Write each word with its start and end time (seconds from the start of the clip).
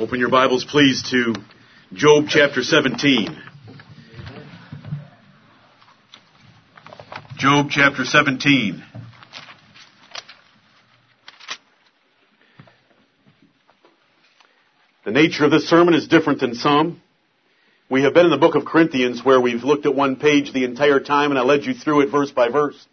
Open 0.00 0.18
your 0.18 0.30
Bibles, 0.30 0.64
please, 0.64 1.02
to 1.10 1.34
Job 1.92 2.24
chapter 2.26 2.62
17. 2.62 3.38
Job 7.36 7.66
chapter 7.68 8.06
17. 8.06 8.82
The 15.04 15.10
nature 15.10 15.44
of 15.44 15.50
this 15.50 15.68
sermon 15.68 15.92
is 15.92 16.08
different 16.08 16.40
than 16.40 16.54
some. 16.54 17.02
We 17.90 18.04
have 18.04 18.14
been 18.14 18.24
in 18.24 18.30
the 18.30 18.38
book 18.38 18.54
of 18.54 18.64
Corinthians 18.64 19.22
where 19.22 19.38
we've 19.38 19.64
looked 19.64 19.84
at 19.84 19.94
one 19.94 20.16
page 20.16 20.54
the 20.54 20.64
entire 20.64 21.00
time 21.00 21.30
and 21.30 21.38
I 21.38 21.42
led 21.42 21.66
you 21.66 21.74
through 21.74 22.00
it 22.00 22.10
verse 22.10 22.30
by 22.30 22.48
verse. 22.48 22.86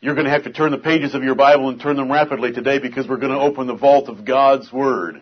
You're 0.00 0.14
going 0.14 0.26
to 0.26 0.30
have 0.30 0.44
to 0.44 0.52
turn 0.52 0.70
the 0.70 0.78
pages 0.78 1.16
of 1.16 1.24
your 1.24 1.34
Bible 1.34 1.70
and 1.70 1.80
turn 1.80 1.96
them 1.96 2.12
rapidly 2.12 2.52
today 2.52 2.78
because 2.78 3.08
we're 3.08 3.16
going 3.16 3.32
to 3.32 3.40
open 3.40 3.66
the 3.66 3.74
vault 3.74 4.08
of 4.08 4.24
God's 4.24 4.72
Word 4.72 5.20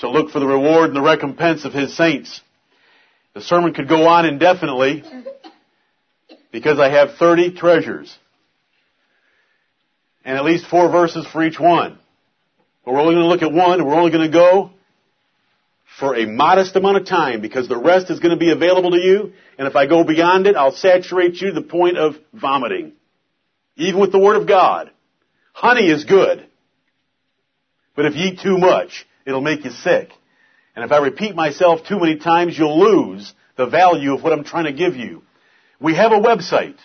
to 0.00 0.10
look 0.10 0.30
for 0.30 0.40
the 0.40 0.46
reward 0.46 0.88
and 0.88 0.96
the 0.96 1.02
recompense 1.02 1.64
of 1.64 1.72
His 1.72 1.96
saints. 1.96 2.40
The 3.34 3.40
sermon 3.40 3.72
could 3.74 3.88
go 3.88 4.08
on 4.08 4.26
indefinitely 4.26 5.04
because 6.50 6.78
I 6.78 6.90
have 6.90 7.14
30 7.14 7.54
treasures 7.54 8.14
and 10.24 10.36
at 10.36 10.44
least 10.44 10.66
four 10.66 10.90
verses 10.90 11.26
for 11.26 11.42
each 11.42 11.58
one. 11.58 11.98
But 12.84 12.94
we're 12.94 13.00
only 13.00 13.14
going 13.14 13.24
to 13.24 13.28
look 13.28 13.42
at 13.42 13.52
one 13.52 13.80
and 13.80 13.86
we're 13.86 13.94
only 13.94 14.10
going 14.10 14.30
to 14.30 14.32
go 14.32 14.70
for 15.98 16.16
a 16.16 16.26
modest 16.26 16.76
amount 16.76 16.96
of 16.96 17.06
time 17.06 17.40
because 17.40 17.68
the 17.68 17.76
rest 17.76 18.10
is 18.10 18.20
going 18.20 18.30
to 18.30 18.38
be 18.38 18.50
available 18.50 18.92
to 18.92 18.98
you. 18.98 19.32
And 19.58 19.68
if 19.68 19.76
I 19.76 19.86
go 19.86 20.02
beyond 20.02 20.46
it, 20.46 20.56
I'll 20.56 20.72
saturate 20.72 21.40
you 21.40 21.48
to 21.48 21.54
the 21.54 21.62
point 21.62 21.98
of 21.98 22.14
vomiting. 22.32 22.92
Even 23.76 24.00
with 24.00 24.12
the 24.12 24.18
Word 24.18 24.36
of 24.36 24.48
God. 24.48 24.90
Honey 25.52 25.90
is 25.90 26.04
good. 26.04 26.46
But 27.94 28.06
if 28.06 28.14
you 28.14 28.28
eat 28.28 28.40
too 28.40 28.56
much, 28.56 29.06
it'll 29.26 29.40
make 29.40 29.64
you 29.64 29.70
sick. 29.70 30.10
And 30.74 30.84
if 30.84 30.92
I 30.92 30.98
repeat 30.98 31.34
myself 31.34 31.80
too 31.86 31.98
many 31.98 32.16
times, 32.16 32.56
you'll 32.56 32.78
lose 32.78 33.32
the 33.56 33.66
value 33.66 34.14
of 34.14 34.22
what 34.22 34.32
I'm 34.32 34.44
trying 34.44 34.64
to 34.64 34.72
give 34.72 34.96
you. 34.96 35.22
We 35.80 35.94
have 35.94 36.12
a 36.12 36.20
website. 36.20 36.76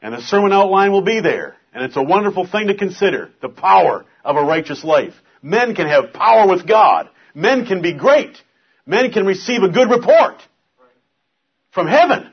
And 0.00 0.14
the 0.14 0.20
sermon 0.20 0.52
outline 0.52 0.92
will 0.92 1.02
be 1.02 1.20
there. 1.20 1.56
And 1.72 1.84
it's 1.84 1.96
a 1.96 2.02
wonderful 2.02 2.46
thing 2.46 2.66
to 2.66 2.74
consider. 2.74 3.30
The 3.40 3.48
power 3.48 4.04
of 4.24 4.36
a 4.36 4.42
righteous 4.42 4.84
life. 4.84 5.14
Men 5.42 5.74
can 5.74 5.86
have 5.86 6.12
power 6.12 6.48
with 6.48 6.66
God. 6.66 7.08
Men 7.34 7.66
can 7.66 7.82
be 7.82 7.94
great. 7.94 8.36
Men 8.84 9.10
can 9.12 9.24
receive 9.24 9.62
a 9.62 9.68
good 9.68 9.90
report 9.90 10.36
from 11.70 11.86
heaven. 11.86 12.28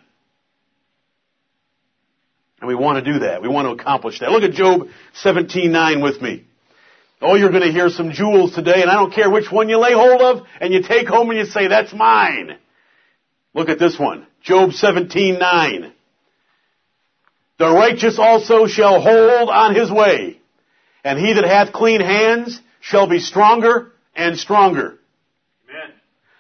And 2.59 2.67
we 2.67 2.75
want 2.75 3.03
to 3.03 3.13
do 3.13 3.19
that. 3.19 3.41
We 3.41 3.47
want 3.47 3.67
to 3.67 3.81
accomplish 3.81 4.19
that. 4.19 4.31
Look 4.31 4.43
at 4.43 4.51
Job 4.51 4.89
17:9 5.23 6.01
with 6.01 6.21
me. 6.21 6.45
Oh, 7.21 7.35
you're 7.35 7.51
going 7.51 7.63
to 7.63 7.71
hear 7.71 7.89
some 7.89 8.11
jewels 8.11 8.55
today, 8.55 8.81
and 8.81 8.89
I 8.89 8.95
don't 8.95 9.13
care 9.13 9.29
which 9.29 9.51
one 9.51 9.67
you 9.67 9.77
lay 9.77 9.93
hold 9.93 10.21
of, 10.21 10.47
and 10.61 10.73
you 10.73 10.81
take 10.81 11.07
home 11.07 11.29
and 11.29 11.39
you 11.39 11.45
say, 11.45 11.67
that's 11.67 11.93
mine. 11.93 12.57
Look 13.53 13.69
at 13.69 13.79
this 13.79 13.99
one. 13.99 14.25
Job 14.41 14.69
17:9. 14.69 15.91
The 17.57 17.69
righteous 17.69 18.17
also 18.17 18.67
shall 18.67 19.01
hold 19.01 19.49
on 19.49 19.75
his 19.75 19.91
way, 19.91 20.39
and 21.03 21.19
he 21.19 21.33
that 21.33 21.43
hath 21.43 21.73
clean 21.73 21.99
hands 21.99 22.61
shall 22.79 23.07
be 23.07 23.19
stronger 23.19 23.91
and 24.15 24.37
stronger. 24.37 24.97
Amen. 25.69 25.93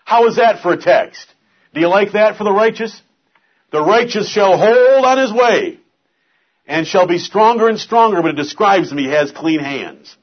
How 0.05 0.27
is 0.27 0.37
that 0.37 0.61
for 0.61 0.71
a 0.71 0.77
text? 0.77 1.27
Do 1.73 1.81
you 1.81 1.87
like 1.87 2.13
that 2.13 2.37
for 2.37 2.45
the 2.45 2.53
righteous? 2.53 3.01
The 3.71 3.81
righteous 3.81 4.29
shall 4.29 4.57
hold 4.57 5.05
on 5.05 5.17
his 5.17 5.33
way 5.33 5.79
and 6.65 6.87
shall 6.87 7.07
be 7.07 7.17
stronger 7.17 7.67
and 7.67 7.79
stronger, 7.79 8.21
but 8.21 8.31
it 8.31 8.37
describes 8.37 8.91
him 8.91 8.97
he 8.97 9.09
has 9.09 9.31
clean 9.31 9.59
hands. 9.59 10.15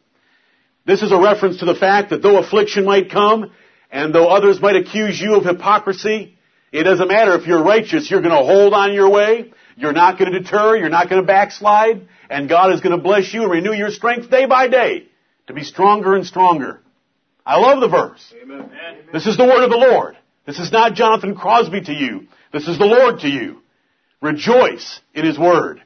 This 0.87 1.03
is 1.03 1.11
a 1.11 1.19
reference 1.19 1.59
to 1.59 1.65
the 1.65 1.75
fact 1.75 2.11
that 2.11 2.23
though 2.23 2.39
affliction 2.39 2.85
might 2.85 3.11
come 3.11 3.51
and 3.91 4.15
though 4.15 4.29
others 4.29 4.61
might 4.61 4.77
accuse 4.77 5.21
you 5.21 5.35
of 5.35 5.45
hypocrisy, 5.45 6.39
it 6.71 6.85
doesn't 6.85 7.09
matter 7.09 7.35
if 7.35 7.47
you're 7.47 7.63
righteous, 7.63 8.11
you're 8.11 8.23
going 8.23 8.37
to 8.37 8.45
hold 8.45 8.73
on 8.73 8.93
your 8.93 9.11
way, 9.11 9.53
you're 9.77 9.93
not 9.93 10.19
going 10.19 10.33
to 10.33 10.39
deter, 10.41 10.77
you're 10.77 10.89
not 10.89 11.09
going 11.11 11.21
to 11.21 11.27
backslide, 11.27 12.07
and 12.31 12.49
God 12.49 12.73
is 12.73 12.81
going 12.81 12.97
to 12.97 13.03
bless 13.03 13.35
you 13.35 13.43
and 13.43 13.51
renew 13.51 13.73
your 13.73 13.91
strength 13.91 14.31
day 14.31 14.47
by 14.47 14.69
day 14.69 15.09
to 15.49 15.55
be 15.55 15.65
stronger 15.65 16.15
and 16.15 16.25
stronger. 16.25 16.81
I 17.45 17.59
love 17.59 17.81
the 17.81 17.89
verse. 17.89 18.35
Amen. 18.43 18.71
This 19.13 19.27
is 19.27 19.37
the 19.37 19.45
word 19.45 19.65
of 19.65 19.71
the 19.71 19.77
Lord. 19.77 20.17
This 20.47 20.59
is 20.59 20.71
not 20.71 20.95
Jonathan 20.95 21.35
Crosby 21.35 21.81
to 21.83 21.93
you. 21.93 22.29
This 22.53 22.69
is 22.69 22.79
the 22.79 22.87
Lord 22.87 23.21
to 23.21 23.29
you. 23.29 23.63
Rejoice 24.21 25.01
in 25.15 25.25
His 25.25 25.39
word. 25.39 25.83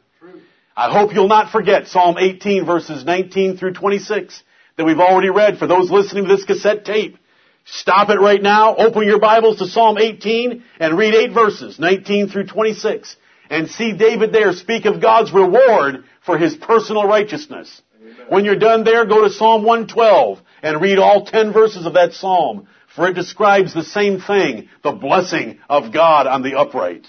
I 0.76 0.90
hope 0.92 1.12
you'll 1.12 1.28
not 1.28 1.52
forget 1.52 1.88
Psalm 1.88 2.16
18 2.18 2.64
verses 2.64 3.04
19 3.04 3.56
through 3.56 3.74
26 3.74 4.42
that 4.80 4.86
we've 4.86 4.98
already 4.98 5.28
read 5.28 5.58
for 5.58 5.66
those 5.66 5.90
listening 5.90 6.24
to 6.24 6.34
this 6.34 6.46
cassette 6.46 6.86
tape. 6.86 7.18
Stop 7.66 8.08
it 8.08 8.18
right 8.18 8.40
now, 8.40 8.74
open 8.76 9.06
your 9.06 9.20
Bibles 9.20 9.58
to 9.58 9.66
Psalm 9.66 9.98
18 9.98 10.64
and 10.80 10.96
read 10.96 11.14
eight 11.14 11.34
verses, 11.34 11.78
19 11.78 12.30
through 12.30 12.46
26, 12.46 13.14
and 13.50 13.68
see 13.68 13.92
David 13.92 14.32
there 14.32 14.54
speak 14.54 14.86
of 14.86 15.02
God's 15.02 15.34
reward 15.34 16.04
for 16.24 16.38
his 16.38 16.56
personal 16.56 17.06
righteousness. 17.06 17.82
Amen. 18.00 18.16
When 18.30 18.46
you're 18.46 18.56
done 18.56 18.82
there, 18.82 19.04
go 19.04 19.22
to 19.22 19.28
Psalm 19.28 19.64
112 19.64 20.40
and 20.62 20.80
read 20.80 20.96
all 20.98 21.26
10 21.26 21.52
verses 21.52 21.84
of 21.84 21.92
that 21.92 22.14
Psalm, 22.14 22.66
for 22.96 23.06
it 23.06 23.12
describes 23.12 23.74
the 23.74 23.84
same 23.84 24.18
thing, 24.18 24.70
the 24.82 24.92
blessing 24.92 25.58
of 25.68 25.92
God 25.92 26.26
on 26.26 26.40
the 26.40 26.58
upright. 26.58 27.06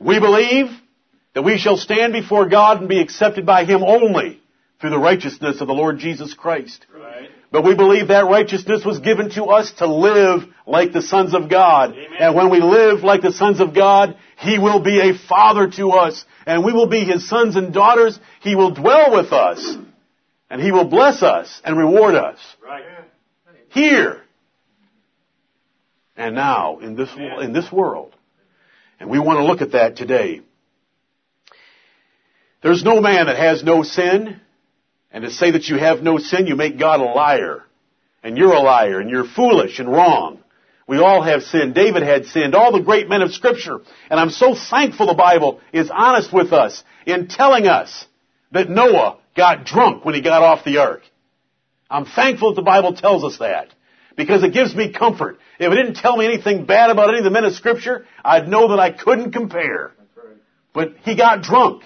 We 0.00 0.18
believe 0.18 0.66
that 1.36 1.42
we 1.42 1.56
shall 1.56 1.76
stand 1.76 2.14
before 2.14 2.48
God 2.48 2.80
and 2.80 2.88
be 2.88 3.00
accepted 3.00 3.46
by 3.46 3.64
Him 3.64 3.84
only 3.84 4.39
through 4.80 4.90
the 4.90 4.98
righteousness 4.98 5.60
of 5.60 5.66
the 5.66 5.74
Lord 5.74 5.98
Jesus 5.98 6.34
Christ. 6.34 6.86
Right. 6.94 7.28
But 7.52 7.64
we 7.64 7.74
believe 7.74 8.08
that 8.08 8.26
righteousness 8.26 8.84
was 8.84 9.00
given 9.00 9.30
to 9.30 9.44
us 9.46 9.72
to 9.78 9.86
live 9.86 10.44
like 10.66 10.92
the 10.92 11.02
sons 11.02 11.34
of 11.34 11.50
God. 11.50 11.90
Amen. 11.90 12.06
And 12.18 12.34
when 12.34 12.50
we 12.50 12.60
live 12.60 13.02
like 13.02 13.22
the 13.22 13.32
sons 13.32 13.60
of 13.60 13.74
God, 13.74 14.16
He 14.38 14.58
will 14.58 14.80
be 14.80 15.00
a 15.00 15.18
father 15.18 15.68
to 15.72 15.90
us. 15.90 16.24
And 16.46 16.64
we 16.64 16.72
will 16.72 16.86
be 16.86 17.04
His 17.04 17.28
sons 17.28 17.56
and 17.56 17.74
daughters. 17.74 18.18
He 18.40 18.54
will 18.54 18.72
dwell 18.72 19.12
with 19.12 19.32
us. 19.32 19.76
And 20.48 20.60
He 20.60 20.72
will 20.72 20.86
bless 20.86 21.22
us 21.22 21.60
and 21.64 21.76
reward 21.76 22.14
us. 22.14 22.38
Right. 22.64 22.84
Here. 23.68 24.22
And 26.16 26.34
now, 26.34 26.78
in 26.78 26.96
this, 26.96 27.08
in 27.16 27.52
this 27.52 27.70
world. 27.72 28.14
And 28.98 29.10
we 29.10 29.18
want 29.18 29.38
to 29.38 29.44
look 29.44 29.60
at 29.60 29.72
that 29.72 29.96
today. 29.96 30.42
There's 32.62 32.84
no 32.84 33.00
man 33.00 33.26
that 33.26 33.36
has 33.36 33.64
no 33.64 33.82
sin, 33.82 34.40
and 35.12 35.24
to 35.24 35.30
say 35.30 35.50
that 35.52 35.68
you 35.68 35.76
have 35.76 36.02
no 36.02 36.18
sin, 36.18 36.46
you 36.46 36.56
make 36.56 36.78
God 36.78 37.00
a 37.00 37.04
liar. 37.04 37.64
And 38.22 38.36
you're 38.36 38.52
a 38.52 38.60
liar, 38.60 39.00
and 39.00 39.08
you're 39.10 39.24
foolish 39.24 39.78
and 39.78 39.90
wrong. 39.90 40.40
We 40.86 40.98
all 40.98 41.22
have 41.22 41.42
sinned. 41.42 41.74
David 41.74 42.02
had 42.02 42.26
sinned. 42.26 42.54
All 42.54 42.72
the 42.72 42.80
great 42.82 43.08
men 43.08 43.22
of 43.22 43.32
scripture. 43.32 43.78
And 44.10 44.20
I'm 44.20 44.30
so 44.30 44.54
thankful 44.54 45.06
the 45.06 45.14
Bible 45.14 45.60
is 45.72 45.90
honest 45.90 46.32
with 46.32 46.52
us 46.52 46.82
in 47.06 47.28
telling 47.28 47.66
us 47.66 48.04
that 48.52 48.68
Noah 48.68 49.18
got 49.36 49.64
drunk 49.64 50.04
when 50.04 50.14
he 50.14 50.20
got 50.20 50.42
off 50.42 50.64
the 50.64 50.78
ark. 50.78 51.02
I'm 51.88 52.04
thankful 52.04 52.50
that 52.50 52.60
the 52.60 52.64
Bible 52.64 52.94
tells 52.94 53.24
us 53.24 53.38
that. 53.38 53.68
Because 54.16 54.42
it 54.42 54.52
gives 54.52 54.74
me 54.74 54.92
comfort. 54.92 55.38
If 55.58 55.72
it 55.72 55.76
didn't 55.76 55.94
tell 55.94 56.16
me 56.16 56.26
anything 56.26 56.66
bad 56.66 56.90
about 56.90 57.08
any 57.08 57.18
of 57.18 57.24
the 57.24 57.30
men 57.30 57.44
of 57.44 57.54
scripture, 57.54 58.06
I'd 58.24 58.48
know 58.48 58.68
that 58.68 58.80
I 58.80 58.90
couldn't 58.90 59.32
compare. 59.32 59.92
But 60.74 60.94
he 61.02 61.16
got 61.16 61.42
drunk. 61.42 61.84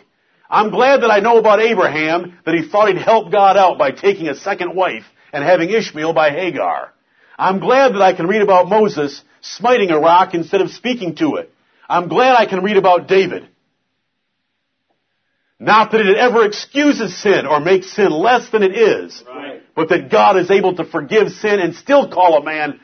I'm 0.49 0.71
glad 0.71 1.03
that 1.03 1.11
I 1.11 1.21
know 1.21 1.39
about 1.39 1.61
Abraham 1.61 2.39
that 2.45 2.55
he 2.55 2.69
thought 2.69 2.89
he'd 2.89 3.01
help 3.01 3.33
God 3.33 3.57
out 3.57 3.79
by 3.79 3.91
taking 3.91 4.29
a 4.29 4.35
second 4.35 4.75
wife 4.75 5.05
and 5.33 5.43
having 5.43 5.71
Ishmael 5.71 6.13
by 6.13 6.31
Hagar. 6.31 6.93
I'm 7.39 7.59
glad 7.59 7.95
that 7.95 8.03
I 8.03 8.15
can 8.15 8.27
read 8.27 8.43
about 8.43 8.69
Moses 8.69 9.23
smiting 9.41 9.91
a 9.91 9.99
rock 9.99 10.35
instead 10.35 10.61
of 10.61 10.71
speaking 10.71 11.17
to 11.17 11.37
it. 11.37 11.53
I'm 11.89 12.09
glad 12.09 12.37
I 12.37 12.47
can 12.47 12.63
read 12.63 12.77
about 12.77 13.09
David. 13.09 13.49
Not 15.59 15.93
that 15.93 16.01
it 16.01 16.17
ever 16.17 16.45
excuses 16.45 17.17
sin 17.23 17.47
or 17.47 17.61
makes 17.61 17.93
sin 17.93 18.11
less 18.11 18.51
than 18.51 18.63
it 18.63 18.77
is, 18.77 19.23
right. 19.27 19.63
but 19.75 19.89
that 19.89 20.11
God 20.11 20.37
is 20.37 20.51
able 20.51 20.77
to 20.77 20.85
forgive 20.85 21.29
sin 21.31 21.61
and 21.61 21.75
still 21.75 22.11
call 22.11 22.37
a 22.37 22.45
man 22.45 22.81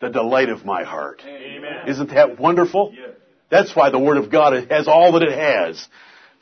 the 0.00 0.08
delight 0.08 0.48
of 0.48 0.64
my 0.64 0.84
heart. 0.84 1.22
Amen. 1.26 1.88
Isn't 1.88 2.10
that 2.10 2.38
wonderful? 2.38 2.94
Yes. 2.94 3.16
That's 3.50 3.76
why 3.76 3.90
the 3.90 3.98
Word 3.98 4.18
of 4.18 4.30
God 4.30 4.70
has 4.70 4.88
all 4.88 5.12
that 5.12 5.22
it 5.22 5.36
has 5.36 5.88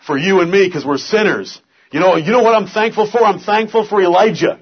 for 0.07 0.17
you 0.19 0.41
and 0.41 0.51
me 0.51 0.67
because 0.67 0.85
we're 0.85 0.99
sinners. 0.99 1.61
You 1.91 2.01
know, 2.01 2.17
you 2.17 2.33
know 2.33 2.43
what 2.43 2.55
I'm 2.55 2.67
thankful 2.67 3.11
for? 3.11 3.23
I'm 3.23 3.41
thankful 3.41 3.87
for 3.87 4.01
Elijah. 4.03 4.61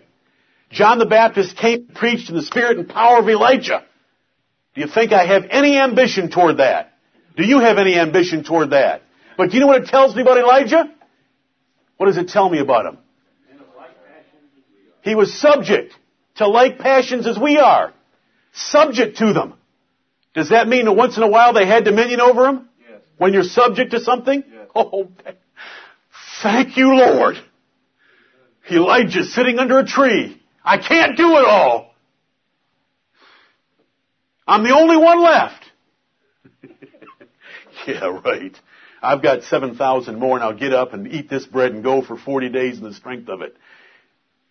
John 0.70 0.98
the 0.98 1.06
Baptist 1.06 1.56
came 1.56 1.86
and 1.88 1.94
preached 1.94 2.30
in 2.30 2.36
the 2.36 2.42
spirit 2.42 2.78
and 2.78 2.88
power 2.88 3.18
of 3.18 3.28
Elijah. 3.28 3.84
Do 4.74 4.80
you 4.80 4.86
think 4.86 5.12
I 5.12 5.26
have 5.26 5.44
any 5.50 5.78
ambition 5.78 6.30
toward 6.30 6.58
that? 6.58 6.92
Do 7.36 7.44
you 7.44 7.60
have 7.60 7.78
any 7.78 7.98
ambition 7.98 8.44
toward 8.44 8.70
that? 8.70 9.02
But 9.36 9.50
do 9.50 9.54
you 9.54 9.60
know 9.60 9.66
what 9.66 9.82
it 9.82 9.88
tells 9.88 10.14
me 10.14 10.22
about 10.22 10.38
Elijah? 10.38 10.90
What 11.96 12.06
does 12.06 12.16
it 12.16 12.28
tell 12.28 12.48
me 12.48 12.58
about 12.58 12.86
him? 12.86 12.98
He 15.02 15.14
was 15.14 15.34
subject 15.38 15.94
to 16.36 16.48
like 16.48 16.78
passions 16.78 17.26
as 17.26 17.38
we 17.38 17.58
are. 17.58 17.92
Subject 18.52 19.18
to 19.18 19.32
them. 19.32 19.54
Does 20.34 20.50
that 20.50 20.68
mean 20.68 20.84
that 20.86 20.92
once 20.92 21.16
in 21.16 21.22
a 21.22 21.28
while 21.28 21.52
they 21.52 21.66
had 21.66 21.84
dominion 21.84 22.20
over 22.20 22.46
him? 22.46 22.68
Yes. 22.80 23.00
When 23.18 23.32
you're 23.32 23.42
subject 23.42 23.90
to 23.90 24.00
something? 24.00 24.44
Oh, 24.74 25.08
thank 26.42 26.76
you, 26.76 26.94
Lord. 26.94 27.36
Elijah's 28.70 29.34
sitting 29.34 29.58
under 29.58 29.78
a 29.80 29.86
tree. 29.86 30.40
I 30.64 30.78
can't 30.78 31.16
do 31.16 31.36
it 31.36 31.44
all. 31.44 31.94
I'm 34.46 34.64
the 34.64 34.74
only 34.74 34.96
one 34.96 35.22
left. 35.22 35.64
yeah, 37.86 38.18
right. 38.24 38.56
I've 39.02 39.22
got 39.22 39.42
7,000 39.42 40.18
more 40.18 40.36
and 40.36 40.44
I'll 40.44 40.58
get 40.58 40.72
up 40.72 40.94
and 40.94 41.06
eat 41.08 41.28
this 41.28 41.44
bread 41.44 41.72
and 41.72 41.82
go 41.82 42.02
for 42.02 42.16
40 42.16 42.48
days 42.48 42.78
in 42.78 42.84
the 42.84 42.94
strength 42.94 43.28
of 43.28 43.42
it. 43.42 43.56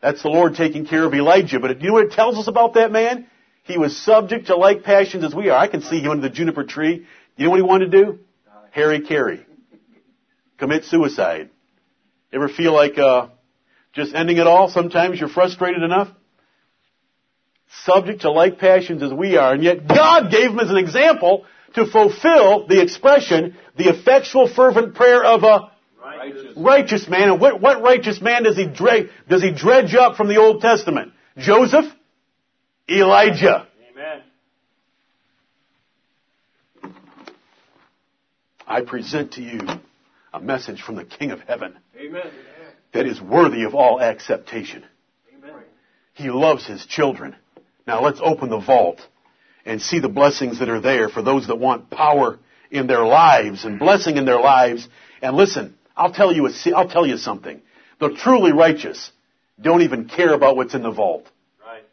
That's 0.02 0.22
the 0.22 0.30
Lord 0.30 0.56
taking 0.56 0.86
care 0.86 1.06
of 1.06 1.14
Elijah. 1.14 1.60
But 1.60 1.82
you 1.82 1.88
know 1.88 1.94
what 1.94 2.06
it 2.06 2.12
tells 2.12 2.38
us 2.38 2.48
about 2.48 2.76
that 2.76 2.92
man? 2.92 3.28
He 3.64 3.78
was 3.78 3.98
subject 3.98 4.48
to 4.48 4.56
like 4.56 4.84
passions 4.84 5.24
as 5.24 5.34
we 5.34 5.50
are. 5.50 5.58
I 5.58 5.68
can 5.68 5.82
see 5.82 6.00
him 6.00 6.12
under 6.12 6.28
the 6.28 6.34
juniper 6.34 6.64
tree. 6.64 7.06
You 7.38 7.46
know 7.46 7.52
what 7.52 7.58
he 7.58 7.64
wanted 7.64 7.92
to 7.92 8.04
do? 8.06 8.20
hara-kiri. 8.72 9.46
Commit 10.62 10.86
suicide. 10.86 11.50
Ever 12.32 12.48
feel 12.48 12.72
like 12.72 12.96
uh, 13.00 13.30
just 13.94 14.14
ending 14.14 14.38
it 14.38 14.46
all? 14.46 14.70
Sometimes 14.70 15.20
you're 15.20 15.28
frustrated 15.28 15.82
enough. 15.82 16.08
Subject 17.84 18.22
to 18.22 18.32
like 18.32 18.60
passions 18.60 19.02
as 19.02 19.12
we 19.12 19.38
are, 19.38 19.54
and 19.54 19.64
yet 19.64 19.88
God 19.88 20.30
gave 20.30 20.52
him 20.52 20.60
as 20.60 20.70
an 20.70 20.78
example 20.78 21.46
to 21.74 21.88
fulfill 21.88 22.68
the 22.68 22.80
expression, 22.80 23.58
the 23.76 23.90
effectual 23.90 24.48
fervent 24.48 24.94
prayer 24.94 25.24
of 25.26 25.42
a 25.44 25.72
righteous, 26.00 26.54
righteous 26.56 27.10
man. 27.10 27.30
And 27.32 27.42
what, 27.42 27.60
what 27.60 27.82
righteous 27.82 28.22
man 28.22 28.44
does 28.44 28.56
he, 28.56 28.68
dredge, 28.68 29.08
does 29.28 29.42
he 29.42 29.52
dredge 29.52 29.96
up 29.96 30.16
from 30.16 30.28
the 30.28 30.38
Old 30.38 30.62
Testament? 30.62 31.14
Joseph? 31.40 31.86
Elijah. 32.88 33.68
Amen. 33.90 34.22
I 38.68 38.82
present 38.82 39.32
to 39.34 39.42
you 39.42 39.60
a 40.34 40.40
message 40.40 40.82
from 40.82 40.96
the 40.96 41.06
King 41.06 41.32
of 41.32 41.40
Heaven 41.42 41.78
Amen. 42.00 42.32
that 42.94 43.06
is 43.06 43.22
worthy 43.22 43.64
of 43.64 43.76
all 43.76 44.02
acceptation. 44.02 44.84
Amen. 45.38 45.64
He 46.14 46.30
loves 46.30 46.66
His 46.66 46.86
children. 46.86 47.36
Now 47.86 48.02
let's 48.02 48.20
open 48.24 48.50
the 48.50 48.60
vault 48.60 49.02
and 49.66 49.82
see 49.82 50.00
the 50.00 50.10
blessings 50.10 50.60
that 50.60 50.70
are 50.70 50.82
there 50.82 51.10
for 51.10 51.22
those 51.22 51.48
that 51.48 51.58
want 51.58 51.90
power 51.90 52.40
in 52.70 52.88
their 52.88 53.06
lives 53.06 53.66
and 53.66 53.80
blessing 53.80 54.18
in 54.18 54.26
their 54.26 54.40
lives. 54.40 54.88
And 55.22 55.36
listen, 55.36 55.78
I'll 55.96 56.14
tell 56.14 56.34
you, 56.34 56.48
a, 56.48 56.52
I'll 56.76 56.90
tell 56.90 57.06
you 57.06 57.18
something. 57.18 57.62
The 58.00 58.10
truly 58.10 58.52
righteous 58.52 59.12
don't 59.62 59.82
even 59.82 60.08
care 60.08 60.34
about 60.34 60.56
what's 60.56 60.74
in 60.74 60.82
the 60.82 60.92
vault. 60.92 61.30
Right. 61.64 61.84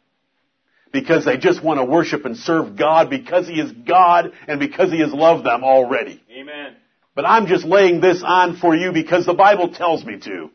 Because 0.91 1.25
they 1.25 1.37
just 1.37 1.63
want 1.63 1.79
to 1.79 1.85
worship 1.85 2.25
and 2.25 2.35
serve 2.35 2.75
God 2.75 3.09
because 3.09 3.47
He 3.47 3.59
is 3.59 3.71
God 3.71 4.31
and 4.47 4.59
because 4.59 4.91
He 4.91 4.99
has 5.01 5.13
loved 5.13 5.45
them 5.45 5.63
already. 5.63 6.23
Amen. 6.31 6.75
But 7.19 7.27
I'm 7.27 7.47
just 7.47 7.65
laying 7.65 7.99
this 7.99 8.23
on 8.25 8.55
for 8.55 8.73
you 8.73 8.93
because 8.93 9.25
the 9.25 9.33
Bible 9.33 9.73
tells 9.73 10.05
me 10.05 10.17
to. 10.19 10.51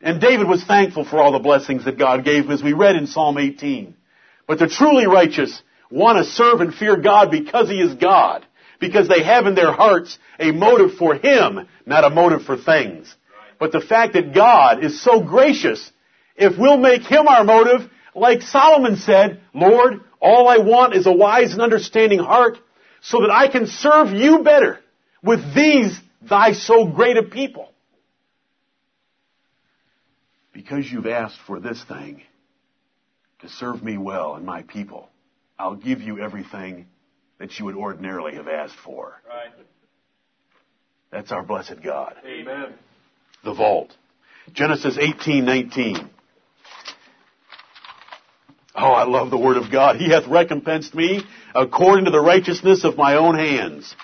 And 0.00 0.18
David 0.18 0.48
was 0.48 0.64
thankful 0.64 1.04
for 1.04 1.18
all 1.18 1.30
the 1.30 1.40
blessings 1.40 1.84
that 1.84 1.98
God 1.98 2.24
gave 2.24 2.46
him 2.46 2.52
as 2.52 2.62
we 2.62 2.72
read 2.72 2.96
in 2.96 3.06
Psalm 3.06 3.36
18. 3.36 3.94
But 4.46 4.58
the 4.58 4.68
truly 4.68 5.06
righteous 5.06 5.62
want 5.90 6.16
to 6.16 6.24
serve 6.24 6.62
and 6.62 6.72
fear 6.72 6.96
God 6.96 7.30
because 7.30 7.68
He 7.68 7.82
is 7.82 7.96
God. 7.96 8.46
Because 8.80 9.08
they 9.08 9.22
have 9.22 9.44
in 9.44 9.54
their 9.54 9.72
hearts 9.72 10.18
a 10.38 10.52
motive 10.52 10.94
for 10.94 11.16
Him, 11.16 11.68
not 11.84 12.04
a 12.04 12.08
motive 12.08 12.44
for 12.46 12.56
things. 12.56 13.14
But 13.60 13.72
the 13.72 13.80
fact 13.82 14.14
that 14.14 14.34
God 14.34 14.82
is 14.82 15.02
so 15.02 15.20
gracious, 15.20 15.92
if 16.34 16.56
we'll 16.58 16.78
make 16.78 17.02
Him 17.02 17.28
our 17.28 17.44
motive, 17.44 17.90
like 18.14 18.40
Solomon 18.40 18.96
said, 18.96 19.42
Lord, 19.52 20.00
all 20.18 20.48
I 20.48 20.56
want 20.56 20.94
is 20.94 21.06
a 21.06 21.12
wise 21.12 21.52
and 21.52 21.60
understanding 21.60 22.20
heart 22.20 22.56
so 23.02 23.20
that 23.20 23.30
I 23.30 23.48
can 23.48 23.66
serve 23.66 24.12
you 24.12 24.42
better 24.42 24.78
with 25.22 25.54
these 25.54 25.98
thy 26.28 26.52
so 26.52 26.86
great 26.86 27.16
a 27.16 27.22
people. 27.22 27.68
Because 30.52 30.90
you've 30.90 31.06
asked 31.06 31.38
for 31.46 31.60
this 31.60 31.82
thing, 31.84 32.22
to 33.40 33.48
serve 33.48 33.82
me 33.82 33.98
well 33.98 34.34
and 34.34 34.46
my 34.46 34.62
people, 34.62 35.08
I'll 35.58 35.74
give 35.74 36.00
you 36.00 36.20
everything 36.20 36.86
that 37.38 37.58
you 37.58 37.64
would 37.64 37.74
ordinarily 37.74 38.36
have 38.36 38.48
asked 38.48 38.76
for. 38.84 39.20
Right. 39.28 39.52
That's 41.10 41.32
our 41.32 41.42
blessed 41.42 41.82
God. 41.82 42.14
Amen. 42.24 42.74
The 43.44 43.52
vault. 43.52 43.94
Genesis 44.52 44.96
18:19. 44.96 46.08
Oh, 48.74 48.92
I 48.92 49.04
love 49.04 49.30
the 49.30 49.38
word 49.38 49.58
of 49.58 49.70
God. 49.70 49.96
He 49.96 50.10
hath 50.10 50.26
recompensed 50.26 50.94
me 50.94 51.24
according 51.54 52.06
to 52.06 52.10
the 52.10 52.20
righteousness 52.20 52.84
of 52.84 52.96
my 52.96 53.16
own 53.16 53.34
hands. 53.34 53.94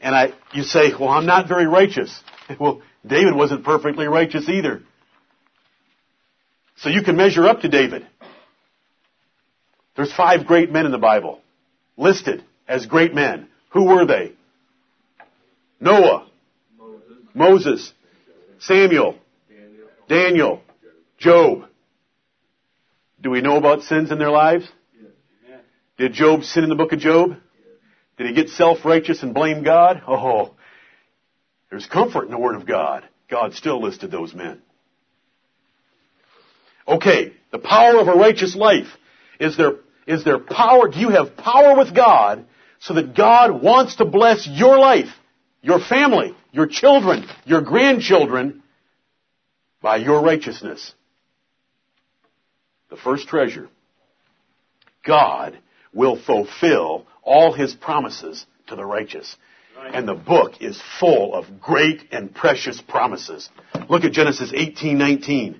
And 0.00 0.14
I, 0.14 0.32
you 0.52 0.62
say, 0.62 0.92
well, 0.98 1.08
I'm 1.08 1.26
not 1.26 1.48
very 1.48 1.66
righteous. 1.66 2.22
Well, 2.60 2.82
David 3.06 3.34
wasn't 3.34 3.64
perfectly 3.64 4.06
righteous 4.06 4.50
either. 4.50 4.82
So 6.76 6.90
you 6.90 7.02
can 7.02 7.16
measure 7.16 7.48
up 7.48 7.60
to 7.60 7.68
David. 7.68 8.06
There's 9.96 10.12
five 10.12 10.46
great 10.46 10.70
men 10.70 10.84
in 10.84 10.92
the 10.92 10.98
Bible 10.98 11.40
listed 11.96 12.44
as 12.68 12.84
great 12.84 13.14
men. 13.14 13.48
Who 13.70 13.86
were 13.86 14.04
they? 14.04 14.32
Noah, 15.80 16.28
Moses. 16.78 17.16
Moses, 17.34 17.92
Samuel, 18.58 19.16
Daniel. 19.48 19.88
Daniel, 20.08 20.62
Job. 21.18 21.64
Do 23.24 23.30
we 23.30 23.40
know 23.40 23.56
about 23.56 23.82
sins 23.82 24.12
in 24.12 24.18
their 24.18 24.30
lives? 24.30 24.70
Did 25.96 26.12
Job 26.12 26.44
sin 26.44 26.62
in 26.62 26.68
the 26.68 26.76
book 26.76 26.92
of 26.92 26.98
Job? 26.98 27.36
Did 28.18 28.26
he 28.26 28.34
get 28.34 28.50
self-righteous 28.50 29.22
and 29.22 29.32
blame 29.32 29.64
God? 29.64 30.02
Oh, 30.06 30.54
there's 31.70 31.86
comfort 31.86 32.26
in 32.26 32.30
the 32.30 32.38
Word 32.38 32.54
of 32.54 32.66
God. 32.66 33.02
God 33.30 33.54
still 33.54 33.82
listed 33.82 34.10
those 34.10 34.34
men. 34.34 34.60
Okay, 36.86 37.32
the 37.50 37.58
power 37.58 37.98
of 37.98 38.08
a 38.08 38.12
righteous 38.12 38.54
life. 38.54 38.88
Is 39.40 39.56
there, 39.56 39.76
is 40.06 40.22
there 40.22 40.38
power? 40.38 40.88
Do 40.88 40.98
you 40.98 41.08
have 41.08 41.34
power 41.34 41.78
with 41.78 41.96
God 41.96 42.44
so 42.78 42.92
that 42.92 43.16
God 43.16 43.62
wants 43.62 43.96
to 43.96 44.04
bless 44.04 44.46
your 44.46 44.78
life, 44.78 45.08
your 45.62 45.80
family, 45.80 46.36
your 46.52 46.66
children, 46.66 47.26
your 47.46 47.62
grandchildren 47.62 48.62
by 49.80 49.96
your 49.96 50.20
righteousness? 50.20 50.94
The 52.94 53.00
first 53.00 53.26
treasure. 53.26 53.68
God 55.04 55.58
will 55.92 56.14
fulfill 56.14 57.06
all 57.24 57.52
His 57.52 57.74
promises 57.74 58.46
to 58.68 58.76
the 58.76 58.84
righteous. 58.84 59.34
Right. 59.76 59.92
And 59.92 60.06
the 60.06 60.14
book 60.14 60.62
is 60.62 60.80
full 61.00 61.34
of 61.34 61.60
great 61.60 62.02
and 62.12 62.32
precious 62.32 62.80
promises. 62.80 63.50
Look 63.88 64.04
at 64.04 64.12
Genesis 64.12 64.52
18:19. 64.52 65.56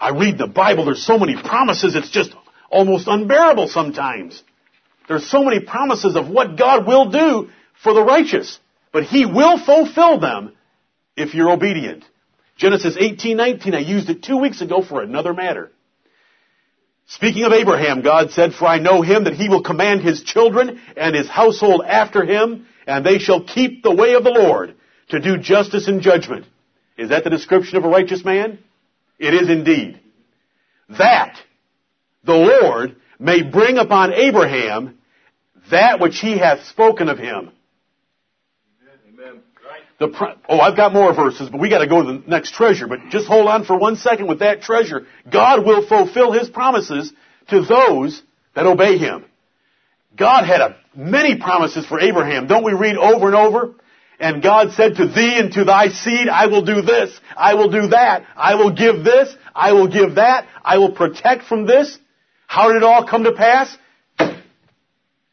I 0.00 0.08
read 0.12 0.38
the 0.38 0.46
Bible, 0.46 0.86
there's 0.86 1.04
so 1.04 1.18
many 1.18 1.36
promises, 1.36 1.94
it's 1.94 2.08
just 2.08 2.32
almost 2.70 3.06
unbearable 3.06 3.68
sometimes. 3.68 4.42
There's 5.08 5.28
so 5.28 5.44
many 5.44 5.60
promises 5.60 6.16
of 6.16 6.30
what 6.30 6.56
God 6.56 6.86
will 6.86 7.10
do 7.10 7.50
for 7.82 7.92
the 7.92 8.02
righteous, 8.02 8.58
but 8.92 9.04
He 9.04 9.26
will 9.26 9.58
fulfill 9.58 10.20
them 10.20 10.52
if 11.18 11.34
you're 11.34 11.50
obedient. 11.50 12.02
Genesis 12.56 12.96
18:19, 12.96 13.74
I 13.74 13.80
used 13.80 14.08
it 14.08 14.22
two 14.22 14.38
weeks 14.38 14.62
ago 14.62 14.80
for 14.80 15.02
another 15.02 15.34
matter. 15.34 15.70
Speaking 17.08 17.44
of 17.44 17.52
Abraham, 17.52 18.02
God 18.02 18.32
said, 18.32 18.52
For 18.52 18.66
I 18.66 18.78
know 18.78 19.02
him 19.02 19.24
that 19.24 19.34
he 19.34 19.48
will 19.48 19.62
command 19.62 20.02
his 20.02 20.22
children 20.22 20.80
and 20.96 21.14
his 21.14 21.28
household 21.28 21.82
after 21.86 22.24
him, 22.24 22.66
and 22.86 23.06
they 23.06 23.18
shall 23.18 23.44
keep 23.44 23.82
the 23.82 23.94
way 23.94 24.14
of 24.14 24.24
the 24.24 24.30
Lord 24.30 24.74
to 25.10 25.20
do 25.20 25.38
justice 25.38 25.86
and 25.86 26.02
judgment. 26.02 26.46
Is 26.98 27.10
that 27.10 27.22
the 27.24 27.30
description 27.30 27.76
of 27.76 27.84
a 27.84 27.88
righteous 27.88 28.24
man? 28.24 28.58
It 29.18 29.34
is 29.34 29.48
indeed. 29.48 30.00
That 30.88 31.36
the 32.24 32.34
Lord 32.34 32.96
may 33.18 33.42
bring 33.42 33.78
upon 33.78 34.12
Abraham 34.12 34.98
that 35.70 36.00
which 36.00 36.18
he 36.18 36.38
hath 36.38 36.64
spoken 36.64 37.08
of 37.08 37.18
him. 37.18 37.52
The 39.98 40.34
oh, 40.48 40.60
I've 40.60 40.76
got 40.76 40.92
more 40.92 41.14
verses, 41.14 41.48
but 41.48 41.58
we 41.58 41.70
got 41.70 41.78
to 41.78 41.86
go 41.86 42.02
to 42.02 42.12
the 42.12 42.22
next 42.28 42.52
treasure. 42.52 42.86
But 42.86 43.08
just 43.08 43.26
hold 43.26 43.48
on 43.48 43.64
for 43.64 43.78
one 43.78 43.96
second 43.96 44.26
with 44.26 44.40
that 44.40 44.60
treasure. 44.62 45.06
God 45.30 45.64
will 45.64 45.86
fulfill 45.86 46.32
His 46.32 46.50
promises 46.50 47.12
to 47.48 47.62
those 47.62 48.22
that 48.54 48.66
obey 48.66 48.98
Him. 48.98 49.24
God 50.14 50.44
had 50.44 50.60
a, 50.60 50.76
many 50.94 51.38
promises 51.38 51.86
for 51.86 51.98
Abraham. 51.98 52.46
Don't 52.46 52.64
we 52.64 52.72
read 52.72 52.96
over 52.96 53.26
and 53.26 53.34
over? 53.34 53.74
And 54.18 54.42
God 54.42 54.72
said 54.72 54.96
to 54.96 55.06
thee 55.06 55.38
and 55.38 55.52
to 55.52 55.64
thy 55.64 55.88
seed, 55.88 56.28
I 56.28 56.46
will 56.46 56.64
do 56.64 56.80
this, 56.80 57.18
I 57.36 57.54
will 57.54 57.68
do 57.68 57.88
that, 57.88 58.24
I 58.34 58.54
will 58.54 58.72
give 58.72 59.04
this, 59.04 59.34
I 59.54 59.72
will 59.72 59.88
give 59.88 60.14
that, 60.14 60.46
I 60.64 60.78
will 60.78 60.92
protect 60.92 61.44
from 61.44 61.66
this. 61.66 61.98
How 62.46 62.68
did 62.68 62.78
it 62.78 62.82
all 62.82 63.06
come 63.06 63.24
to 63.24 63.32
pass? 63.32 63.76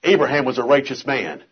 Abraham 0.04 0.44
was 0.44 0.58
a 0.58 0.64
righteous 0.64 1.06
man. 1.06 1.44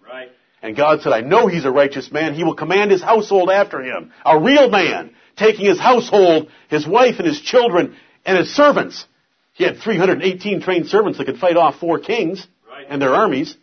And 0.61 0.75
God 0.75 1.01
said, 1.01 1.11
I 1.11 1.21
know 1.21 1.47
he's 1.47 1.65
a 1.65 1.71
righteous 1.71 2.11
man. 2.11 2.33
He 2.33 2.43
will 2.43 2.55
command 2.55 2.91
his 2.91 3.01
household 3.01 3.49
after 3.49 3.81
him. 3.81 4.11
A 4.25 4.39
real 4.39 4.69
man, 4.69 5.15
taking 5.35 5.65
his 5.65 5.79
household, 5.79 6.49
his 6.69 6.85
wife 6.87 7.15
and 7.17 7.27
his 7.27 7.41
children, 7.41 7.95
and 8.25 8.37
his 8.37 8.53
servants. 8.53 9.05
He 9.53 9.63
had 9.63 9.79
318 9.79 10.61
trained 10.61 10.87
servants 10.87 11.17
that 11.17 11.25
could 11.25 11.39
fight 11.39 11.57
off 11.57 11.79
four 11.79 11.99
kings 11.99 12.45
Right. 12.69 12.85
and 12.87 13.01
their 13.01 13.13
armies. 13.13 13.57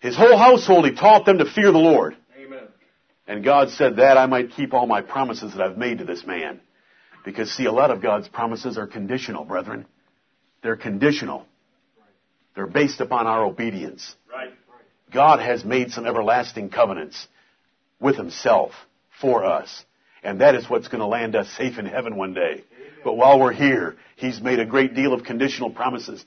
His 0.00 0.16
whole 0.16 0.36
household, 0.36 0.86
he 0.86 0.92
taught 0.92 1.26
them 1.26 1.38
to 1.38 1.44
fear 1.44 1.72
the 1.72 1.78
Lord. 1.78 2.16
Amen. 2.38 2.68
And 3.26 3.44
God 3.44 3.70
said 3.70 3.96
that 3.96 4.16
I 4.16 4.26
might 4.26 4.52
keep 4.52 4.72
all 4.72 4.86
my 4.86 5.02
promises 5.02 5.52
that 5.54 5.62
I've 5.62 5.76
made 5.78 5.98
to 5.98 6.04
this 6.04 6.26
man. 6.26 6.60
Because 7.24 7.50
see, 7.52 7.66
a 7.66 7.72
lot 7.72 7.90
of 7.90 8.00
God's 8.00 8.28
promises 8.28 8.78
are 8.78 8.86
conditional, 8.86 9.44
brethren. 9.44 9.86
They're 10.62 10.76
conditional. 10.76 11.46
They're 12.54 12.66
based 12.66 13.00
upon 13.00 13.26
our 13.26 13.44
obedience. 13.44 14.14
Right. 14.30 14.52
God 15.10 15.40
has 15.40 15.64
made 15.64 15.90
some 15.90 16.06
everlasting 16.06 16.70
covenants 16.70 17.26
with 18.00 18.16
Himself 18.16 18.72
for 19.20 19.44
us. 19.44 19.84
And 20.22 20.40
that 20.40 20.54
is 20.54 20.68
what's 20.68 20.88
going 20.88 21.00
to 21.00 21.06
land 21.06 21.34
us 21.34 21.48
safe 21.56 21.78
in 21.78 21.86
heaven 21.86 22.16
one 22.16 22.34
day. 22.34 22.64
But 23.04 23.14
while 23.14 23.40
we're 23.40 23.52
here, 23.52 23.96
He's 24.16 24.40
made 24.40 24.58
a 24.58 24.66
great 24.66 24.94
deal 24.94 25.12
of 25.12 25.24
conditional 25.24 25.70
promises. 25.70 26.24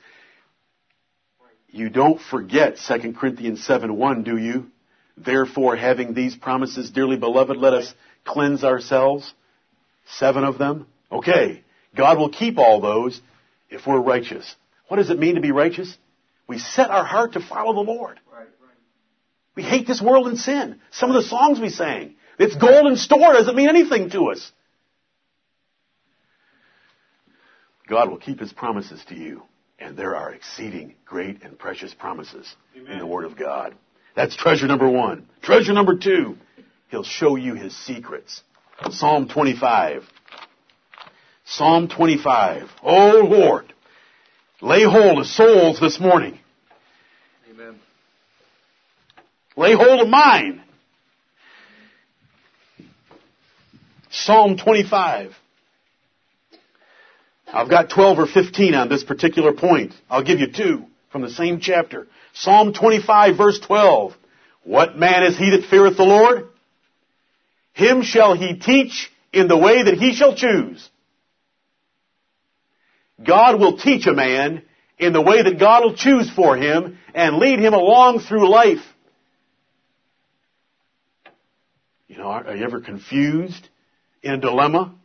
You 1.70 1.90
don't 1.90 2.22
forget 2.22 2.78
2 2.88 3.14
Corinthians 3.14 3.66
7 3.66 3.96
1, 3.96 4.24
do 4.24 4.38
you? 4.38 4.68
Therefore, 5.18 5.76
having 5.76 6.14
these 6.14 6.36
promises, 6.36 6.92
dearly 6.92 7.18
beloved, 7.18 7.58
let 7.58 7.74
us 7.74 7.94
cleanse 8.24 8.64
ourselves. 8.64 9.34
Seven 10.18 10.44
of 10.44 10.58
them. 10.58 10.88
Okay. 11.12 11.64
God 11.96 12.18
will 12.18 12.30
keep 12.30 12.58
all 12.58 12.82
those 12.82 13.22
if 13.70 13.86
we're 13.86 14.00
righteous. 14.00 14.56
What 14.88 14.98
does 14.98 15.10
it 15.10 15.20
mean 15.20 15.36
to 15.36 15.42
be 15.42 15.52
righteous? 15.52 15.96
We 16.48 16.60
set 16.60 16.90
our 16.90 17.06
heart 17.06 17.34
to 17.34 17.40
follow 17.40 17.74
the 17.74 17.92
Lord. 17.92 18.20
Right. 18.32 18.48
We 19.56 19.64
hate 19.64 19.88
this 19.88 20.02
world 20.02 20.28
and 20.28 20.38
sin. 20.38 20.80
Some 20.92 21.12
of 21.12 21.22
the 21.22 21.30
songs 21.30 21.60
we 21.60 21.70
sang. 21.70 22.16
It's 22.40 22.56
gold 22.56 22.88
in 22.88 22.98
store 22.98 23.34
doesn't 23.34 23.56
mean 23.56 23.70
anything 23.70 24.10
to 24.12 24.32
us. 24.32 24.52
God 27.88 28.10
will 28.10 28.18
keep 28.18 28.40
His 28.40 28.52
promises 28.52 29.04
to 29.10 29.16
you. 29.16 29.44
And 29.78 29.98
there 29.98 30.16
are 30.16 30.34
exceeding 30.34 30.96
great 31.06 31.44
and 31.44 31.58
precious 31.60 31.94
promises 31.94 32.56
Amen. 32.76 32.94
in 32.94 33.00
the 33.00 33.06
Word 33.06 33.26
of 33.26 33.38
God. 33.38 33.76
That's 34.16 34.36
treasure 34.36 34.68
number 34.68 34.90
one. 34.90 35.28
Treasure 35.42 35.74
number 35.74 35.98
two, 35.98 36.38
He'll 36.90 37.04
show 37.04 37.36
you 37.36 37.56
His 37.56 37.76
secrets. 37.76 38.42
Psalm 38.90 39.28
25. 39.28 40.04
Psalm 41.46 41.88
25. 41.88 42.70
Oh 42.82 43.28
Lord, 43.30 43.74
lay 44.62 44.84
hold 44.84 45.20
of 45.20 45.26
souls 45.26 45.80
this 45.80 46.00
morning. 46.00 46.40
Amen. 47.52 47.80
Lay 49.56 49.74
hold 49.74 50.02
of 50.02 50.08
mine. 50.08 50.62
Psalm 54.10 54.58
25. 54.58 55.34
I've 57.52 57.70
got 57.70 57.90
12 57.90 58.20
or 58.20 58.28
15 58.28 58.74
on 58.74 58.90
this 58.90 59.04
particular 59.04 59.54
point. 59.54 59.94
I'll 60.10 60.24
give 60.24 60.40
you 60.40 60.52
two 60.52 60.86
from 61.12 61.22
the 61.22 61.30
same 61.30 61.60
chapter. 61.60 62.08
Psalm 62.34 62.74
25 62.74 63.38
verse 63.38 63.60
12. 63.60 64.14
What 64.64 64.98
man 64.98 65.24
is 65.24 65.38
he 65.38 65.52
that 65.52 65.68
feareth 65.70 65.98
the 65.98 66.04
Lord? 66.04 66.48
Him 67.74 68.02
shall 68.02 68.36
he 68.36 68.56
teach 68.56 69.12
in 69.32 69.48
the 69.48 69.58
way 69.58 69.84
that 69.84 69.96
he 69.96 70.14
shall 70.14 70.36
choose. 70.36 70.90
God 73.24 73.60
will 73.60 73.78
teach 73.78 74.08
a 74.08 74.14
man 74.14 74.64
in 74.98 75.14
the 75.14 75.22
way 75.22 75.42
that 75.42 75.60
God 75.60 75.84
will 75.84 75.96
choose 75.96 76.30
for 76.32 76.56
him 76.56 76.98
and 77.14 77.38
lead 77.38 77.60
him 77.60 77.74
along 77.74 78.20
through 78.20 78.50
life. 78.50 78.84
You 82.24 82.30
know, 82.30 82.36
are, 82.36 82.48
are 82.48 82.56
you 82.56 82.64
ever 82.64 82.80
confused 82.80 83.68
in 84.22 84.32
a 84.32 84.38
dilemma? 84.38 84.96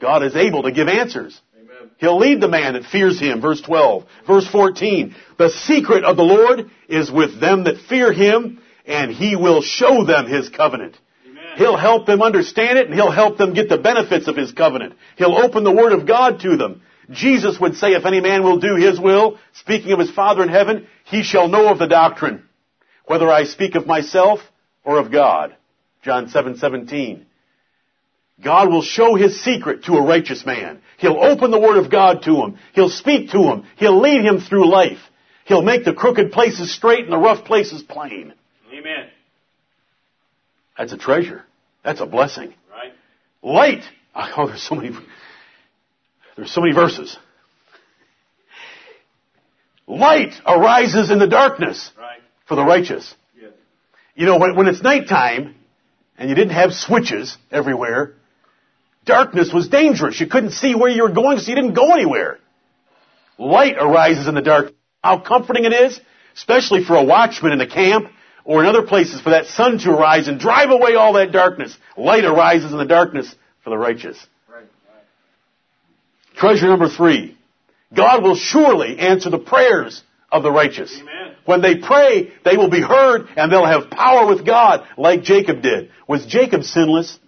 God 0.00 0.24
is 0.24 0.34
able 0.34 0.64
to 0.64 0.72
give 0.72 0.88
answers. 0.88 1.40
Amen. 1.54 1.92
He'll 1.98 2.18
lead 2.18 2.40
the 2.40 2.48
man 2.48 2.72
that 2.72 2.86
fears 2.86 3.20
him. 3.20 3.40
Verse 3.40 3.60
12. 3.60 4.04
Verse 4.26 4.48
14. 4.48 5.14
The 5.38 5.50
secret 5.50 6.02
of 6.02 6.16
the 6.16 6.24
Lord 6.24 6.68
is 6.88 7.08
with 7.08 7.40
them 7.40 7.64
that 7.64 7.82
fear 7.88 8.12
him, 8.12 8.60
and 8.84 9.12
he 9.12 9.36
will 9.36 9.62
show 9.62 10.04
them 10.04 10.26
his 10.26 10.48
covenant. 10.48 10.98
Amen. 11.24 11.44
He'll 11.56 11.76
help 11.76 12.04
them 12.04 12.20
understand 12.20 12.80
it, 12.80 12.86
and 12.86 12.94
he'll 12.96 13.12
help 13.12 13.38
them 13.38 13.54
get 13.54 13.68
the 13.68 13.78
benefits 13.78 14.26
of 14.26 14.36
his 14.36 14.50
covenant. 14.50 14.94
He'll 15.18 15.36
open 15.36 15.62
the 15.62 15.70
word 15.70 15.92
of 15.92 16.04
God 16.04 16.40
to 16.40 16.56
them. 16.56 16.82
Jesus 17.12 17.60
would 17.60 17.76
say, 17.76 17.92
if 17.92 18.04
any 18.04 18.20
man 18.20 18.42
will 18.42 18.58
do 18.58 18.74
his 18.74 18.98
will, 18.98 19.38
speaking 19.52 19.92
of 19.92 20.00
his 20.00 20.10
Father 20.10 20.42
in 20.42 20.48
heaven, 20.48 20.88
he 21.04 21.22
shall 21.22 21.46
know 21.46 21.70
of 21.70 21.78
the 21.78 21.86
doctrine, 21.86 22.42
whether 23.04 23.30
I 23.30 23.44
speak 23.44 23.76
of 23.76 23.86
myself 23.86 24.40
or 24.82 24.98
of 24.98 25.12
God. 25.12 25.54
John 26.06 26.28
7, 26.28 26.56
17. 26.56 27.26
God 28.42 28.70
will 28.70 28.82
show 28.82 29.16
his 29.16 29.42
secret 29.42 29.84
to 29.84 29.94
a 29.94 30.02
righteous 30.06 30.46
man. 30.46 30.80
He'll 30.98 31.18
open 31.20 31.50
the 31.50 31.58
word 31.58 31.78
of 31.84 31.90
God 31.90 32.22
to 32.22 32.36
him. 32.36 32.58
He'll 32.74 32.90
speak 32.90 33.30
to 33.32 33.38
him. 33.42 33.64
He'll 33.76 34.00
lead 34.00 34.24
him 34.24 34.40
through 34.40 34.70
life. 34.70 35.00
He'll 35.46 35.62
make 35.62 35.84
the 35.84 35.92
crooked 35.92 36.30
places 36.30 36.72
straight 36.72 37.02
and 37.04 37.12
the 37.12 37.18
rough 37.18 37.44
places 37.44 37.82
plain. 37.82 38.34
Amen. 38.72 39.08
That's 40.78 40.92
a 40.92 40.96
treasure. 40.96 41.44
That's 41.84 42.00
a 42.00 42.06
blessing. 42.06 42.54
Right. 42.70 42.92
Light. 43.42 43.82
Oh, 44.38 44.46
there's 44.46 44.62
so 44.62 44.74
many, 44.76 44.96
there's 46.36 46.50
so 46.50 46.62
many 46.62 46.72
verses. 46.72 47.18
Light 49.86 50.32
arises 50.46 51.10
in 51.10 51.18
the 51.18 51.26
darkness 51.26 51.90
Right. 51.98 52.20
for 52.48 52.54
the 52.54 52.64
righteous. 52.64 53.14
Yes. 53.38 53.52
You 54.14 54.24
know, 54.24 54.38
when, 54.38 54.56
when 54.56 54.68
it's 54.68 54.80
nighttime 54.82 55.54
and 56.18 56.28
you 56.28 56.34
didn't 56.34 56.54
have 56.54 56.72
switches 56.72 57.36
everywhere, 57.50 58.14
darkness 59.04 59.52
was 59.52 59.68
dangerous. 59.68 60.20
You 60.20 60.26
couldn't 60.26 60.52
see 60.52 60.74
where 60.74 60.90
you 60.90 61.02
were 61.02 61.12
going, 61.12 61.38
so 61.38 61.48
you 61.48 61.54
didn't 61.54 61.74
go 61.74 61.92
anywhere. 61.92 62.38
Light 63.38 63.76
arises 63.78 64.26
in 64.26 64.34
the 64.34 64.42
dark. 64.42 64.72
How 65.02 65.20
comforting 65.20 65.64
it 65.64 65.72
is, 65.72 66.00
especially 66.34 66.84
for 66.84 66.96
a 66.96 67.04
watchman 67.04 67.52
in 67.52 67.60
a 67.60 67.68
camp 67.68 68.10
or 68.44 68.62
in 68.62 68.66
other 68.66 68.82
places 68.82 69.20
for 69.20 69.30
that 69.30 69.46
sun 69.46 69.78
to 69.78 69.90
arise 69.90 70.28
and 70.28 70.40
drive 70.40 70.70
away 70.70 70.94
all 70.94 71.14
that 71.14 71.32
darkness. 71.32 71.76
Light 71.96 72.24
arises 72.24 72.72
in 72.72 72.78
the 72.78 72.86
darkness 72.86 73.32
for 73.62 73.70
the 73.70 73.78
righteous. 73.78 74.16
Right. 74.48 74.60
Right. 74.62 76.36
Treasure 76.36 76.66
number 76.66 76.88
three. 76.88 77.36
God 77.94 78.22
will 78.22 78.36
surely 78.36 78.98
answer 78.98 79.30
the 79.30 79.38
prayers 79.38 80.02
of 80.30 80.42
the 80.42 80.50
righteous. 80.50 80.96
Amen. 81.00 81.25
When 81.46 81.62
they 81.62 81.76
pray, 81.76 82.32
they 82.44 82.56
will 82.56 82.68
be 82.68 82.82
heard 82.82 83.28
and 83.36 83.50
they'll 83.50 83.64
have 83.64 83.88
power 83.88 84.26
with 84.26 84.44
God 84.44 84.86
like 84.98 85.22
Jacob 85.22 85.62
did. 85.62 85.90
Was 86.06 86.26
Jacob 86.26 86.64
sinless? 86.64 87.18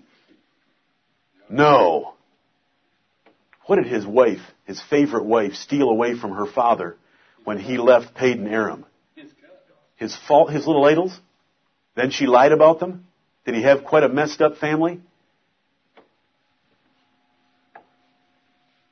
No. 1.49 2.15
What 3.67 3.77
did 3.77 3.87
his 3.87 4.07
wife, 4.07 4.41
his 4.65 4.83
favorite 4.91 5.25
wife, 5.25 5.55
steal 5.55 5.89
away 5.89 6.19
from 6.19 6.33
her 6.33 6.47
father 6.47 6.97
when 7.45 7.59
he 7.59 7.79
left 7.79 8.15
Padan 8.15 8.47
Aram? 8.49 8.85
His 9.97 10.17
fault, 10.27 10.51
his 10.53 10.67
little 10.67 10.85
idols? 10.85 11.19
Then 11.95 12.11
she 12.11 12.27
lied 12.27 12.53
about 12.53 12.81
them? 12.81 13.07
Did 13.45 13.55
he 13.55 13.63
have 13.63 13.85
quite 13.85 14.05
a 14.05 14.09
messed 14.09 14.41
up 14.41 14.59
family? 14.59 15.01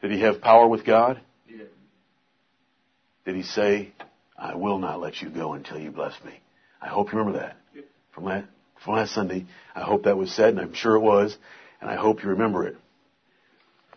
Did 0.02 0.12
he 0.12 0.20
have 0.20 0.40
power 0.40 0.68
with 0.68 0.84
God? 0.84 1.20
Did 3.24 3.34
he 3.34 3.42
say, 3.42 3.92
I 4.38 4.54
will 4.54 4.78
not 4.78 5.00
let 5.00 5.22
you 5.22 5.30
go 5.30 5.54
until 5.54 5.78
you 5.78 5.90
bless 5.90 6.12
me? 6.24 6.40
I 6.80 6.88
hope 6.88 7.12
you 7.12 7.18
remember 7.18 7.38
that 7.40 7.56
from 8.12 8.24
last, 8.24 8.46
from 8.84 8.94
last 8.94 9.14
Sunday. 9.14 9.46
I 9.74 9.82
hope 9.82 10.04
that 10.04 10.16
was 10.16 10.32
said, 10.32 10.50
and 10.50 10.60
I'm 10.60 10.74
sure 10.74 10.96
it 10.96 11.00
was, 11.00 11.36
and 11.80 11.90
I 11.90 11.96
hope 11.96 12.22
you 12.22 12.30
remember 12.30 12.66
it. 12.66 12.76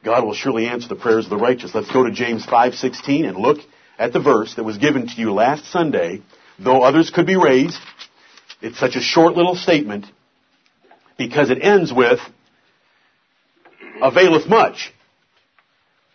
God 0.03 0.23
will 0.23 0.33
surely 0.33 0.67
answer 0.67 0.87
the 0.87 0.95
prayers 0.95 1.25
of 1.25 1.29
the 1.29 1.37
righteous. 1.37 1.75
Let's 1.75 1.91
go 1.91 2.03
to 2.03 2.11
James 2.11 2.45
5:16 2.45 3.25
and 3.25 3.37
look 3.37 3.59
at 3.97 4.13
the 4.13 4.19
verse 4.19 4.55
that 4.55 4.63
was 4.63 4.77
given 4.77 5.07
to 5.07 5.13
you 5.15 5.33
last 5.33 5.65
Sunday. 5.65 6.21
Though 6.57 6.83
others 6.83 7.09
could 7.09 7.25
be 7.25 7.35
raised, 7.35 7.79
it's 8.61 8.79
such 8.79 8.95
a 8.95 9.01
short 9.01 9.35
little 9.35 9.55
statement 9.55 10.05
because 11.17 11.49
it 11.49 11.59
ends 11.61 11.91
with 11.91 12.19
availeth 14.01 14.47
much. 14.47 14.93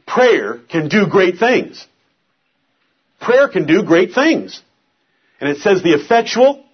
Prayer 0.07 0.61
can 0.71 0.89
do 0.89 1.07
great 1.07 1.39
things. 1.39 1.87
Prayer 3.25 3.49
can 3.49 3.67
do 3.67 3.83
great 3.83 4.13
things. 4.13 4.61
And 5.41 5.49
it 5.49 5.59
says 5.59 5.83
the 5.83 5.95
effectual, 5.95 6.65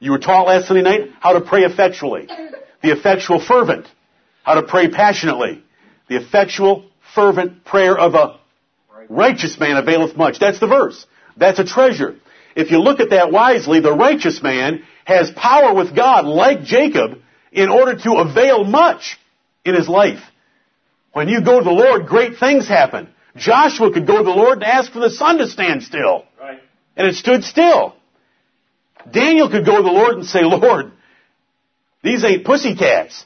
you 0.00 0.12
were 0.12 0.18
taught 0.18 0.46
last 0.46 0.66
Sunday 0.66 0.82
night 0.82 1.10
how 1.20 1.34
to 1.34 1.42
pray 1.42 1.64
effectually. 1.64 2.26
The 2.82 2.92
effectual 2.92 3.44
fervent, 3.44 3.86
how 4.42 4.54
to 4.54 4.62
pray 4.62 4.88
passionately. 4.90 5.62
The 6.08 6.16
effectual 6.16 6.88
fervent 7.14 7.64
prayer 7.64 7.96
of 7.96 8.14
a 8.14 8.40
righteous 9.10 9.58
man 9.60 9.76
availeth 9.76 10.16
much. 10.16 10.38
That's 10.38 10.60
the 10.60 10.66
verse. 10.66 11.06
That's 11.36 11.58
a 11.58 11.64
treasure. 11.64 12.16
If 12.56 12.70
you 12.70 12.78
look 12.78 13.00
at 13.00 13.10
that 13.10 13.30
wisely, 13.30 13.80
the 13.80 13.92
righteous 13.92 14.42
man 14.42 14.82
has 15.04 15.30
power 15.30 15.74
with 15.74 15.94
God 15.94 16.24
like 16.24 16.62
Jacob 16.62 17.18
in 17.52 17.68
order 17.68 17.96
to 17.96 18.12
avail 18.14 18.64
much 18.64 19.18
in 19.64 19.74
his 19.74 19.88
life. 19.88 20.20
When 21.12 21.28
you 21.28 21.42
go 21.44 21.58
to 21.58 21.64
the 21.64 21.70
Lord, 21.70 22.06
great 22.06 22.38
things 22.38 22.66
happen. 22.66 23.08
Joshua 23.36 23.92
could 23.92 24.06
go 24.06 24.18
to 24.18 24.24
the 24.24 24.30
Lord 24.30 24.58
and 24.58 24.64
ask 24.64 24.92
for 24.92 25.00
the 25.00 25.10
sun 25.10 25.38
to 25.38 25.48
stand 25.48 25.82
still. 25.82 26.24
Right. 26.40 26.60
And 26.96 27.06
it 27.06 27.14
stood 27.14 27.44
still. 27.44 27.94
Daniel 29.10 29.48
could 29.48 29.64
go 29.64 29.76
to 29.76 29.82
the 29.82 29.90
Lord 29.90 30.16
and 30.16 30.26
say, 30.26 30.40
Lord, 30.42 30.92
these 32.02 32.24
ain't 32.24 32.44
pussycats. 32.44 33.24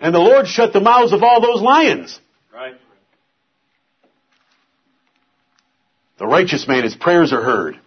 And 0.00 0.14
the 0.14 0.20
Lord 0.20 0.46
shut 0.46 0.72
the 0.72 0.80
mouths 0.80 1.12
of 1.12 1.22
all 1.22 1.40
those 1.40 1.60
lions. 1.60 2.18
Right. 2.52 2.74
The 6.18 6.26
righteous 6.26 6.68
man, 6.68 6.84
his 6.84 6.94
prayers 6.94 7.32
are 7.32 7.42
heard. 7.42 7.80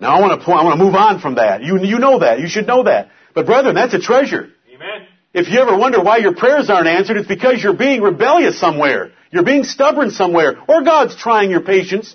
Now 0.00 0.16
I 0.16 0.20
want 0.20 0.38
to 0.38 0.44
point, 0.44 0.58
I 0.58 0.64
want 0.64 0.78
to 0.78 0.84
move 0.84 0.94
on 0.94 1.20
from 1.20 1.36
that. 1.36 1.62
You, 1.62 1.82
you 1.82 1.98
know 1.98 2.18
that. 2.18 2.40
You 2.40 2.48
should 2.48 2.66
know 2.66 2.84
that. 2.84 3.10
But 3.34 3.46
brethren, 3.46 3.74
that's 3.74 3.94
a 3.94 4.00
treasure. 4.00 4.50
Amen. 4.72 5.06
If 5.32 5.48
you 5.48 5.60
ever 5.60 5.76
wonder 5.76 6.02
why 6.02 6.18
your 6.18 6.34
prayers 6.34 6.70
aren't 6.70 6.86
answered, 6.86 7.16
it's 7.16 7.28
because 7.28 7.62
you're 7.62 7.76
being 7.76 8.02
rebellious 8.02 8.58
somewhere. 8.58 9.12
You're 9.34 9.42
being 9.42 9.64
stubborn 9.64 10.12
somewhere. 10.12 10.54
Or 10.68 10.84
God's 10.84 11.16
trying 11.16 11.50
your 11.50 11.60
patience. 11.60 12.14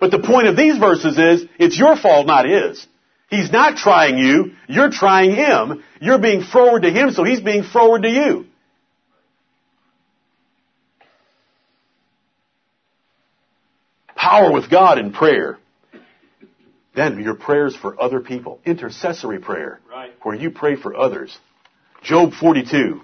But 0.00 0.10
the 0.10 0.18
point 0.18 0.48
of 0.48 0.56
these 0.56 0.76
verses 0.78 1.16
is, 1.16 1.48
it's 1.60 1.78
your 1.78 1.96
fault, 1.96 2.26
not 2.26 2.44
his. 2.44 2.84
He's 3.30 3.52
not 3.52 3.76
trying 3.76 4.18
you, 4.18 4.52
you're 4.68 4.90
trying 4.90 5.32
him. 5.32 5.84
You're 6.00 6.18
being 6.18 6.42
forward 6.42 6.82
to 6.82 6.90
him, 6.90 7.12
so 7.12 7.22
he's 7.22 7.40
being 7.40 7.62
forward 7.62 8.02
to 8.02 8.08
you. 8.08 8.46
Power 14.16 14.52
with 14.52 14.68
God 14.68 14.98
in 14.98 15.12
prayer. 15.12 15.58
Then 16.96 17.20
your 17.22 17.34
prayers 17.34 17.76
for 17.76 18.00
other 18.02 18.18
people. 18.18 18.58
Intercessory 18.64 19.38
prayer. 19.38 19.78
Right. 19.88 20.12
Where 20.22 20.34
you 20.34 20.50
pray 20.50 20.74
for 20.74 20.96
others. 20.96 21.36
Job 22.02 22.32
42. 22.32 23.02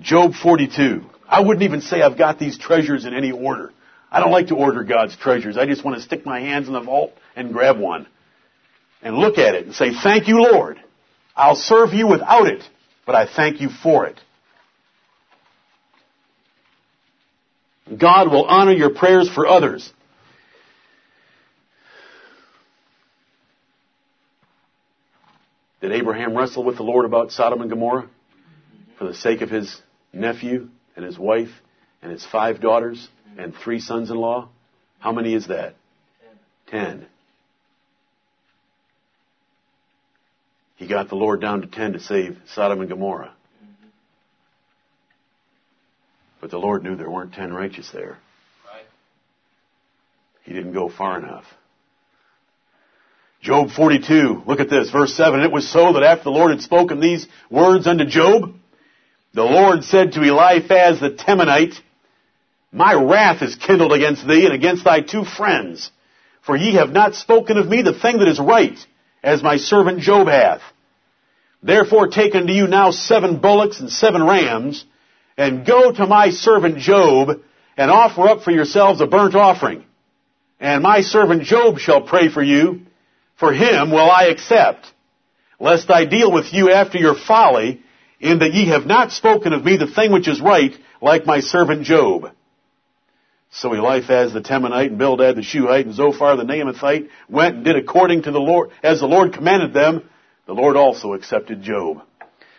Job 0.00 0.32
42. 0.34 1.04
I 1.30 1.40
wouldn't 1.40 1.62
even 1.62 1.80
say 1.80 2.02
I've 2.02 2.18
got 2.18 2.40
these 2.40 2.58
treasures 2.58 3.04
in 3.04 3.14
any 3.14 3.30
order. 3.30 3.72
I 4.10 4.18
don't 4.18 4.32
like 4.32 4.48
to 4.48 4.56
order 4.56 4.82
God's 4.82 5.16
treasures. 5.16 5.56
I 5.56 5.64
just 5.64 5.84
want 5.84 5.96
to 5.96 6.02
stick 6.02 6.26
my 6.26 6.40
hands 6.40 6.66
in 6.66 6.72
the 6.72 6.80
vault 6.80 7.12
and 7.36 7.52
grab 7.52 7.78
one. 7.78 8.08
And 9.00 9.16
look 9.16 9.38
at 9.38 9.54
it 9.54 9.64
and 9.64 9.74
say, 9.74 9.92
thank 10.02 10.26
you 10.26 10.42
Lord. 10.42 10.78
I'll 11.36 11.54
serve 11.54 11.92
you 11.92 12.08
without 12.08 12.48
it, 12.48 12.64
but 13.06 13.14
I 13.14 13.32
thank 13.32 13.60
you 13.60 13.68
for 13.68 14.06
it. 14.06 14.20
God 17.96 18.28
will 18.28 18.44
honor 18.44 18.72
your 18.72 18.90
prayers 18.90 19.30
for 19.32 19.46
others. 19.46 19.90
Did 25.80 25.92
Abraham 25.92 26.36
wrestle 26.36 26.64
with 26.64 26.76
the 26.76 26.82
Lord 26.82 27.04
about 27.04 27.30
Sodom 27.30 27.60
and 27.60 27.70
Gomorrah? 27.70 28.08
For 28.98 29.06
the 29.06 29.14
sake 29.14 29.40
of 29.40 29.48
his 29.48 29.80
nephew 30.12 30.68
and 31.00 31.06
his 31.06 31.18
wife 31.18 31.50
and 32.02 32.12
his 32.12 32.24
five 32.26 32.60
daughters 32.60 33.08
and 33.38 33.54
three 33.54 33.80
sons-in-law? 33.80 34.48
How 34.98 35.12
many 35.12 35.34
is 35.34 35.48
that? 35.48 35.74
Ten. 36.66 37.06
He 40.76 40.86
got 40.86 41.08
the 41.08 41.14
Lord 41.14 41.40
down 41.40 41.62
to 41.62 41.66
ten 41.66 41.94
to 41.94 42.00
save 42.00 42.36
Sodom 42.52 42.80
and 42.80 42.88
Gomorrah. 42.88 43.32
But 46.40 46.50
the 46.50 46.58
Lord 46.58 46.82
knew 46.82 46.96
there 46.96 47.10
weren't 47.10 47.32
ten 47.32 47.52
righteous 47.52 47.90
there. 47.92 48.18
He 50.44 50.52
didn't 50.52 50.72
go 50.72 50.90
far 50.90 51.18
enough. 51.18 51.44
Job 53.42 53.70
42, 53.70 54.42
look 54.46 54.60
at 54.60 54.68
this, 54.68 54.90
verse 54.90 55.14
7. 55.14 55.40
It 55.40 55.52
was 55.52 55.70
so 55.70 55.94
that 55.94 56.02
after 56.02 56.24
the 56.24 56.30
Lord 56.30 56.50
had 56.50 56.60
spoken 56.60 57.00
these 57.00 57.26
words 57.50 57.86
unto 57.86 58.04
Job, 58.04 58.54
the 59.32 59.44
Lord 59.44 59.84
said 59.84 60.12
to 60.12 60.22
Eliphaz 60.22 61.00
the 61.00 61.10
Temanite, 61.10 61.78
My 62.72 62.94
wrath 62.94 63.42
is 63.42 63.54
kindled 63.54 63.92
against 63.92 64.26
thee 64.26 64.44
and 64.44 64.54
against 64.54 64.84
thy 64.84 65.00
two 65.00 65.24
friends, 65.24 65.90
for 66.42 66.56
ye 66.56 66.74
have 66.74 66.90
not 66.90 67.14
spoken 67.14 67.56
of 67.56 67.68
me 67.68 67.82
the 67.82 67.98
thing 67.98 68.18
that 68.18 68.28
is 68.28 68.40
right, 68.40 68.78
as 69.22 69.42
my 69.42 69.56
servant 69.56 70.00
Job 70.00 70.26
hath. 70.26 70.62
Therefore 71.62 72.08
take 72.08 72.34
unto 72.34 72.52
you 72.52 72.66
now 72.66 72.90
seven 72.90 73.38
bullocks 73.38 73.80
and 73.80 73.90
seven 73.90 74.24
rams, 74.24 74.84
and 75.36 75.66
go 75.66 75.92
to 75.92 76.06
my 76.06 76.30
servant 76.30 76.78
Job, 76.78 77.40
and 77.76 77.90
offer 77.90 78.28
up 78.28 78.42
for 78.42 78.50
yourselves 78.50 79.00
a 79.00 79.06
burnt 79.06 79.34
offering. 79.34 79.84
And 80.58 80.82
my 80.82 81.02
servant 81.02 81.44
Job 81.44 81.78
shall 81.78 82.02
pray 82.02 82.30
for 82.30 82.42
you, 82.42 82.80
for 83.38 83.52
him 83.52 83.90
will 83.90 84.10
I 84.10 84.24
accept, 84.24 84.86
lest 85.58 85.88
I 85.90 86.04
deal 86.04 86.32
with 86.32 86.52
you 86.52 86.72
after 86.72 86.98
your 86.98 87.14
folly, 87.14 87.82
in 88.20 88.40
that 88.40 88.52
ye 88.52 88.68
have 88.68 88.86
not 88.86 89.12
spoken 89.12 89.52
of 89.52 89.64
me 89.64 89.76
the 89.76 89.86
thing 89.86 90.12
which 90.12 90.28
is 90.28 90.40
right, 90.40 90.72
like 91.00 91.26
my 91.26 91.40
servant 91.40 91.82
Job. 91.84 92.30
So 93.50 93.72
Eliphaz 93.72 94.32
the 94.32 94.40
Temanite 94.40 94.88
and 94.88 94.98
Bildad 94.98 95.36
the 95.36 95.42
Shuhite 95.42 95.86
and 95.86 95.94
Zophar 95.94 96.36
the 96.36 96.44
Naamathite 96.44 97.08
went 97.28 97.56
and 97.56 97.64
did 97.64 97.76
according 97.76 98.22
to 98.22 98.30
the 98.30 98.38
Lord, 98.38 98.70
as 98.82 99.00
the 99.00 99.06
Lord 99.06 99.32
commanded 99.32 99.72
them. 99.72 100.08
The 100.46 100.52
Lord 100.52 100.76
also 100.76 101.14
accepted 101.14 101.62
Job. 101.62 102.02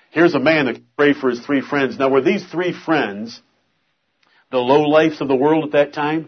Here's 0.10 0.34
a 0.34 0.40
man 0.40 0.66
that 0.66 0.82
prayed 0.98 1.16
for 1.16 1.30
his 1.30 1.40
three 1.40 1.62
friends. 1.62 1.98
Now 1.98 2.10
were 2.10 2.22
these 2.22 2.46
three 2.46 2.74
friends 2.74 3.42
the 4.52 4.58
low 4.58 4.82
lifes 4.82 5.22
of 5.22 5.30
the 5.30 5.36
world 5.36 5.64
at 5.64 5.72
that 5.72 5.94
time? 5.94 6.28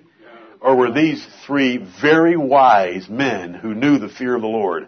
Or 0.61 0.77
were 0.77 0.93
these 0.93 1.25
three 1.45 1.77
very 2.01 2.37
wise 2.37 3.09
men 3.09 3.53
who 3.53 3.75
knew 3.75 3.99
the 3.99 4.07
fear 4.07 4.33
of 4.35 4.41
the 4.41 4.47
Lord? 4.47 4.87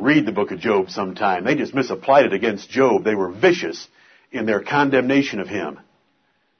Read 0.00 0.26
the 0.26 0.32
book 0.32 0.50
of 0.50 0.60
Job 0.60 0.90
sometime. 0.90 1.44
They 1.44 1.54
just 1.54 1.74
misapplied 1.74 2.26
it 2.26 2.32
against 2.32 2.70
Job. 2.70 3.04
They 3.04 3.14
were 3.14 3.30
vicious 3.30 3.88
in 4.30 4.46
their 4.46 4.60
condemnation 4.60 5.40
of 5.40 5.48
him. 5.48 5.80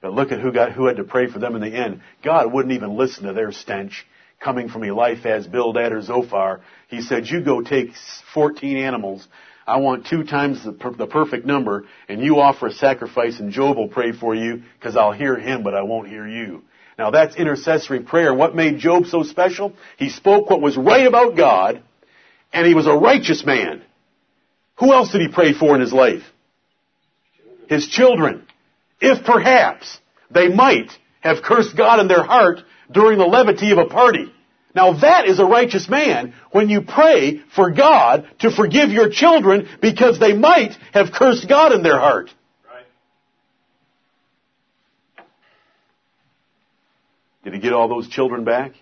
But 0.00 0.12
look 0.12 0.32
at 0.32 0.40
who 0.40 0.52
got, 0.52 0.72
who 0.72 0.86
had 0.86 0.96
to 0.96 1.04
pray 1.04 1.26
for 1.26 1.38
them 1.38 1.56
in 1.56 1.60
the 1.60 1.76
end. 1.76 2.02
God 2.22 2.52
wouldn't 2.52 2.74
even 2.74 2.96
listen 2.96 3.24
to 3.24 3.32
their 3.32 3.52
stench 3.52 4.06
coming 4.40 4.68
from 4.68 4.84
Eliphaz, 4.84 5.46
Bildad, 5.46 5.92
or 5.92 6.00
Zophar. 6.02 6.60
He 6.88 7.00
said, 7.00 7.26
you 7.26 7.42
go 7.42 7.60
take 7.60 7.90
14 8.32 8.76
animals. 8.76 9.26
I 9.66 9.78
want 9.78 10.06
two 10.06 10.24
times 10.24 10.64
the, 10.64 10.72
per- 10.72 10.94
the 10.94 11.06
perfect 11.06 11.44
number, 11.44 11.84
and 12.08 12.22
you 12.22 12.38
offer 12.40 12.68
a 12.68 12.72
sacrifice, 12.72 13.40
and 13.40 13.50
Job 13.50 13.76
will 13.76 13.88
pray 13.88 14.12
for 14.12 14.34
you, 14.34 14.62
because 14.78 14.96
I'll 14.96 15.12
hear 15.12 15.36
him, 15.36 15.62
but 15.62 15.74
I 15.74 15.82
won't 15.82 16.08
hear 16.08 16.26
you. 16.26 16.62
Now 16.98 17.10
that's 17.10 17.36
intercessory 17.36 18.00
prayer. 18.00 18.34
What 18.34 18.56
made 18.56 18.78
Job 18.78 19.06
so 19.06 19.22
special? 19.22 19.74
He 19.98 20.10
spoke 20.10 20.50
what 20.50 20.60
was 20.60 20.76
right 20.76 21.06
about 21.06 21.36
God, 21.36 21.82
and 22.52 22.66
he 22.66 22.74
was 22.74 22.86
a 22.86 22.94
righteous 22.94 23.44
man. 23.44 23.82
Who 24.78 24.92
else 24.92 25.10
did 25.12 25.20
he 25.20 25.28
pray 25.28 25.52
for 25.52 25.74
in 25.74 25.80
his 25.80 25.92
life? 25.92 26.22
His 27.68 27.86
children. 27.88 28.46
If 29.00 29.24
perhaps 29.24 29.98
they 30.30 30.48
might 30.48 30.90
have 31.20 31.42
cursed 31.42 31.76
God 31.76 32.00
in 32.00 32.08
their 32.08 32.22
heart 32.22 32.60
during 32.90 33.18
the 33.18 33.26
levity 33.26 33.70
of 33.72 33.78
a 33.78 33.86
party. 33.86 34.32
Now 34.74 35.00
that 35.00 35.26
is 35.26 35.40
a 35.40 35.44
righteous 35.44 35.88
man 35.88 36.34
when 36.52 36.68
you 36.68 36.82
pray 36.82 37.40
for 37.54 37.70
God 37.70 38.28
to 38.40 38.50
forgive 38.50 38.90
your 38.90 39.10
children 39.10 39.68
because 39.80 40.20
they 40.20 40.34
might 40.34 40.72
have 40.92 41.08
cursed 41.12 41.48
God 41.48 41.72
in 41.72 41.82
their 41.82 41.98
heart. 41.98 42.30
Right. 42.66 42.84
Did 47.44 47.54
he 47.54 47.60
get 47.60 47.72
all 47.72 47.88
those 47.88 48.08
children 48.08 48.44
back? 48.44 48.72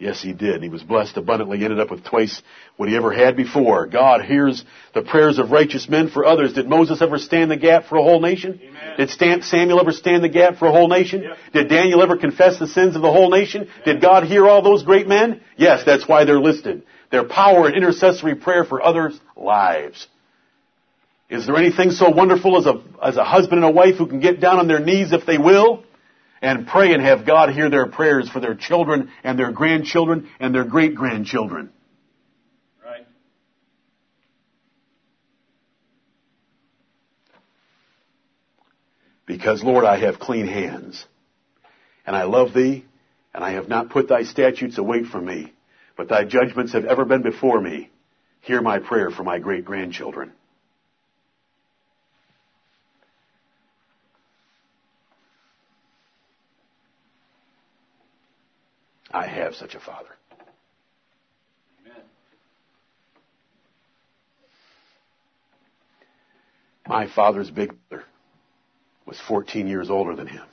Yes, 0.00 0.22
he 0.22 0.32
did. 0.32 0.62
He 0.62 0.70
was 0.70 0.82
blessed 0.82 1.18
abundantly. 1.18 1.58
He 1.58 1.64
ended 1.64 1.78
up 1.78 1.90
with 1.90 2.02
twice 2.04 2.40
what 2.78 2.88
he 2.88 2.96
ever 2.96 3.12
had 3.12 3.36
before. 3.36 3.86
God 3.86 4.24
hears 4.24 4.64
the 4.94 5.02
prayers 5.02 5.38
of 5.38 5.50
righteous 5.50 5.90
men 5.90 6.08
for 6.08 6.24
others. 6.24 6.54
Did 6.54 6.70
Moses 6.70 7.02
ever 7.02 7.18
stand 7.18 7.50
the 7.50 7.58
gap 7.58 7.84
for 7.84 7.96
a 7.96 8.02
whole 8.02 8.18
nation? 8.18 8.58
Amen. 8.62 8.96
Did 8.96 9.10
Stan- 9.10 9.42
Samuel 9.42 9.78
ever 9.78 9.92
stand 9.92 10.24
the 10.24 10.30
gap 10.30 10.56
for 10.56 10.68
a 10.68 10.72
whole 10.72 10.88
nation? 10.88 11.22
Yep. 11.22 11.36
Did 11.52 11.68
Daniel 11.68 12.02
ever 12.02 12.16
confess 12.16 12.58
the 12.58 12.66
sins 12.66 12.96
of 12.96 13.02
the 13.02 13.12
whole 13.12 13.28
nation? 13.28 13.68
Did 13.84 14.00
God 14.00 14.24
hear 14.24 14.48
all 14.48 14.62
those 14.62 14.84
great 14.84 15.06
men? 15.06 15.42
Yes, 15.58 15.82
that's 15.84 16.08
why 16.08 16.24
they're 16.24 16.40
listed. 16.40 16.82
Their 17.10 17.24
power 17.24 17.68
in 17.68 17.74
intercessory 17.74 18.36
prayer 18.36 18.64
for 18.64 18.82
others' 18.82 19.20
lives. 19.36 20.06
Is 21.28 21.46
there 21.46 21.56
anything 21.56 21.90
so 21.90 22.08
wonderful 22.08 22.56
as 22.56 22.64
a, 22.64 22.82
as 23.02 23.18
a 23.18 23.24
husband 23.24 23.62
and 23.62 23.70
a 23.70 23.74
wife 23.74 23.96
who 23.96 24.06
can 24.06 24.20
get 24.20 24.40
down 24.40 24.58
on 24.60 24.66
their 24.66 24.80
knees 24.80 25.12
if 25.12 25.26
they 25.26 25.36
will 25.36 25.84
and 26.42 26.66
pray 26.66 26.94
and 26.94 27.02
have 27.02 27.26
God 27.26 27.50
hear 27.50 27.68
their 27.68 27.86
prayers 27.86 28.28
for 28.28 28.40
their 28.40 28.54
children 28.54 29.10
and 29.22 29.38
their 29.38 29.52
grandchildren 29.52 30.28
and 30.38 30.54
their 30.54 30.64
great 30.64 30.94
grandchildren? 30.94 31.70
Right. 32.84 33.06
Because, 39.26 39.62
Lord, 39.62 39.84
I 39.84 39.98
have 39.98 40.18
clean 40.18 40.46
hands, 40.46 41.04
and 42.06 42.16
I 42.16 42.24
love 42.24 42.54
thee, 42.54 42.84
and 43.34 43.44
I 43.44 43.52
have 43.52 43.68
not 43.68 43.90
put 43.90 44.08
thy 44.08 44.22
statutes 44.24 44.78
away 44.78 45.04
from 45.04 45.26
me, 45.26 45.52
but 45.96 46.08
thy 46.08 46.24
judgments 46.24 46.72
have 46.72 46.84
ever 46.84 47.04
been 47.04 47.22
before 47.22 47.60
me. 47.60 47.90
Hear 48.40 48.62
my 48.62 48.78
prayer 48.78 49.10
for 49.10 49.22
my 49.22 49.38
great 49.38 49.66
grandchildren. 49.66 50.32
I 59.12 59.26
have 59.26 59.54
such 59.54 59.74
a 59.74 59.80
father. 59.80 60.08
Amen. 61.80 62.02
My 66.86 67.08
father's 67.08 67.50
big 67.50 67.72
brother 67.88 68.04
was 69.06 69.18
14 69.26 69.66
years 69.66 69.90
older 69.90 70.14
than 70.14 70.28
him. 70.28 70.44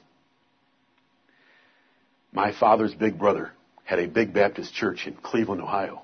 My 2.31 2.51
father's 2.51 2.93
big 2.93 3.17
brother 3.17 3.51
had 3.83 3.99
a 3.99 4.07
big 4.07 4.33
Baptist 4.33 4.73
church 4.73 5.07
in 5.07 5.13
Cleveland, 5.13 5.61
Ohio. 5.61 6.01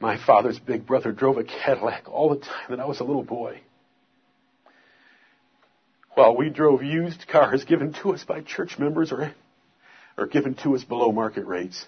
My 0.00 0.18
father's 0.26 0.58
big 0.58 0.86
brother 0.86 1.12
drove 1.12 1.38
a 1.38 1.44
Cadillac 1.44 2.04
all 2.10 2.30
the 2.30 2.40
time 2.40 2.70
that 2.70 2.80
I 2.80 2.86
was 2.86 3.00
a 3.00 3.04
little 3.04 3.22
boy. 3.22 3.60
While 6.14 6.36
we 6.36 6.50
drove 6.50 6.82
used 6.82 7.26
cars 7.28 7.64
given 7.64 7.92
to 8.02 8.14
us 8.14 8.24
by 8.24 8.40
church 8.40 8.78
members 8.78 9.12
or, 9.12 9.34
or 10.16 10.26
given 10.26 10.54
to 10.62 10.74
us 10.74 10.84
below 10.84 11.12
market 11.12 11.46
rates. 11.46 11.86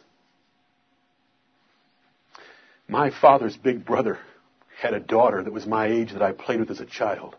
My 2.89 3.11
father's 3.11 3.57
big 3.57 3.85
brother 3.85 4.19
had 4.81 4.95
a 4.95 5.01
daughter 5.01 5.43
that 5.43 5.53
was 5.53 5.67
my 5.67 5.87
age 5.87 6.12
that 6.12 6.23
I 6.23 6.33
played 6.33 6.61
with 6.61 6.71
as 6.71 6.81
a 6.81 6.87
child. 6.87 7.37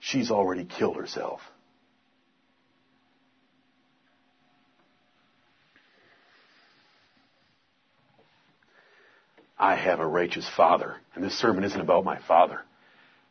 She's 0.00 0.30
already 0.30 0.64
killed 0.64 0.96
herself. 0.96 1.40
I 9.58 9.74
have 9.74 10.00
a 10.00 10.06
righteous 10.06 10.48
father. 10.56 10.96
And 11.14 11.24
this 11.24 11.38
sermon 11.38 11.64
isn't 11.64 11.80
about 11.80 12.04
my 12.04 12.18
father, 12.28 12.60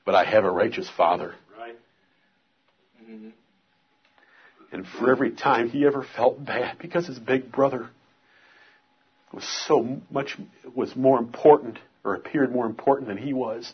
but 0.05 0.15
I 0.15 0.25
have 0.25 0.43
a 0.43 0.51
righteous 0.51 0.89
father. 0.97 1.35
Right. 1.57 1.77
Mm-hmm. 3.03 3.29
And 4.71 4.85
for 4.85 5.11
every 5.11 5.31
time 5.31 5.69
he 5.69 5.85
ever 5.85 6.05
felt 6.15 6.43
bad 6.43 6.77
because 6.79 7.07
his 7.07 7.19
big 7.19 7.51
brother 7.51 7.89
was 9.31 9.43
so 9.67 10.01
much, 10.09 10.37
was 10.75 10.95
more 10.95 11.19
important 11.19 11.79
or 12.03 12.15
appeared 12.15 12.51
more 12.51 12.65
important 12.65 13.07
than 13.07 13.17
he 13.17 13.33
was, 13.33 13.73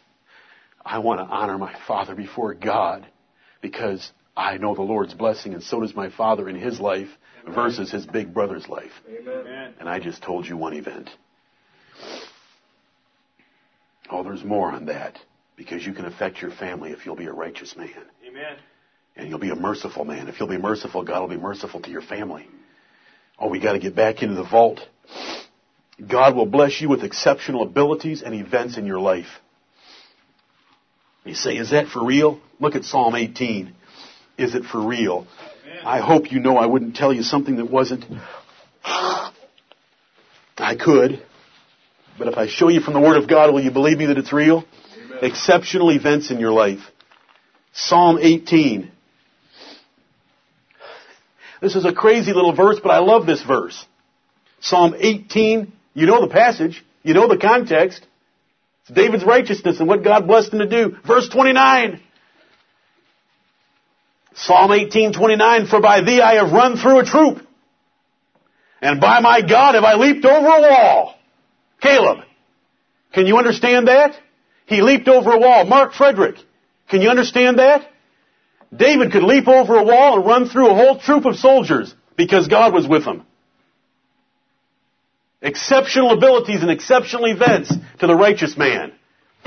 I 0.84 1.00
want 1.00 1.20
to 1.20 1.26
honor 1.26 1.58
my 1.58 1.76
father 1.88 2.16
before 2.16 2.54
God 2.54 3.06
because 3.62 4.12
I 4.36 4.58
know 4.58 4.76
the 4.76 4.82
Lord's 4.82 5.14
blessing 5.14 5.54
and 5.54 5.62
so 5.62 5.82
does 5.82 5.96
my 5.96 6.10
father 6.10 6.50
in 6.50 6.56
his 6.56 6.80
life 6.80 7.10
Amen. 7.44 7.56
versus 7.56 7.92
his 7.92 8.06
big 8.06 8.34
brother's 8.34 8.68
life. 8.68 8.92
Amen. 9.08 9.74
And 9.80 9.88
I 9.88 10.00
just 10.00 10.24
told 10.24 10.48
you 10.48 10.58
one 10.58 10.74
event. 10.74 11.10
Oh, 14.10 14.24
there's 14.24 14.44
more 14.44 14.72
on 14.72 14.86
that 14.86 15.18
because 15.56 15.86
you 15.86 15.94
can 15.94 16.06
affect 16.06 16.42
your 16.42 16.52
family 16.52 16.92
if 16.92 17.06
you'll 17.06 17.16
be 17.16 17.26
a 17.26 17.34
righteous 17.34 17.76
man. 17.76 17.90
Amen. 18.28 18.58
And 19.16 19.30
you'll 19.30 19.40
be 19.40 19.50
a 19.50 19.56
merciful 19.56 20.06
man. 20.06 20.28
If 20.28 20.40
you'll 20.40 20.50
be 20.50 20.58
merciful, 20.58 21.04
God 21.04 21.22
will 21.22 21.28
be 21.28 21.38
merciful 21.38 21.82
to 21.82 21.90
your 21.90 22.02
family. 22.02 22.48
Oh, 23.38 23.50
we 23.50 23.60
got 23.60 23.74
to 23.74 23.80
get 23.80 23.96
back 23.96 24.22
into 24.22 24.36
the 24.36 24.44
vault. 24.44 24.80
God 26.08 26.36
will 26.36 26.46
bless 26.46 26.82
you 26.82 26.90
with 26.90 27.04
exceptional 27.04 27.64
abilities 27.64 28.22
and 28.22 28.34
events 28.34 28.78
in 28.78 28.86
your 28.86 29.00
life. 29.00 29.28
You 31.26 31.36
say, 31.36 31.58
is 31.58 31.72
that 31.72 31.88
for 31.88 32.04
real? 32.04 32.40
Look 32.60 32.76
at 32.76 32.84
Psalm 32.84 33.16
18. 33.16 33.74
Is 34.38 34.56
it 34.56 34.64
for 34.64 34.86
real? 34.86 35.28
I 35.84 36.00
hope 36.00 36.32
you 36.32 36.40
know 36.40 36.58
I 36.58 36.66
wouldn't 36.66 36.96
tell 36.96 37.14
you 37.14 37.24
something 37.24 37.58
that 37.58 37.70
wasn't. 37.70 38.06
I 38.84 40.76
could. 40.76 41.24
But 42.18 42.28
if 42.28 42.38
I 42.38 42.48
show 42.48 42.68
you 42.70 42.82
from 42.82 42.94
the 42.94 43.00
Word 43.00 43.22
of 43.22 43.30
God, 43.30 43.54
will 43.54 43.62
you 43.62 43.72
believe 43.72 43.98
me 43.98 44.08
that 44.08 44.18
it's 44.18 44.34
real? 44.34 44.64
Amen. 44.96 45.20
Exceptional 45.24 45.92
events 45.92 46.30
in 46.32 46.40
your 46.40 46.52
life. 46.52 46.80
Psalm 47.74 48.18
18. 48.20 48.92
This 51.62 51.76
is 51.76 51.86
a 51.86 51.94
crazy 51.94 52.34
little 52.34 52.54
verse, 52.54 52.80
but 52.82 52.90
I 52.92 53.00
love 53.00 53.26
this 53.26 53.44
verse. 53.44 53.86
Psalm 54.60 54.96
18. 54.98 55.72
You 55.94 56.06
know 56.08 56.22
the 56.22 56.34
passage. 56.34 56.84
You 57.04 57.14
know 57.14 57.28
the 57.28 57.38
context. 57.38 58.06
It's 58.84 58.96
David's 58.96 59.24
righteousness 59.24 59.80
and 59.80 59.88
what 59.88 60.04
God 60.04 60.28
blessed 60.28 60.54
him 60.54 60.60
to 60.60 60.68
do. 60.68 60.98
Verse 61.06 61.30
29. 61.30 62.02
Psalm 64.34 64.72
18:29 64.72 65.70
For 65.70 65.82
by 65.82 66.02
thee 66.02 66.22
I 66.22 66.36
have 66.36 66.52
run 66.52 66.78
through 66.78 67.00
a 67.00 67.06
troop 67.06 67.46
and 68.82 69.00
by 69.00 69.20
my 69.20 69.42
God 69.42 69.76
have 69.76 69.84
I 69.84 69.96
leaped 69.96 70.26
over 70.26 70.48
a 70.48 70.62
wall. 70.62 71.16
Caleb, 71.82 72.20
can 73.14 73.28
you 73.28 73.38
understand 73.38 73.88
that? 73.88 74.18
He 74.66 74.82
leaped 74.82 75.08
over 75.08 75.32
a 75.32 75.38
wall. 75.38 75.66
Mark 75.66 75.94
Frederick, 75.94 76.36
can 76.90 77.02
you 77.02 77.10
understand 77.10 77.60
that? 77.60 77.88
David 78.76 79.12
could 79.12 79.24
leap 79.24 79.48
over 79.48 79.76
a 79.76 79.84
wall 79.84 80.18
and 80.18 80.26
run 80.26 80.48
through 80.48 80.70
a 80.70 80.76
whole 80.76 81.00
troop 81.00 81.26
of 81.26 81.36
soldiers 81.36 81.94
because 82.16 82.48
God 82.48 82.74
was 82.74 82.88
with 82.88 83.04
him. 83.04 83.26
Exceptional 85.42 86.12
abilities 86.12 86.62
and 86.62 86.72
exceptional 86.72 87.26
events 87.26 87.74
to 88.00 88.08
the 88.08 88.16
righteous 88.16 88.56
man. 88.56 88.94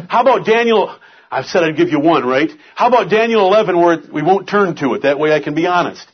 How 0.09 0.23
about 0.23 0.45
Daniel? 0.45 0.95
I've 1.31 1.47
said 1.47 1.65
I'd 1.65 1.77
give 1.77 1.89
you 1.89 2.01
one, 2.01 2.25
right? 2.27 2.51
How 2.75 2.89
about 2.89 3.11
Daniel 3.11 3.47
11 3.47 3.79
where 3.79 3.99
we 4.13 4.23
won't 4.23 4.49
turn 4.49 4.77
to 4.77 4.95
it? 4.95 5.03
That 5.03 5.19
way 5.19 5.33
I 5.33 5.41
can 5.41 5.55
be 5.55 5.67
honest. 5.67 6.07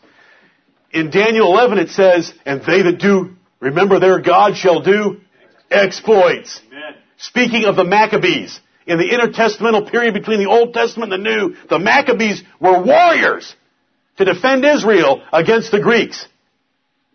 In 0.93 1.11
Daniel 1.11 1.47
11 1.53 1.79
it 1.79 1.89
says, 1.91 2.33
and 2.45 2.61
they 2.63 2.83
that 2.83 2.99
do 2.99 3.37
remember 3.59 3.99
their 3.99 4.21
God 4.21 4.57
shall 4.57 4.83
do 4.83 5.21
exploits. 5.71 6.61
Amen. 6.69 6.95
Speaking 7.17 7.65
of 7.65 7.77
the 7.77 7.85
Maccabees, 7.85 8.61
in 8.87 8.99
the 8.99 9.11
intertestamental 9.11 9.91
period 9.91 10.15
between 10.15 10.39
the 10.39 10.49
Old 10.49 10.75
Testament 10.75 11.13
and 11.13 11.25
the 11.25 11.31
New, 11.31 11.57
the 11.69 11.79
Maccabees 11.79 12.43
were 12.61 12.83
warriors 12.83 13.55
to 14.17 14.25
defend 14.25 14.65
Israel 14.65 15.23
against 15.33 15.71
the 15.71 15.81
Greeks. 15.81 16.27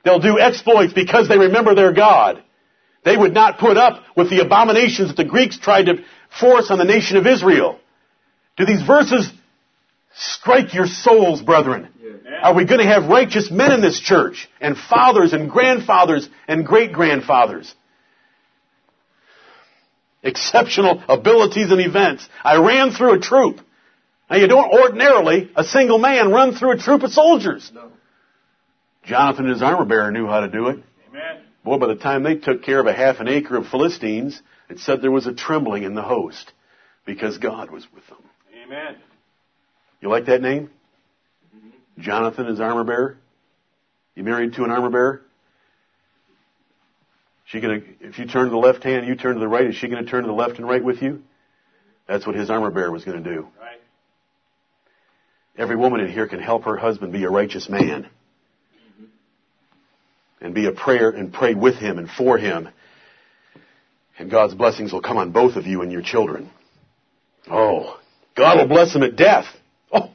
They'll 0.04 0.20
do 0.20 0.40
exploits 0.40 0.94
because 0.94 1.28
they 1.28 1.38
remember 1.38 1.76
their 1.76 1.94
God. 1.94 2.44
They 3.04 3.18
would 3.18 3.34
not 3.34 3.60
put 3.60 3.78
up 3.78 4.04
with 4.16 4.30
the 4.30 4.42
abominations 4.42 5.10
that 5.10 5.18
the 5.18 5.30
Greeks 5.30 5.60
tried 5.60 5.86
to 5.86 6.04
force 6.40 6.72
on 6.72 6.78
the 6.78 6.86
nation 6.86 7.18
of 7.18 7.28
Israel. 7.28 7.80
Do 8.58 8.66
these 8.66 8.82
verses 8.82 9.32
strike 10.16 10.74
your 10.74 10.88
souls, 10.88 11.42
brethren? 11.42 11.90
Are 12.42 12.54
we 12.54 12.66
going 12.66 12.80
to 12.80 12.88
have 12.88 13.06
righteous 13.10 13.52
men 13.52 13.72
in 13.72 13.82
this 13.82 14.00
church? 14.00 14.48
And 14.62 14.78
fathers 14.78 15.34
and 15.34 15.50
grandfathers 15.50 16.30
and 16.48 16.66
great 16.66 16.94
grandfathers? 16.94 17.74
Exceptional 20.26 21.04
abilities 21.08 21.72
and 21.72 21.80
events. 21.80 22.28
I 22.44 22.58
ran 22.58 22.92
through 22.92 23.14
a 23.14 23.20
troop. 23.20 23.62
Now 24.30 24.38
you 24.38 24.48
don't 24.48 24.74
ordinarily, 24.74 25.52
a 25.56 25.64
single 25.64 26.00
man, 26.00 26.32
run 26.32 26.56
through 26.56 26.72
a 26.72 26.78
troop 26.78 27.04
of 27.04 27.12
soldiers. 27.12 27.72
No. 27.74 27.92
Jonathan, 29.04 29.48
his 29.48 29.62
armor 29.62 29.86
bearer, 29.86 30.12
knew 30.12 30.26
how 30.26 30.40
to 30.40 30.48
do 30.48 30.68
it. 30.70 30.80
Amen. 31.10 31.44
Boy, 31.64 31.78
by 31.78 31.88
the 31.88 31.96
time 31.96 32.24
they 32.24 32.36
took 32.36 32.64
care 32.64 32.80
of 32.80 32.88
a 32.88 32.94
half 32.94 33.20
an 33.20 33.28
acre 33.28 33.56
of 33.56 33.68
Philistines, 33.68 34.42
it 34.68 34.80
said 34.80 35.02
there 35.02 35.12
was 35.12 35.28
a 35.28 35.34
trembling 35.34 35.84
in 35.84 35.94
the 35.94 36.02
host 36.02 36.52
because 37.06 37.38
God 37.38 37.70
was 37.70 37.86
with 37.94 38.06
them. 38.08 38.18
Amen. 38.66 38.96
You 40.02 40.10
like 40.10 40.26
that 40.26 40.42
name? 40.42 40.72
Mm-hmm. 41.56 42.02
Jonathan 42.02 42.48
is 42.48 42.60
armor 42.60 42.84
bearer. 42.84 43.18
You 44.16 44.24
married 44.24 44.54
to 44.54 44.64
an 44.64 44.72
armor 44.72 44.90
bearer? 44.90 45.22
She 47.56 47.62
gonna, 47.62 47.80
if 48.02 48.20
you 48.20 48.26
turn 48.26 48.46
to 48.46 48.50
the 48.50 48.58
left 48.58 48.84
hand, 48.84 49.08
you 49.08 49.16
turn 49.16 49.36
to 49.36 49.40
the 49.40 49.48
right, 49.48 49.66
is 49.68 49.76
she 49.76 49.88
gonna 49.88 50.04
turn 50.04 50.24
to 50.24 50.28
the 50.28 50.34
left 50.34 50.58
and 50.58 50.68
right 50.68 50.84
with 50.84 51.02
you? 51.02 51.24
That's 52.06 52.28
what 52.28 52.36
his 52.36 52.50
armor 52.50 52.70
bearer 52.70 52.92
was 52.92 53.06
gonna 53.06 53.22
do. 53.22 53.48
Right. 53.58 53.80
Every 55.58 55.78
woman 55.78 56.02
in 56.02 56.12
here 56.12 56.28
can 56.28 56.42
help 56.42 56.66
her 56.66 56.76
husband 56.76 57.14
be 57.14 57.24
a 57.24 57.30
righteous 57.30 57.70
man 57.70 58.10
mm-hmm. 58.10 59.06
and 60.42 60.54
be 60.54 60.66
a 60.66 60.74
prayer 60.74 61.12
and 61.12 61.32
pray 61.32 61.54
with 61.54 61.76
him 61.76 61.98
and 61.98 62.10
for 62.10 62.38
him. 62.38 62.68
And 64.20 64.30
God's 64.30 64.54
blessings 64.54 64.92
will 64.92 65.02
come 65.02 65.16
on 65.16 65.32
both 65.32 65.56
of 65.56 65.66
you 65.66 65.82
and 65.82 65.94
your 65.94 66.02
children. 66.02 66.50
Oh, 67.50 67.98
God 68.36 68.58
will 68.58 68.68
bless 68.68 68.92
them 68.92 69.04
at 69.04 69.16
death. 69.16 69.46
Oh, 69.94 70.10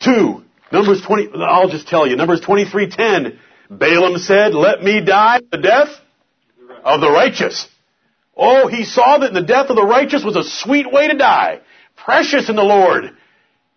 two. 0.00 0.44
Numbers 0.70 1.02
20, 1.04 1.30
I'll 1.42 1.68
just 1.68 1.88
tell 1.88 2.06
you, 2.06 2.14
Numbers 2.14 2.40
23:10. 2.40 3.36
Balaam 3.68 4.18
said, 4.18 4.54
let 4.54 4.80
me 4.80 5.04
die 5.04 5.40
to 5.50 5.60
death 5.60 5.88
of 6.82 7.00
the 7.00 7.10
righteous. 7.10 7.68
Oh, 8.36 8.66
he 8.68 8.84
saw 8.84 9.18
that 9.18 9.34
the 9.34 9.42
death 9.42 9.68
of 9.68 9.76
the 9.76 9.84
righteous 9.84 10.24
was 10.24 10.36
a 10.36 10.44
sweet 10.44 10.90
way 10.90 11.08
to 11.08 11.16
die. 11.16 11.60
Precious 11.96 12.48
in 12.48 12.56
the 12.56 12.62
Lord. 12.62 13.10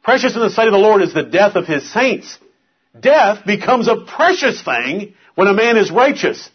Precious 0.04 0.36
in 0.36 0.41
the 0.41 0.50
sight 0.50 0.68
of 0.68 0.74
the 0.74 0.80
Lord 0.80 1.02
is 1.02 1.13
the 1.13 1.24
death 1.24 1.56
of 1.56 1.65
his 1.65 1.91
saints. 1.91 2.38
Death 2.98 3.46
becomes 3.46 3.88
a 3.88 4.06
precious 4.06 4.63
thing 4.63 5.15
when 5.36 5.48
a 5.48 5.54
man 5.54 5.78
is 5.78 5.91
righteous. 5.91 6.50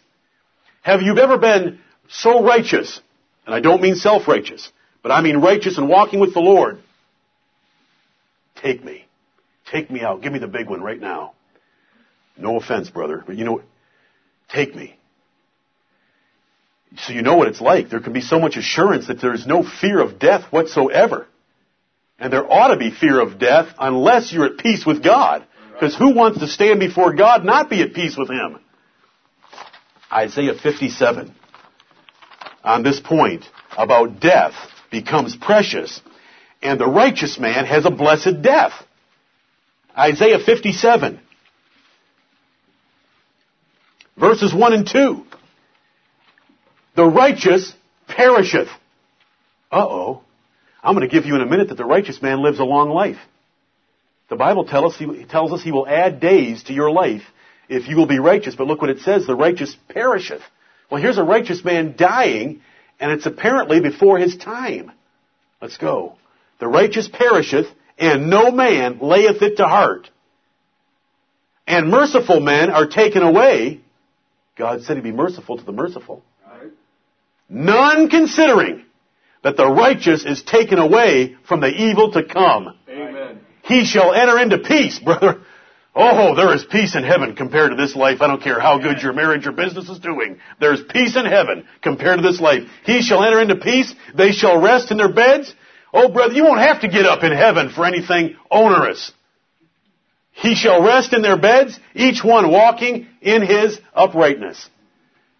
Have 0.81 1.01
you 1.01 1.17
ever 1.19 1.37
been 1.37 1.79
so 2.09 2.43
righteous, 2.43 2.99
and 3.45 3.53
I 3.53 3.59
don't 3.59 3.81
mean 3.81 3.95
self-righteous, 3.95 4.71
but 5.03 5.11
I 5.11 5.21
mean 5.21 5.37
righteous 5.37 5.77
and 5.77 5.87
walking 5.87 6.19
with 6.19 6.33
the 6.33 6.39
Lord? 6.39 6.79
Take 8.55 8.83
me. 8.83 9.05
Take 9.71 9.91
me 9.91 10.01
out. 10.01 10.21
Give 10.21 10.33
me 10.33 10.39
the 10.39 10.47
big 10.47 10.69
one 10.69 10.81
right 10.81 10.99
now. 10.99 11.33
No 12.37 12.57
offense, 12.57 12.89
brother, 12.89 13.23
but 13.25 13.35
you 13.37 13.45
know, 13.45 13.61
take 14.49 14.75
me. 14.75 14.97
So 16.97 17.13
you 17.13 17.21
know 17.21 17.35
what 17.35 17.47
it's 17.47 17.61
like. 17.61 17.89
There 17.89 18.01
can 18.01 18.13
be 18.13 18.21
so 18.21 18.39
much 18.39 18.57
assurance 18.57 19.07
that 19.07 19.21
there 19.21 19.33
is 19.33 19.47
no 19.47 19.63
fear 19.63 20.01
of 20.01 20.19
death 20.19 20.51
whatsoever. 20.51 21.27
And 22.19 22.31
there 22.31 22.49
ought 22.49 22.67
to 22.67 22.77
be 22.77 22.91
fear 22.91 23.19
of 23.19 23.39
death 23.39 23.73
unless 23.79 24.31
you're 24.31 24.45
at 24.45 24.57
peace 24.57 24.85
with 24.85 25.03
God. 25.03 25.45
Because 25.73 25.95
who 25.95 26.13
wants 26.13 26.39
to 26.39 26.47
stand 26.47 26.79
before 26.79 27.13
God 27.13 27.45
not 27.45 27.69
be 27.69 27.81
at 27.81 27.93
peace 27.93 28.15
with 28.17 28.29
Him? 28.29 28.59
Isaiah 30.11 30.53
57 30.53 31.33
on 32.63 32.83
this 32.83 32.99
point 32.99 33.45
about 33.77 34.19
death 34.19 34.53
becomes 34.91 35.35
precious 35.35 36.01
and 36.61 36.79
the 36.79 36.85
righteous 36.85 37.39
man 37.39 37.65
has 37.65 37.85
a 37.85 37.91
blessed 37.91 38.41
death. 38.41 38.73
Isaiah 39.97 40.39
57 40.39 41.19
verses 44.17 44.53
1 44.53 44.73
and 44.73 44.87
2. 44.87 45.25
The 46.95 47.05
righteous 47.05 47.73
perisheth. 48.07 48.67
Uh-oh. 49.71 50.21
I'm 50.83 50.95
going 50.95 51.07
to 51.07 51.13
give 51.13 51.25
you 51.25 51.35
in 51.35 51.41
a 51.41 51.45
minute 51.45 51.69
that 51.69 51.77
the 51.77 51.85
righteous 51.85 52.21
man 52.21 52.41
lives 52.41 52.59
a 52.59 52.63
long 52.63 52.89
life. 52.89 53.19
The 54.29 54.35
Bible 54.35 54.65
tell 54.65 54.85
us, 54.85 54.97
he, 54.97 55.25
tells 55.25 55.51
us 55.51 55.61
he 55.61 55.71
will 55.71 55.87
add 55.87 56.19
days 56.19 56.63
to 56.63 56.73
your 56.73 56.91
life 56.91 57.23
if 57.69 57.87
you 57.87 57.95
will 57.97 58.07
be 58.07 58.19
righteous. 58.19 58.55
But 58.55 58.67
look 58.67 58.81
what 58.81 58.89
it 58.89 58.99
says, 58.99 59.27
the 59.27 59.35
righteous 59.35 59.75
perisheth. 59.89 60.41
Well, 60.89 61.01
here's 61.01 61.17
a 61.17 61.23
righteous 61.23 61.63
man 61.63 61.95
dying, 61.97 62.61
and 62.99 63.11
it's 63.11 63.25
apparently 63.25 63.79
before 63.79 64.17
his 64.17 64.35
time. 64.35 64.91
Let's 65.61 65.77
go. 65.77 66.17
The 66.59 66.67
righteous 66.67 67.07
perisheth, 67.07 67.67
and 67.97 68.29
no 68.29 68.51
man 68.51 68.99
layeth 68.99 69.41
it 69.41 69.57
to 69.57 69.67
heart. 69.67 70.09
And 71.67 71.89
merciful 71.89 72.39
men 72.39 72.69
are 72.69 72.87
taken 72.87 73.21
away. 73.21 73.81
God 74.57 74.83
said 74.83 74.97
he'd 74.97 75.03
be 75.03 75.11
merciful 75.11 75.57
to 75.57 75.63
the 75.63 75.71
merciful. 75.71 76.23
None 77.51 78.09
considering 78.09 78.85
that 79.43 79.57
the 79.57 79.69
righteous 79.69 80.23
is 80.23 80.41
taken 80.41 80.79
away 80.79 81.35
from 81.45 81.59
the 81.59 81.67
evil 81.67 82.13
to 82.13 82.23
come. 82.23 82.77
Amen. 82.89 83.41
He 83.63 83.83
shall 83.83 84.13
enter 84.13 84.39
into 84.39 84.59
peace, 84.59 84.99
brother. 85.03 85.41
Oh, 85.93 86.33
there 86.33 86.55
is 86.55 86.63
peace 86.63 86.95
in 86.95 87.03
heaven 87.03 87.35
compared 87.35 87.71
to 87.71 87.75
this 87.75 87.93
life. 87.93 88.21
I 88.21 88.27
don't 88.27 88.41
care 88.41 88.61
how 88.61 88.79
good 88.79 89.01
your 89.01 89.11
marriage 89.11 89.45
or 89.45 89.51
business 89.51 89.89
is 89.89 89.99
doing. 89.99 90.39
There's 90.61 90.81
peace 90.81 91.17
in 91.17 91.25
heaven 91.25 91.67
compared 91.81 92.19
to 92.19 92.23
this 92.23 92.39
life. 92.39 92.63
He 92.85 93.01
shall 93.01 93.21
enter 93.21 93.41
into 93.41 93.57
peace. 93.57 93.93
They 94.15 94.31
shall 94.31 94.61
rest 94.61 94.89
in 94.89 94.97
their 94.97 95.11
beds. 95.11 95.53
Oh, 95.93 96.07
brother, 96.07 96.33
you 96.33 96.45
won't 96.45 96.61
have 96.61 96.81
to 96.81 96.87
get 96.87 97.05
up 97.05 97.23
in 97.25 97.33
heaven 97.33 97.69
for 97.69 97.85
anything 97.85 98.37
onerous. 98.49 99.11
He 100.31 100.55
shall 100.55 100.81
rest 100.81 101.11
in 101.11 101.21
their 101.21 101.37
beds, 101.37 101.77
each 101.93 102.23
one 102.23 102.49
walking 102.49 103.07
in 103.21 103.45
his 103.45 103.77
uprightness. 103.93 104.69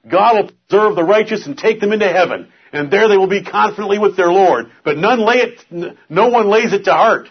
God 0.09 0.35
will 0.35 0.51
preserve 0.67 0.95
the 0.95 1.03
righteous 1.03 1.45
and 1.45 1.57
take 1.57 1.79
them 1.79 1.91
into 1.91 2.07
heaven, 2.07 2.51
and 2.73 2.91
there 2.91 3.07
they 3.07 3.17
will 3.17 3.27
be 3.27 3.43
confidently 3.43 3.99
with 3.99 4.17
their 4.17 4.31
Lord. 4.31 4.71
But 4.83 4.97
none 4.97 5.19
lay 5.19 5.37
it, 5.37 5.93
no 6.09 6.29
one 6.29 6.47
lays 6.47 6.73
it 6.73 6.85
to 6.85 6.93
heart. 6.93 7.27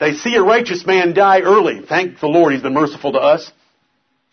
They 0.00 0.14
see 0.14 0.34
a 0.36 0.42
righteous 0.42 0.86
man 0.86 1.12
die 1.12 1.40
early. 1.40 1.82
Thank 1.86 2.20
the 2.20 2.28
Lord, 2.28 2.52
He's 2.52 2.62
been 2.62 2.74
merciful 2.74 3.12
to 3.12 3.18
us. 3.18 3.50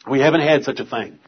We 0.09 0.19
haven't 0.19 0.41
had 0.41 0.63
such 0.63 0.79
a 0.79 0.85
thing. 0.85 1.19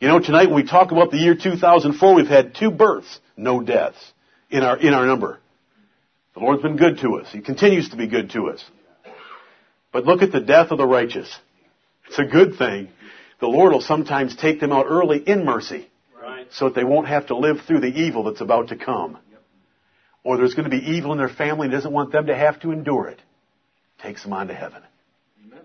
You 0.00 0.08
know, 0.08 0.18
tonight 0.18 0.46
when 0.46 0.56
we 0.56 0.64
talk 0.64 0.90
about 0.90 1.10
the 1.10 1.18
year 1.18 1.36
2004, 1.36 2.14
we've 2.14 2.26
had 2.26 2.54
two 2.54 2.70
births, 2.70 3.20
no 3.36 3.62
deaths 3.62 3.98
in 4.50 4.62
our, 4.62 4.76
in 4.76 4.94
our 4.94 5.06
number. 5.06 5.38
The 6.34 6.40
Lord's 6.40 6.62
been 6.62 6.76
good 6.76 6.98
to 6.98 7.16
us. 7.16 7.28
He 7.30 7.40
continues 7.40 7.90
to 7.90 7.96
be 7.96 8.08
good 8.08 8.30
to 8.30 8.48
us. 8.48 8.64
But 9.92 10.06
look 10.06 10.22
at 10.22 10.32
the 10.32 10.40
death 10.40 10.70
of 10.70 10.78
the 10.78 10.86
righteous. 10.86 11.32
It's 12.08 12.18
a 12.18 12.24
good 12.24 12.56
thing. 12.56 12.88
The 13.40 13.46
Lord 13.46 13.72
will 13.72 13.82
sometimes 13.82 14.34
take 14.34 14.58
them 14.58 14.72
out 14.72 14.86
early 14.88 15.18
in 15.18 15.44
mercy. 15.44 15.88
So 16.52 16.66
that 16.66 16.74
they 16.74 16.84
won't 16.84 17.08
have 17.08 17.26
to 17.28 17.36
live 17.36 17.62
through 17.66 17.80
the 17.80 17.86
evil 17.86 18.24
that's 18.24 18.40
about 18.40 18.68
to 18.68 18.76
come. 18.76 19.18
Or 20.24 20.36
there's 20.36 20.54
going 20.54 20.70
to 20.70 20.76
be 20.76 20.92
evil 20.92 21.12
in 21.12 21.18
their 21.18 21.28
family 21.28 21.66
and 21.66 21.72
doesn't 21.72 21.92
want 21.92 22.12
them 22.12 22.26
to 22.26 22.36
have 22.36 22.60
to 22.60 22.70
endure 22.70 23.08
it. 23.08 23.20
Takes 24.00 24.22
them 24.22 24.32
on 24.32 24.48
to 24.48 24.54
heaven. 24.54 24.82
Amen. 25.44 25.64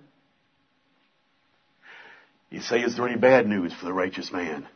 You 2.50 2.62
say, 2.62 2.80
is 2.80 2.96
there 2.96 3.08
any 3.08 3.20
bad 3.20 3.48
news 3.48 3.74
for 3.74 3.86
the 3.86 3.94
righteous 3.94 4.32
man? 4.32 4.68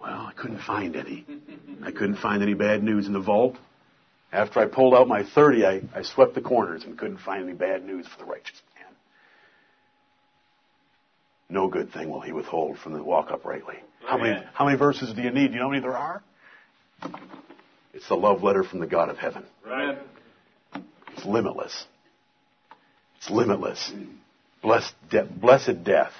Well, 0.00 0.26
I 0.26 0.32
couldn't 0.36 0.60
find 0.60 0.96
any. 0.96 1.24
I 1.84 1.92
couldn't 1.92 2.16
find 2.16 2.42
any 2.42 2.54
bad 2.54 2.82
news 2.82 3.06
in 3.06 3.12
the 3.12 3.20
vault. 3.20 3.56
After 4.32 4.60
I 4.60 4.66
pulled 4.66 4.94
out 4.94 5.06
my 5.06 5.24
30, 5.24 5.64
I, 5.64 5.82
I 5.94 6.02
swept 6.02 6.34
the 6.34 6.40
corners 6.40 6.84
and 6.84 6.98
couldn't 6.98 7.18
find 7.18 7.44
any 7.44 7.52
bad 7.52 7.84
news 7.84 8.06
for 8.06 8.18
the 8.18 8.30
righteous. 8.30 8.60
No 11.52 11.68
good 11.68 11.92
thing 11.92 12.08
will 12.08 12.22
he 12.22 12.32
withhold 12.32 12.78
from 12.78 12.94
the 12.94 13.02
walk 13.02 13.30
uprightly. 13.30 13.74
How 14.06 14.16
many, 14.16 14.42
how 14.54 14.64
many 14.64 14.78
verses 14.78 15.12
do 15.12 15.20
you 15.20 15.30
need? 15.30 15.48
Do 15.48 15.52
you 15.52 15.58
know 15.58 15.66
how 15.66 15.70
many 15.70 15.82
there 15.82 15.94
are? 15.94 16.22
It's 17.92 18.08
the 18.08 18.14
love 18.14 18.42
letter 18.42 18.64
from 18.64 18.80
the 18.80 18.86
God 18.86 19.10
of 19.10 19.18
heaven. 19.18 19.44
Right. 19.62 19.98
It's 21.14 21.26
limitless. 21.26 21.84
It's 23.18 23.28
limitless. 23.30 23.92
Blessed, 24.62 24.94
de- 25.10 25.26
blessed 25.26 25.84
death. 25.84 26.12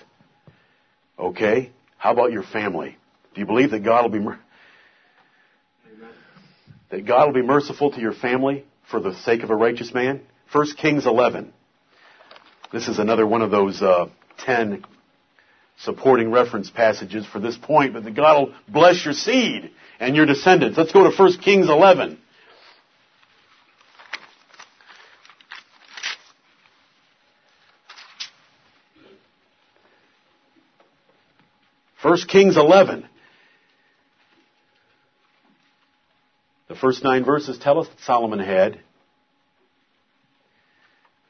Okay? 1.19 1.71
How 1.97 2.13
about 2.13 2.31
your 2.31 2.43
family? 2.43 2.99
Do 3.35 3.41
you 3.41 3.47
believe 3.47 3.71
that 3.71 3.83
God 3.83 4.03
will 4.03 4.11
be 4.11 4.19
mer- 4.19 4.41
that 6.91 7.07
God 7.07 7.27
will 7.29 7.41
be 7.41 7.41
merciful 7.41 7.91
to 7.93 8.01
your 8.03 8.13
family 8.13 8.67
for 8.91 9.01
the 9.01 9.15
sake 9.21 9.43
of 9.43 9.49
a 9.49 9.57
righteous 9.57 9.95
man? 9.95 10.21
1 10.53 10.67
Kings 10.77 11.07
11. 11.07 11.55
This 12.71 12.87
is 12.87 12.99
another 12.99 13.27
one 13.27 13.41
of 13.41 13.51
those 13.51 13.81
uh, 13.81 14.11
10 14.41 14.85
supporting 15.79 16.31
reference 16.31 16.71
passages 16.71 17.27
for 17.27 17.41
this 17.41 17.57
point, 17.57 17.93
but 17.93 18.05
that 18.05 18.15
God 18.15 18.41
will 18.41 18.55
bless 18.69 19.05
your 19.05 19.15
seed 19.15 19.71
and 19.99 20.15
your 20.17 20.27
descendants. 20.27 20.79
Let's 20.79 20.93
go 20.93 21.11
to 21.11 21.17
1 21.17 21.39
Kings 21.39 21.69
11. 21.69 22.19
First 32.03 32.29
Kings 32.29 32.57
11. 32.57 33.09
The 36.69 36.75
first 36.75 37.05
nine 37.05 37.25
verses 37.25 37.59
tell 37.59 37.79
us 37.79 37.89
that 37.89 38.01
Solomon 38.01 38.41
had 38.41 38.81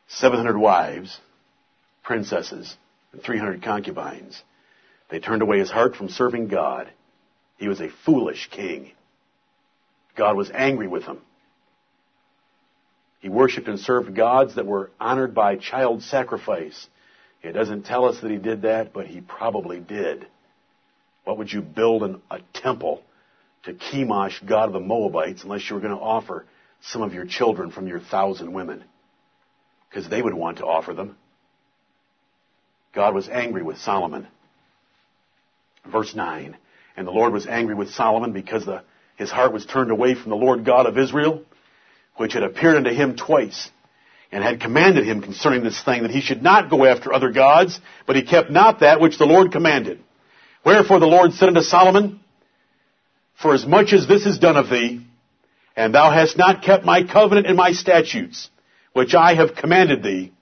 700 0.08 0.56
wives, 0.56 1.18
princesses, 2.02 2.74
and 3.12 3.22
300 3.22 3.62
concubines. 3.62 4.42
They 5.10 5.20
turned 5.20 5.42
away 5.42 5.58
his 5.58 5.70
heart 5.70 5.96
from 5.96 6.08
serving 6.08 6.48
God. 6.48 6.90
He 7.58 7.68
was 7.68 7.80
a 7.80 7.90
foolish 8.04 8.48
king. 8.50 8.92
God 10.16 10.36
was 10.36 10.50
angry 10.52 10.88
with 10.88 11.04
him. 11.04 11.20
He 13.20 13.28
worshiped 13.28 13.68
and 13.68 13.78
served 13.78 14.16
gods 14.16 14.56
that 14.56 14.66
were 14.66 14.90
honored 14.98 15.34
by 15.34 15.56
child 15.56 16.02
sacrifice. 16.02 16.88
It 17.42 17.52
doesn't 17.52 17.84
tell 17.84 18.06
us 18.06 18.20
that 18.20 18.30
he 18.30 18.36
did 18.36 18.62
that, 18.62 18.92
but 18.92 19.06
he 19.06 19.20
probably 19.20 19.78
did. 19.78 20.26
What 21.24 21.38
would 21.38 21.52
you 21.52 21.62
build 21.62 22.02
an, 22.02 22.20
a 22.30 22.40
temple 22.52 23.02
to 23.64 23.74
Chemosh, 23.74 24.44
god 24.44 24.66
of 24.66 24.72
the 24.72 24.80
Moabites, 24.80 25.44
unless 25.44 25.68
you 25.68 25.76
were 25.76 25.82
going 25.82 25.94
to 25.94 26.02
offer 26.02 26.46
some 26.80 27.02
of 27.02 27.14
your 27.14 27.24
children 27.24 27.70
from 27.70 27.86
your 27.86 28.00
thousand 28.00 28.52
women? 28.52 28.82
Because 29.88 30.08
they 30.08 30.20
would 30.20 30.34
want 30.34 30.58
to 30.58 30.66
offer 30.66 30.92
them. 30.92 31.16
God 32.94 33.14
was 33.14 33.28
angry 33.28 33.62
with 33.62 33.78
Solomon. 33.78 34.26
Verse 35.90 36.14
9. 36.14 36.56
And 36.96 37.06
the 37.06 37.12
Lord 37.12 37.32
was 37.32 37.46
angry 37.46 37.74
with 37.74 37.90
Solomon 37.90 38.32
because 38.32 38.66
the, 38.66 38.82
his 39.16 39.30
heart 39.30 39.52
was 39.52 39.64
turned 39.64 39.90
away 39.90 40.14
from 40.14 40.30
the 40.30 40.36
Lord 40.36 40.64
God 40.64 40.86
of 40.86 40.98
Israel, 40.98 41.42
which 42.16 42.34
had 42.34 42.42
appeared 42.42 42.76
unto 42.76 42.90
him 42.90 43.16
twice, 43.16 43.70
and 44.30 44.44
had 44.44 44.60
commanded 44.60 45.06
him 45.06 45.22
concerning 45.22 45.62
this 45.62 45.82
thing 45.82 46.02
that 46.02 46.10
he 46.10 46.20
should 46.20 46.42
not 46.42 46.70
go 46.70 46.84
after 46.84 47.12
other 47.12 47.32
gods, 47.32 47.80
but 48.06 48.16
he 48.16 48.22
kept 48.22 48.50
not 48.50 48.80
that 48.80 49.00
which 49.00 49.18
the 49.18 49.26
Lord 49.26 49.52
commanded. 49.52 50.02
Wherefore 50.64 51.00
the 51.00 51.06
Lord 51.06 51.32
said 51.32 51.48
unto 51.48 51.62
Solomon, 51.62 52.20
For 53.40 53.54
as 53.54 53.66
much 53.66 53.92
as 53.92 54.06
this 54.06 54.26
is 54.26 54.38
done 54.38 54.56
of 54.56 54.68
thee, 54.68 55.06
and 55.74 55.94
thou 55.94 56.10
hast 56.10 56.36
not 56.36 56.62
kept 56.62 56.84
my 56.84 57.04
covenant 57.04 57.46
and 57.46 57.56
my 57.56 57.72
statutes, 57.72 58.50
which 58.92 59.14
I 59.14 59.34
have 59.34 59.54
commanded 59.54 60.02
thee, 60.02 60.32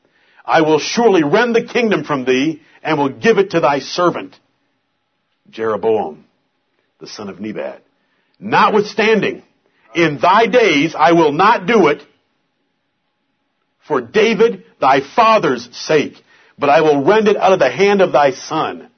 I 0.45 0.63
will 0.63 0.79
surely 0.79 1.23
rend 1.23 1.55
the 1.55 1.65
kingdom 1.65 2.05
from 2.05 2.25
thee, 2.25 2.63
and 2.83 2.99
will 2.99 3.11
give 3.11 3.39
it 3.39 3.51
to 3.51 3.61
thy 3.61 3.81
servant, 3.81 4.39
Jeroboam, 5.51 6.25
the 6.99 7.07
son 7.07 7.29
of 7.29 7.41
Nebat. 7.41 7.83
Notwithstanding, 8.39 9.43
in 9.95 10.19
thy 10.19 10.47
days 10.47 10.95
I 10.99 11.13
will 11.13 11.33
not 11.33 11.67
do 11.67 11.89
it 11.89 12.03
for 13.87 14.01
David 14.01 14.65
thy 14.81 15.01
father's 15.01 15.69
sake, 15.77 16.15
but 16.59 16.71
I 16.71 16.81
will 16.81 17.05
rend 17.05 17.29
it 17.29 17.37
out 17.37 17.53
of 17.53 17.59
the 17.59 17.71
hand 17.71 18.01
of 18.01 18.13
thy 18.13 18.31
son. 18.31 18.91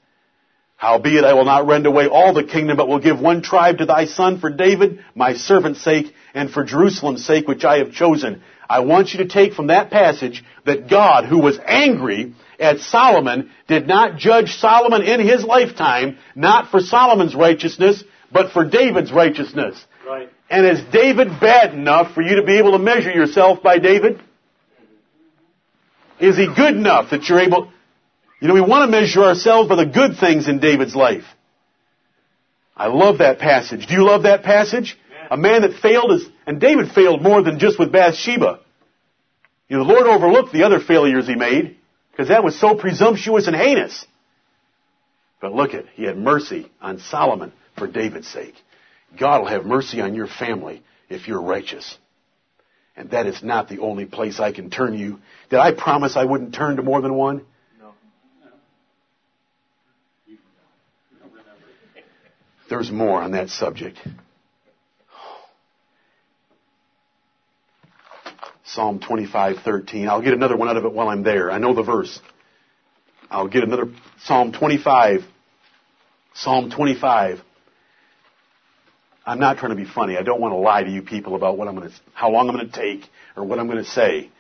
Howbeit 0.77 1.25
I 1.25 1.35
will 1.35 1.45
not 1.45 1.67
rend 1.67 1.87
away 1.87 2.09
all 2.09 2.35
the 2.35 2.45
kingdom, 2.45 2.77
but 2.77 2.89
will 2.89 2.99
give 2.99 3.21
one 3.21 3.41
tribe 3.41 3.79
to 3.79 3.87
thy 3.87 4.05
son 4.05 4.41
for 4.41 4.51
David, 4.51 5.05
my 5.15 5.35
servant's 5.35 5.81
sake, 5.81 6.13
and 6.35 6.51
for 6.51 6.65
Jerusalem's 6.65 7.25
sake, 7.25 7.47
which 7.47 7.65
I 7.65 7.79
have 7.79 7.93
chosen. 7.93 8.43
I 8.73 8.81
want 8.81 9.13
you 9.13 9.19
to 9.19 9.29
take 9.29 9.53
from 9.53 9.67
that 9.67 9.91
passage 9.91 10.43
that 10.65 10.89
God, 10.89 11.27
who 11.27 11.39
was 11.39 11.59
angry 11.63 12.35
at 12.59 12.79
Solomon, 12.79 13.51
did 13.69 13.87
not 13.87 14.17
judge 14.17 14.55
Solomon 14.55 15.03
in 15.03 15.21
his 15.21 15.45
lifetime, 15.45 16.17
not 16.35 16.71
for 16.71 16.81
Solomon's 16.81 17.35
righteousness, 17.35 18.03
but 18.33 18.53
for 18.53 18.65
David's 18.65 19.13
righteousness. 19.13 19.85
Right. 20.09 20.31
And 20.49 20.67
is 20.67 20.83
David 20.91 21.39
bad 21.39 21.75
enough 21.75 22.15
for 22.15 22.23
you 22.23 22.37
to 22.37 22.45
be 22.45 22.57
able 22.57 22.73
to 22.73 22.79
measure 22.79 23.11
yourself 23.11 23.63
by 23.63 23.79
David? 23.79 24.23
Is 26.19 26.39
he 26.39 26.47
good 26.47 26.75
enough 26.75 27.11
that 27.11 27.29
you're 27.29 27.41
able, 27.41 27.71
you 28.41 28.49
know, 28.49 28.55
we 28.55 28.63
want 28.63 28.91
to 28.91 28.91
measure 28.91 29.23
ourselves 29.23 29.69
by 29.69 29.77
the 29.77 29.85
good 29.85 30.17
things 30.19 30.49
in 30.49 30.61
David's 30.61 30.97
life. 30.97 31.25
I 32.75 32.87
love 32.87 33.19
that 33.19 33.39
passage. 33.39 33.87
Do 33.87 33.93
you 33.93 34.05
love 34.05 34.23
that 34.23 34.45
passage? 34.45 34.99
A 35.31 35.37
man 35.37 35.61
that 35.61 35.75
failed 35.81 36.13
is, 36.13 36.27
and 36.47 36.61
David 36.61 36.93
failed 36.93 37.23
more 37.23 37.43
than 37.43 37.59
just 37.59 37.79
with 37.79 37.93
Bathsheba. 37.93 38.61
You 39.69 39.79
know, 39.79 39.85
the 39.85 39.93
Lord 39.93 40.07
overlooked 40.07 40.53
the 40.53 40.65
other 40.65 40.81
failures 40.81 41.27
he 41.27 41.35
made, 41.35 41.77
because 42.11 42.29
that 42.29 42.45
was 42.45 42.59
so 42.59 42.75
presumptuous 42.75 43.47
and 43.47 43.57
heinous. 43.57 44.05
But 45.41 45.53
look 45.55 45.75
at, 45.75 45.87
he 45.95 46.05
had 46.05 46.17
mercy 46.17 46.71
on 46.81 46.99
Solomon 46.99 47.53
for 47.77 47.87
David's 47.87 48.29
sake. 48.29 48.55
God 49.19 49.41
will 49.41 49.49
have 49.49 49.65
mercy 49.65 50.01
on 50.01 50.15
your 50.15 50.27
family 50.27 50.83
if 51.09 51.27
you're 51.27 51.41
righteous. 51.41 51.99
And 52.97 53.11
that 53.11 53.27
is 53.27 53.43
not 53.43 53.69
the 53.69 53.79
only 53.79 54.05
place 54.05 54.39
I 54.39 54.53
can 54.53 54.71
turn 54.71 54.99
you. 54.99 55.19
Did 55.51 55.59
I 55.59 55.73
promise 55.73 56.17
I 56.17 56.25
wouldn't 56.25 56.55
turn 56.55 56.77
to 56.77 56.83
more 56.83 57.01
than 57.01 57.15
one? 57.15 57.47
No. 57.81 57.93
There's 62.69 62.91
more 62.91 63.21
on 63.23 63.33
that 63.33 63.49
subject. 63.49 63.99
Psalm 68.65 69.01
25:13. 69.01 70.09
I'll 70.09 70.23
get 70.23 70.33
another 70.33 70.57
one 70.57 70.69
out 70.69 70.77
of 70.77 70.85
it 70.85 70.93
while 70.93 71.09
I'm 71.09 71.23
there. 71.23 71.51
I 71.51 71.59
know 71.59 71.75
the 71.75 71.83
verse. 71.83 72.21
I'll 73.31 73.49
get 73.49 73.65
another 73.65 73.89
Psalm 74.25 74.53
25. 74.53 75.25
Psalm 76.35 76.71
25. 76.71 77.41
I'm 79.25 79.39
not 79.39 79.59
trying 79.59 79.71
to 79.71 79.77
be 79.77 79.85
funny. 79.85 80.17
I 80.17 80.23
don't 80.23 80.41
want 80.41 80.53
to 80.53 80.57
lie 80.57 80.83
to 80.83 80.91
you 80.91 81.03
people 81.03 81.37
about 81.37 81.57
what 81.57 81.69
I'm 81.69 81.77
going 81.77 81.89
to, 81.89 81.95
how 82.13 82.31
long 82.31 82.49
I'm 82.49 82.57
going 82.57 82.69
to 82.69 82.73
take 82.73 83.09
or 83.37 83.45
what 83.45 83.59
I'm 83.59 83.67
going 83.67 83.83
to 83.83 83.91
say. 83.91 84.31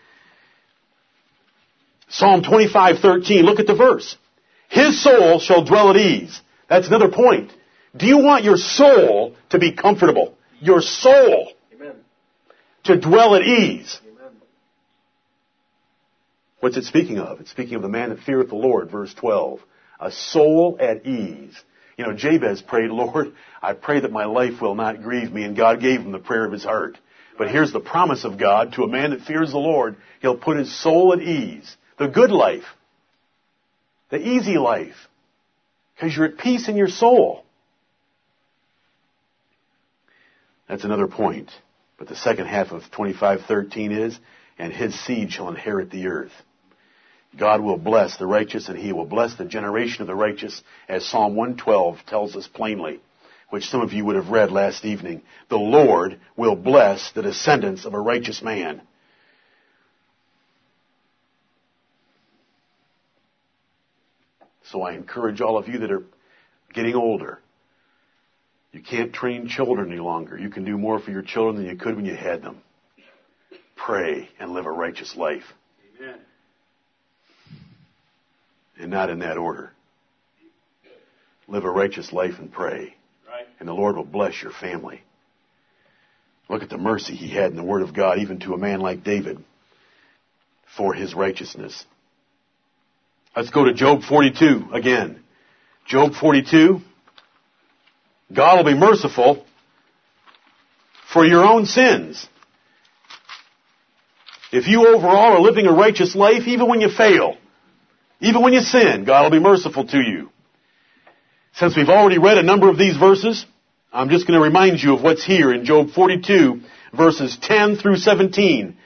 Psalm 2.08 2.42
25:13. 2.42 3.42
Look 3.44 3.58
at 3.58 3.66
the 3.66 3.74
verse. 3.74 4.16
His 4.68 5.02
soul 5.02 5.38
shall 5.38 5.64
dwell 5.64 5.90
at 5.90 5.96
ease. 5.96 6.40
That's 6.68 6.88
another 6.88 7.10
point. 7.10 7.52
Do 7.96 8.06
you 8.06 8.18
want 8.18 8.44
your 8.44 8.56
soul 8.56 9.36
to 9.50 9.58
be 9.58 9.72
comfortable? 9.72 10.34
Your 10.60 10.80
soul 10.80 11.52
Amen. 11.74 11.96
to 12.84 12.98
dwell 12.98 13.34
at 13.34 13.42
ease. 13.42 14.00
What's 16.62 16.76
it 16.76 16.84
speaking 16.84 17.18
of? 17.18 17.40
It's 17.40 17.50
speaking 17.50 17.74
of 17.74 17.82
the 17.82 17.88
man 17.88 18.10
that 18.10 18.20
feareth 18.20 18.50
the 18.50 18.54
Lord, 18.54 18.88
verse 18.88 19.12
12. 19.14 19.58
A 19.98 20.12
soul 20.12 20.76
at 20.78 21.04
ease. 21.04 21.60
You 21.98 22.06
know, 22.06 22.12
Jabez 22.12 22.62
prayed, 22.62 22.90
Lord, 22.90 23.32
I 23.60 23.72
pray 23.72 23.98
that 23.98 24.12
my 24.12 24.26
life 24.26 24.60
will 24.60 24.76
not 24.76 25.02
grieve 25.02 25.32
me, 25.32 25.42
and 25.42 25.56
God 25.56 25.80
gave 25.80 25.98
him 25.98 26.12
the 26.12 26.20
prayer 26.20 26.44
of 26.44 26.52
his 26.52 26.62
heart. 26.62 26.98
But 27.36 27.50
here's 27.50 27.72
the 27.72 27.80
promise 27.80 28.22
of 28.22 28.38
God 28.38 28.74
to 28.74 28.84
a 28.84 28.88
man 28.88 29.10
that 29.10 29.22
fears 29.22 29.50
the 29.50 29.58
Lord. 29.58 29.96
He'll 30.20 30.36
put 30.36 30.56
his 30.56 30.72
soul 30.72 31.12
at 31.12 31.20
ease. 31.20 31.76
The 31.98 32.06
good 32.06 32.30
life. 32.30 32.62
The 34.10 34.24
easy 34.24 34.56
life. 34.56 34.94
Because 35.96 36.16
you're 36.16 36.26
at 36.26 36.38
peace 36.38 36.68
in 36.68 36.76
your 36.76 36.86
soul. 36.86 37.44
That's 40.68 40.84
another 40.84 41.08
point. 41.08 41.50
But 41.98 42.06
the 42.06 42.14
second 42.14 42.46
half 42.46 42.70
of 42.70 42.82
25:13 42.92 43.90
is, 43.90 44.16
and 44.60 44.72
his 44.72 44.94
seed 45.04 45.32
shall 45.32 45.48
inherit 45.48 45.90
the 45.90 46.06
earth. 46.06 46.30
God 47.38 47.62
will 47.62 47.78
bless 47.78 48.16
the 48.16 48.26
righteous 48.26 48.68
and 48.68 48.78
he 48.78 48.92
will 48.92 49.06
bless 49.06 49.34
the 49.34 49.44
generation 49.44 50.02
of 50.02 50.06
the 50.06 50.14
righteous 50.14 50.62
as 50.88 51.06
Psalm 51.06 51.34
112 51.34 51.98
tells 52.06 52.36
us 52.36 52.46
plainly, 52.46 53.00
which 53.50 53.64
some 53.64 53.80
of 53.80 53.92
you 53.92 54.04
would 54.04 54.16
have 54.16 54.28
read 54.28 54.50
last 54.52 54.84
evening. 54.84 55.22
The 55.48 55.56
Lord 55.56 56.20
will 56.36 56.56
bless 56.56 57.10
the 57.12 57.22
descendants 57.22 57.84
of 57.86 57.94
a 57.94 58.00
righteous 58.00 58.42
man. 58.42 58.82
So 64.70 64.82
I 64.82 64.92
encourage 64.92 65.40
all 65.40 65.58
of 65.58 65.68
you 65.68 65.78
that 65.80 65.90
are 65.90 66.04
getting 66.72 66.94
older. 66.94 67.40
You 68.72 68.80
can't 68.82 69.12
train 69.12 69.48
children 69.48 69.90
any 69.90 70.00
longer. 70.00 70.38
You 70.38 70.48
can 70.48 70.64
do 70.64 70.78
more 70.78 70.98
for 70.98 71.10
your 71.10 71.22
children 71.22 71.56
than 71.56 71.66
you 71.66 71.76
could 71.76 71.94
when 71.94 72.06
you 72.06 72.14
had 72.14 72.42
them. 72.42 72.62
Pray 73.76 74.28
and 74.38 74.52
live 74.52 74.64
a 74.64 74.70
righteous 74.70 75.14
life. 75.14 75.44
Amen. 76.00 76.18
And 78.78 78.90
not 78.90 79.10
in 79.10 79.20
that 79.20 79.36
order. 79.38 79.72
Live 81.48 81.64
a 81.64 81.70
righteous 81.70 82.12
life 82.12 82.38
and 82.38 82.52
pray, 82.52 82.94
Right. 83.28 83.46
and 83.58 83.68
the 83.68 83.74
Lord 83.74 83.96
will 83.96 84.04
bless 84.04 84.40
your 84.42 84.52
family. 84.52 85.02
Look 86.48 86.62
at 86.62 86.70
the 86.70 86.78
mercy 86.78 87.14
he 87.14 87.28
had 87.28 87.50
in 87.50 87.56
the 87.56 87.62
Word 87.62 87.82
of 87.82 87.94
God, 87.94 88.18
even 88.18 88.40
to 88.40 88.54
a 88.54 88.58
man 88.58 88.80
like 88.80 89.04
David, 89.04 89.42
for 90.76 90.94
his 90.94 91.14
righteousness. 91.14 91.84
Let's 93.34 93.50
go 93.50 93.64
to 93.64 93.72
Job 93.72 94.02
42 94.02 94.70
again. 94.72 95.22
Job 95.86 96.14
42. 96.14 96.80
God 98.32 98.56
will 98.56 98.72
be 98.72 98.78
merciful 98.78 99.44
for 101.12 101.24
your 101.24 101.44
own 101.44 101.66
sins. 101.66 102.26
If 104.52 104.68
you 104.68 104.86
overall 104.86 105.36
are 105.36 105.40
living 105.40 105.66
a 105.66 105.72
righteous 105.72 106.14
life, 106.14 106.46
even 106.46 106.68
when 106.68 106.80
you 106.80 106.90
fail, 106.90 107.36
even 108.22 108.40
when 108.40 108.52
you 108.52 108.60
sin, 108.60 109.04
God 109.04 109.24
will 109.24 109.38
be 109.38 109.40
merciful 109.40 109.84
to 109.88 109.98
you. 109.98 110.30
Since 111.54 111.76
we've 111.76 111.88
already 111.88 112.18
read 112.18 112.38
a 112.38 112.42
number 112.42 112.70
of 112.70 112.78
these 112.78 112.96
verses, 112.96 113.44
I'm 113.92 114.08
just 114.08 114.26
going 114.26 114.38
to 114.38 114.44
remind 114.44 114.80
you 114.80 114.94
of 114.94 115.02
what's 115.02 115.24
here 115.24 115.52
in 115.52 115.64
Job 115.64 115.90
42, 115.90 116.60
verses 116.96 117.36
10 117.42 117.76
through 117.76 117.96
17. 117.96 118.76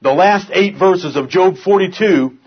The 0.00 0.12
last 0.12 0.48
eight 0.52 0.76
verses 0.76 1.16
of 1.16 1.28
Job 1.28 1.56
42, 1.58 2.38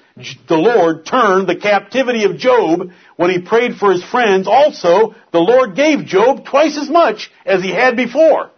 the 0.48 0.56
Lord 0.56 1.06
turned 1.06 1.48
the 1.48 1.58
captivity 1.58 2.24
of 2.24 2.38
Job 2.38 2.92
when 3.18 3.30
he 3.30 3.42
prayed 3.42 3.76
for 3.76 3.92
his 3.92 4.04
friends. 4.04 4.48
Also, 4.48 5.16
the 5.34 5.40
Lord 5.40 5.76
gave 5.76 6.06
Job 6.06 6.46
twice 6.46 6.78
as 6.78 6.90
much 6.90 7.30
as 7.46 7.62
he 7.62 7.72
had 7.72 7.98
before. 7.98 8.52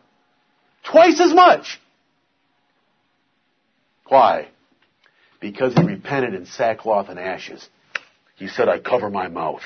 Twice 0.84 1.20
as 1.20 1.34
much. 1.34 1.82
Why? 4.08 4.50
Because 5.40 5.74
he 5.74 5.84
repented 5.84 6.36
in 6.36 6.46
sackcloth 6.46 7.10
and 7.10 7.20
ashes. 7.20 7.68
He 8.40 8.48
said, 8.48 8.70
I 8.70 8.80
cover 8.80 9.10
my 9.10 9.28
mouth. 9.28 9.62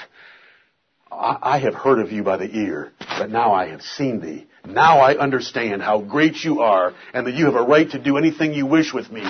I 1.12 1.38
I 1.42 1.60
have 1.60 1.76
heard 1.76 2.00
of 2.00 2.12
you 2.12 2.24
by 2.24 2.38
the 2.38 2.50
ear, 2.58 2.92
but 3.20 3.30
now 3.30 3.54
I 3.54 3.68
have 3.70 3.84
seen 3.84 4.20
thee. 4.20 4.48
Now 4.66 5.00
I 5.00 5.16
understand 5.16 5.84
how 5.84 6.02
great 6.02 6.44
you 6.44 6.62
are 6.62 6.94
and 7.14 7.28
that 7.28 7.36
you 7.36 7.46
have 7.46 7.56
a 7.56 7.64
right 7.64 7.90
to 7.92 8.00
do 8.00 8.18
anything 8.18 8.54
you 8.54 8.66
wish 8.66 8.92
with 8.94 9.12
me. 9.12 9.24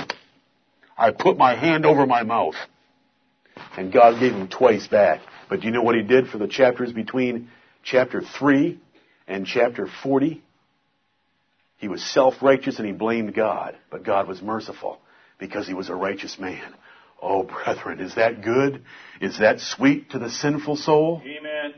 I 0.97 1.11
put 1.11 1.37
my 1.37 1.55
hand 1.55 1.85
over 1.85 2.05
my 2.05 2.23
mouth. 2.23 2.55
And 3.75 3.91
God 3.91 4.19
gave 4.19 4.31
him 4.31 4.47
twice 4.47 4.87
back. 4.87 5.19
But 5.49 5.59
do 5.59 5.67
you 5.67 5.73
know 5.73 5.81
what 5.81 5.95
he 5.95 6.03
did 6.03 6.27
for 6.27 6.37
the 6.37 6.47
chapters 6.47 6.93
between 6.93 7.49
chapter 7.83 8.21
3 8.21 8.79
and 9.27 9.45
chapter 9.45 9.87
40? 10.03 10.41
He 11.77 11.87
was 11.89 12.03
self-righteous 12.03 12.77
and 12.77 12.87
he 12.87 12.93
blamed 12.93 13.33
God. 13.33 13.75
But 13.91 14.03
God 14.03 14.27
was 14.27 14.41
merciful 14.41 14.99
because 15.37 15.67
he 15.67 15.73
was 15.73 15.89
a 15.89 15.95
righteous 15.95 16.39
man. 16.39 16.73
Oh, 17.25 17.43
brethren, 17.43 18.01
is 18.01 18.15
that 18.15 18.41
good? 18.41 18.83
Is 19.21 19.39
that 19.39 19.61
sweet 19.61 20.09
to 20.11 20.19
the 20.19 20.29
sinful 20.29 20.75
soul? 20.75 21.21
Amen. 21.25 21.73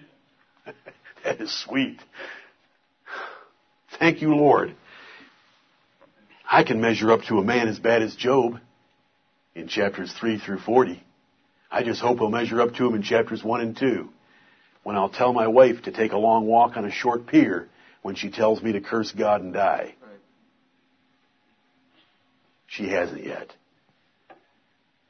That 1.23 1.41
is 1.41 1.51
sweet. 1.63 1.99
Thank 3.97 4.21
you, 4.21 4.35
Lord. 4.35 4.75
I 6.47 6.63
can 6.63 6.79
measure 6.79 7.11
up 7.11 7.23
to 7.29 7.39
a 7.39 7.43
man 7.43 7.67
as 7.67 7.79
bad 7.79 8.03
as 8.03 8.15
Job 8.15 8.59
in 9.55 9.67
chapters 9.67 10.13
3 10.13 10.37
through 10.37 10.59
40. 10.59 11.03
I 11.71 11.81
just 11.81 11.99
hope 11.99 12.21
I'll 12.21 12.29
measure 12.29 12.61
up 12.61 12.75
to 12.75 12.85
him 12.85 12.93
in 12.93 13.01
chapters 13.01 13.43
1 13.43 13.61
and 13.61 13.75
2 13.75 14.07
when 14.83 14.95
I'll 14.95 15.09
tell 15.09 15.33
my 15.33 15.47
wife 15.47 15.81
to 15.83 15.91
take 15.91 16.11
a 16.11 16.17
long 16.17 16.45
walk 16.45 16.77
on 16.77 16.85
a 16.85 16.91
short 16.91 17.25
pier 17.25 17.67
when 18.03 18.13
she 18.13 18.29
tells 18.29 18.61
me 18.61 18.73
to 18.73 18.81
curse 18.81 19.11
God 19.11 19.41
and 19.41 19.51
die. 19.51 19.95
She 22.67 22.89
hasn't 22.89 23.25
yet. 23.25 23.51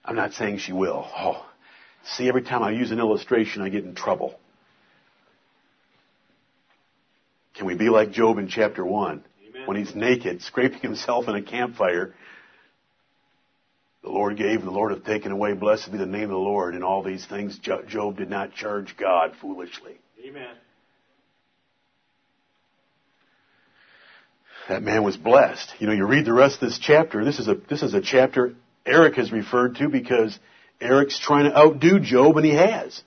I'm 0.06 0.16
not 0.16 0.34
saying 0.34 0.60
she 0.60 0.72
will. 0.72 1.08
Oh, 1.18 1.46
see, 2.04 2.28
every 2.28 2.44
time 2.44 2.62
I 2.62 2.72
use 2.72 2.92
an 2.92 3.00
illustration, 3.00 3.62
I 3.62 3.70
get 3.70 3.84
in 3.84 3.96
trouble. 3.96 4.40
Can 7.56 7.66
we 7.66 7.76
be 7.76 7.90
like 7.90 8.12
Job 8.12 8.38
in 8.38 8.48
chapter 8.48 8.86
1? 8.86 9.24
Amen. 9.48 9.68
When 9.68 9.78
he's 9.78 9.96
naked, 9.96 10.42
scraping 10.44 10.82
himself 10.82 11.28
in 11.28 11.36
a 11.36 11.42
campfire, 11.42 12.14
the 14.04 14.10
Lord 14.10 14.38
gave 14.38 14.60
and 14.60 14.68
the 14.68 14.72
Lord 14.72 14.92
hath 14.92 15.04
taken 15.04 15.32
away. 15.32 15.54
Blessed 15.54 15.92
be 15.92 15.98
the 15.98 16.06
name 16.06 16.26
of 16.26 16.30
the 16.30 16.36
Lord. 16.36 16.76
In 16.76 16.84
all 16.84 17.02
these 17.02 17.26
things, 17.26 17.58
Job 17.58 18.18
did 18.18 18.30
not 18.30 18.54
charge 18.54 18.96
God 18.98 19.34
foolishly. 19.42 19.98
Amen. 20.24 20.56
That 24.70 24.84
man 24.84 25.04
was 25.04 25.18
blessed. 25.18 25.74
You 25.80 25.88
know, 25.88 25.94
you 25.94 26.06
read 26.06 26.26
the 26.26 26.34
rest 26.34 26.56
of 26.56 26.70
this 26.70 26.78
chapter. 26.78 27.24
This 27.24 27.40
is 27.40 27.48
a, 27.48 27.56
this 27.56 27.82
is 27.82 27.94
a 27.94 28.02
chapter 28.02 28.56
Eric 28.86 29.16
has 29.16 29.32
referred 29.32 29.76
to 29.78 29.90
because 29.90 30.38
Eric's 30.80 31.20
trying 31.20 31.46
to 31.46 31.58
outdo 31.58 32.00
Job 32.00 32.38
and 32.38 32.46
he 32.46 32.54
has. 32.54 33.02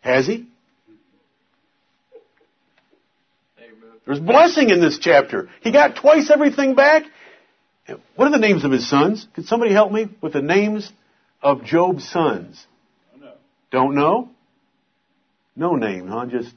Has 0.00 0.26
he? 0.26 0.46
Amen. 3.58 3.90
There's 4.06 4.20
blessing 4.20 4.70
in 4.70 4.80
this 4.80 4.98
chapter. 4.98 5.50
He 5.60 5.72
got 5.72 5.96
twice 5.96 6.30
everything 6.30 6.74
back. 6.74 7.04
What 8.16 8.26
are 8.26 8.30
the 8.30 8.38
names 8.38 8.64
of 8.64 8.70
his 8.70 8.88
sons? 8.88 9.26
Can 9.34 9.44
somebody 9.44 9.72
help 9.72 9.90
me 9.92 10.08
with 10.20 10.34
the 10.34 10.42
names 10.42 10.90
of 11.42 11.64
Job's 11.64 12.08
sons? 12.08 12.64
Don't 13.70 13.94
know? 13.94 14.30
No 15.56 15.74
name, 15.74 16.08
huh? 16.08 16.26
Just 16.26 16.54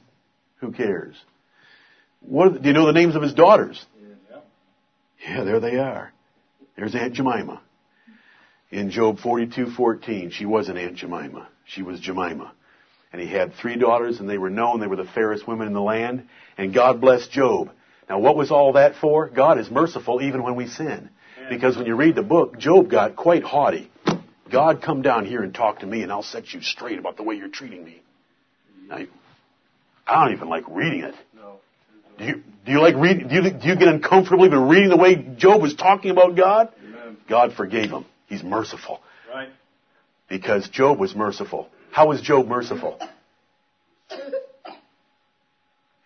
who 0.60 0.72
cares? 0.72 1.16
What 2.20 2.54
the- 2.54 2.60
do 2.60 2.68
you 2.68 2.74
know 2.74 2.86
the 2.86 2.92
names 2.92 3.16
of 3.16 3.22
his 3.22 3.34
daughters? 3.34 3.84
Yeah. 4.00 4.38
Yeah, 5.26 5.44
there 5.44 5.60
they 5.60 5.78
are. 5.78 6.12
There's 6.76 6.94
Aunt 6.94 7.14
Jemima. 7.14 7.60
In 8.72 8.90
Job 8.90 9.18
42:14, 9.18 10.32
she 10.32 10.46
wasn't 10.46 10.78
Aunt 10.78 10.96
Jemima. 10.96 11.46
She 11.66 11.82
was 11.82 12.00
Jemima. 12.00 12.52
And 13.12 13.20
he 13.20 13.28
had 13.28 13.52
three 13.54 13.76
daughters 13.76 14.18
and 14.18 14.28
they 14.28 14.38
were 14.38 14.48
known, 14.48 14.80
they 14.80 14.86
were 14.86 14.96
the 14.96 15.04
fairest 15.04 15.46
women 15.46 15.66
in 15.66 15.74
the 15.74 15.82
land, 15.82 16.26
and 16.56 16.72
God 16.72 16.98
blessed 16.98 17.30
Job. 17.30 17.70
Now 18.08 18.18
what 18.18 18.34
was 18.34 18.50
all 18.50 18.72
that 18.72 18.96
for? 18.96 19.28
God 19.28 19.58
is 19.58 19.70
merciful 19.70 20.22
even 20.22 20.42
when 20.42 20.56
we 20.56 20.66
sin. 20.66 21.10
Because 21.50 21.76
when 21.76 21.84
you 21.84 21.94
read 21.96 22.14
the 22.14 22.22
book, 22.22 22.58
Job 22.58 22.88
got 22.88 23.14
quite 23.14 23.42
haughty. 23.42 23.90
God, 24.50 24.80
come 24.80 25.02
down 25.02 25.26
here 25.26 25.42
and 25.42 25.54
talk 25.54 25.80
to 25.80 25.86
me 25.86 26.02
and 26.02 26.10
I'll 26.10 26.22
set 26.22 26.54
you 26.54 26.62
straight 26.62 26.98
about 26.98 27.18
the 27.18 27.22
way 27.24 27.34
you're 27.34 27.48
treating 27.48 27.84
me. 27.84 28.00
I, 28.90 29.06
I 30.06 30.24
don't 30.24 30.34
even 30.34 30.48
like 30.48 30.64
reading 30.68 31.02
it. 31.04 31.14
Do 32.18 32.24
you, 32.24 32.42
do 32.64 32.72
you 32.72 32.80
like 32.80 32.94
read, 32.94 33.28
do 33.28 33.34
you, 33.34 33.50
do 33.50 33.68
you 33.68 33.76
get 33.76 33.88
uncomfortable 33.88 34.46
even 34.46 34.68
reading 34.68 34.88
the 34.88 34.96
way 34.96 35.16
Job 35.36 35.60
was 35.60 35.74
talking 35.74 36.10
about 36.10 36.36
God? 36.36 36.70
God 37.28 37.52
forgave 37.54 37.90
him. 37.90 38.06
He's 38.32 38.42
merciful. 38.42 39.02
Right. 39.30 39.50
Because 40.26 40.66
Job 40.70 40.98
was 40.98 41.14
merciful. 41.14 41.68
How 41.90 42.08
was 42.08 42.22
Job 42.22 42.46
merciful? 42.46 42.98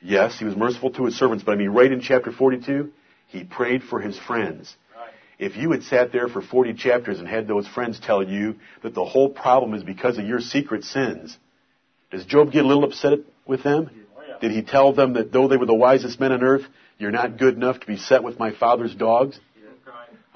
Yes, 0.02 0.36
he 0.36 0.44
was 0.44 0.56
merciful 0.56 0.90
to 0.90 1.04
his 1.04 1.16
servants, 1.16 1.44
but 1.44 1.52
I 1.52 1.54
mean, 1.54 1.68
right 1.68 1.90
in 1.90 2.00
chapter 2.00 2.32
42, 2.32 2.90
he 3.28 3.44
prayed 3.44 3.84
for 3.84 4.00
his 4.00 4.18
friends. 4.18 4.74
Right. 4.96 5.10
If 5.38 5.56
you 5.56 5.70
had 5.70 5.84
sat 5.84 6.10
there 6.10 6.26
for 6.26 6.42
40 6.42 6.74
chapters 6.74 7.20
and 7.20 7.28
had 7.28 7.46
those 7.46 7.68
friends 7.68 8.00
tell 8.00 8.24
you 8.24 8.56
that 8.82 8.92
the 8.92 9.04
whole 9.04 9.28
problem 9.28 9.74
is 9.74 9.84
because 9.84 10.18
of 10.18 10.26
your 10.26 10.40
secret 10.40 10.82
sins, 10.82 11.36
does 12.10 12.24
Job 12.24 12.50
get 12.50 12.64
a 12.64 12.68
little 12.68 12.82
upset 12.82 13.20
with 13.46 13.62
them? 13.62 13.88
Oh, 14.16 14.22
yeah. 14.26 14.38
Did 14.40 14.50
he 14.50 14.62
tell 14.62 14.92
them 14.92 15.12
that 15.12 15.30
though 15.30 15.46
they 15.46 15.56
were 15.56 15.66
the 15.66 15.74
wisest 15.74 16.18
men 16.18 16.32
on 16.32 16.42
earth, 16.42 16.64
you're 16.98 17.12
not 17.12 17.38
good 17.38 17.54
enough 17.54 17.78
to 17.78 17.86
be 17.86 17.96
set 17.96 18.24
with 18.24 18.36
my 18.36 18.52
father's 18.52 18.96
dogs? 18.96 19.38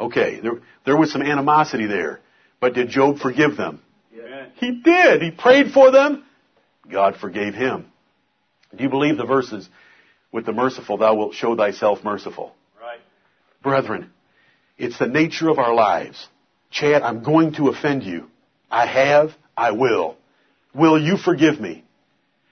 Okay, 0.01 0.41
there, 0.41 0.61
there 0.87 0.97
was 0.97 1.13
some 1.13 1.23
animosity 1.23 1.87
there. 1.87 2.21
But 2.59 2.75
did 2.75 2.89
Job 2.89 3.19
forgive 3.19 3.57
them? 3.57 3.81
Amen. 4.19 4.49
He 4.57 4.81
did. 4.83 5.23
He 5.23 5.31
prayed 5.31 5.73
for 5.73 5.91
them. 5.91 6.25
God 6.91 7.17
forgave 7.17 7.55
him. 7.55 7.87
Do 8.75 8.83
you 8.83 8.89
believe 8.89 9.17
the 9.17 9.27
verses, 9.27 9.69
with 10.33 10.47
the 10.47 10.53
merciful 10.53 10.97
thou 10.97 11.15
wilt 11.15 11.35
show 11.35 11.55
thyself 11.55 12.03
merciful? 12.03 12.55
Right. 12.81 13.01
Brethren, 13.63 14.11
it's 14.79 14.99
the 14.99 15.07
nature 15.07 15.49
of 15.49 15.59
our 15.59 15.75
lives. 15.75 16.29
Chad, 16.71 17.03
I'm 17.03 17.23
going 17.23 17.55
to 17.55 17.69
offend 17.69 18.03
you. 18.03 18.31
I 18.71 18.87
have, 18.87 19.33
I 19.57 19.73
will. 19.73 20.17
Will 20.75 21.01
you 21.01 21.17
forgive 21.17 21.61
me? 21.61 21.85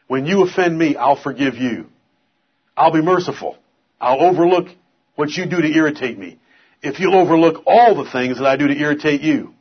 When 0.07 0.27
you 0.27 0.43
offend 0.43 0.77
me, 0.77 0.97
I'll 0.97 1.21
forgive 1.21 1.55
you. 1.55 1.87
I'll 2.77 2.93
be 2.93 3.03
merciful. 3.03 3.57
I'll 4.01 4.21
overlook 4.21 4.69
what 5.15 5.31
you 5.31 5.47
do 5.47 5.61
to 5.61 5.69
irritate 5.69 6.19
me. 6.19 6.39
If 6.83 7.01
you'll 7.01 7.17
overlook 7.17 7.65
all 7.67 8.03
the 8.03 8.11
things 8.11 8.39
that 8.39 8.47
I 8.47 8.57
do 8.57 8.69
to 8.69 8.75
irritate 8.75 9.21
you. 9.21 9.55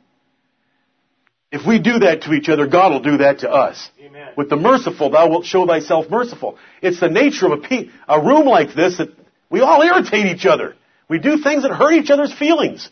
If 1.50 1.66
we 1.66 1.78
do 1.78 2.00
that 2.00 2.22
to 2.22 2.32
each 2.32 2.48
other, 2.48 2.66
God 2.66 2.92
will 2.92 3.00
do 3.00 3.18
that 3.18 3.40
to 3.40 3.50
us. 3.50 3.90
Amen. 4.00 4.28
With 4.36 4.50
the 4.50 4.56
merciful, 4.56 5.10
thou 5.10 5.28
wilt 5.30 5.46
show 5.46 5.66
thyself 5.66 6.10
merciful. 6.10 6.58
It's 6.82 7.00
the 7.00 7.08
nature 7.08 7.46
of 7.46 7.52
a, 7.52 7.56
pe- 7.56 7.88
a 8.06 8.20
room 8.20 8.46
like 8.46 8.74
this 8.74 8.98
that 8.98 9.08
we 9.48 9.60
all 9.60 9.82
irritate 9.82 10.26
each 10.26 10.44
other. 10.44 10.76
We 11.08 11.18
do 11.18 11.38
things 11.38 11.62
that 11.62 11.72
hurt 11.72 11.94
each 11.94 12.10
other's 12.10 12.32
feelings. 12.32 12.88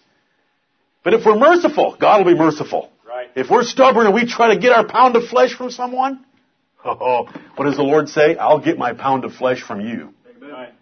But 1.05 1.13
if 1.13 1.25
we're 1.27 1.37
merciful, 1.37 1.97
God 2.01 2.25
will 2.25 2.33
be 2.33 2.39
merciful. 2.39 2.91
Right. 3.07 3.29
If 3.37 3.51
we're 3.51 3.63
stubborn 3.63 4.07
and 4.07 4.15
we 4.15 4.27
try 4.27 4.55
to 4.55 4.61
get 4.61 4.73
our 4.73 4.87
pound 4.87 5.17
of 5.17 5.25
flesh 5.29 5.55
from 5.55 5.71
someone, 5.71 6.25
oh, 6.85 7.29
what 7.57 7.67
does 7.67 7.77
the 7.77 7.83
Lord 7.83 8.09
say? 8.09 8.37
I'll 8.37 8.61
get 8.61 8.79
my 8.79 8.95
pound 8.95 9.25
of 9.25 9.35
flesh 9.35 9.63
from 9.63 9.81
you. 9.83 10.15
Right. 10.41 10.73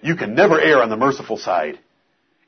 You 0.00 0.14
can 0.14 0.34
never 0.34 0.60
err 0.60 0.82
on 0.82 0.88
the 0.88 0.96
merciful 0.96 1.36
side 1.36 1.80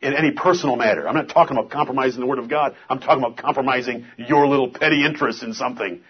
in 0.03 0.15
any 0.15 0.31
personal 0.33 0.77
matter. 0.77 1.09
I'm 1.09 1.15
not 1.15 1.29
talking 1.29 1.57
about 1.57 1.71
compromising 1.71 2.21
the 2.21 2.27
Word 2.27 2.39
of 2.39 2.49
God. 2.49 2.75
I'm 2.89 3.01
talking 3.01 3.23
about 3.23 3.37
compromising 3.37 4.07
your 4.17 4.47
little 4.47 4.71
petty 4.71 5.05
interest 5.05 5.43
in 5.43 5.53
something. 5.53 6.01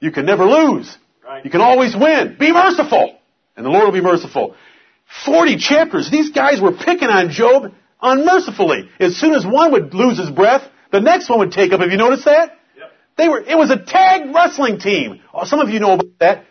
You 0.00 0.10
can 0.12 0.26
never 0.26 0.44
lose. 0.44 0.96
Right. 1.24 1.44
You 1.44 1.50
can 1.50 1.60
always 1.60 1.94
win. 1.94 2.36
Be 2.38 2.52
merciful. 2.52 3.18
And 3.56 3.64
the 3.64 3.70
Lord 3.70 3.84
will 3.84 3.92
be 3.92 4.00
merciful. 4.00 4.54
40 5.24 5.58
chapters. 5.58 6.10
These 6.10 6.30
guys 6.30 6.60
were 6.60 6.72
picking 6.72 7.08
on 7.08 7.30
Job 7.30 7.72
unmercifully. 8.00 8.88
As 8.98 9.16
soon 9.16 9.34
as 9.34 9.46
one 9.46 9.72
would 9.72 9.94
lose 9.94 10.18
his 10.18 10.30
breath, 10.30 10.62
the 10.90 11.00
next 11.00 11.28
one 11.28 11.38
would 11.40 11.52
take 11.52 11.72
up. 11.72 11.80
Have 11.80 11.90
you 11.90 11.96
noticed 11.96 12.24
that? 12.24 12.58
Yep. 12.76 12.92
They 13.16 13.28
were, 13.28 13.40
it 13.40 13.56
was 13.56 13.70
a 13.70 13.76
tag 13.76 14.34
wrestling 14.34 14.78
team. 14.78 15.20
Oh, 15.32 15.44
some 15.44 15.60
of 15.60 15.68
you 15.68 15.80
know 15.80 15.92
about 15.94 16.18
that. 16.20 16.44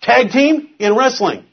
Tag 0.00 0.30
team 0.30 0.70
in 0.78 0.96
wrestling. 0.96 1.44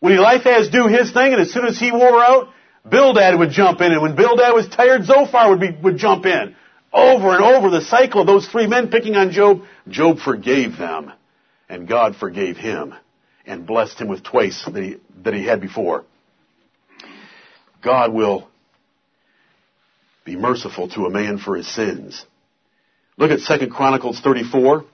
When 0.00 0.12
Eliphaz 0.12 0.68
do 0.68 0.86
his 0.86 1.12
thing, 1.12 1.32
and 1.32 1.40
as 1.40 1.52
soon 1.52 1.66
as 1.66 1.78
he 1.78 1.90
wore 1.90 2.22
out, 2.22 2.48
Bildad 2.88 3.38
would 3.38 3.50
jump 3.50 3.80
in, 3.80 3.92
and 3.92 4.02
when 4.02 4.16
Bildad 4.16 4.54
was 4.54 4.68
tired, 4.68 5.04
Zophar 5.04 5.50
would 5.50 5.60
be, 5.60 5.70
would 5.82 5.96
jump 5.96 6.24
in. 6.26 6.54
Over 6.92 7.34
and 7.34 7.44
over, 7.44 7.70
the 7.70 7.82
cycle 7.82 8.20
of 8.20 8.26
those 8.26 8.46
three 8.48 8.66
men 8.66 8.88
picking 8.88 9.16
on 9.16 9.32
Job, 9.32 9.62
Job 9.88 10.18
forgave 10.18 10.78
them, 10.78 11.12
and 11.68 11.88
God 11.88 12.16
forgave 12.16 12.56
him, 12.56 12.94
and 13.44 13.66
blessed 13.66 14.00
him 14.00 14.08
with 14.08 14.22
twice 14.22 14.64
that 14.64 14.82
he, 14.82 14.96
that 15.24 15.34
he 15.34 15.44
had 15.44 15.60
before. 15.60 16.04
God 17.82 18.12
will 18.12 18.48
be 20.24 20.36
merciful 20.36 20.88
to 20.90 21.06
a 21.06 21.10
man 21.10 21.38
for 21.38 21.56
his 21.56 21.72
sins. 21.72 22.24
Look 23.16 23.30
at 23.30 23.60
2 23.60 23.68
Chronicles 23.68 24.20
34. 24.20 24.84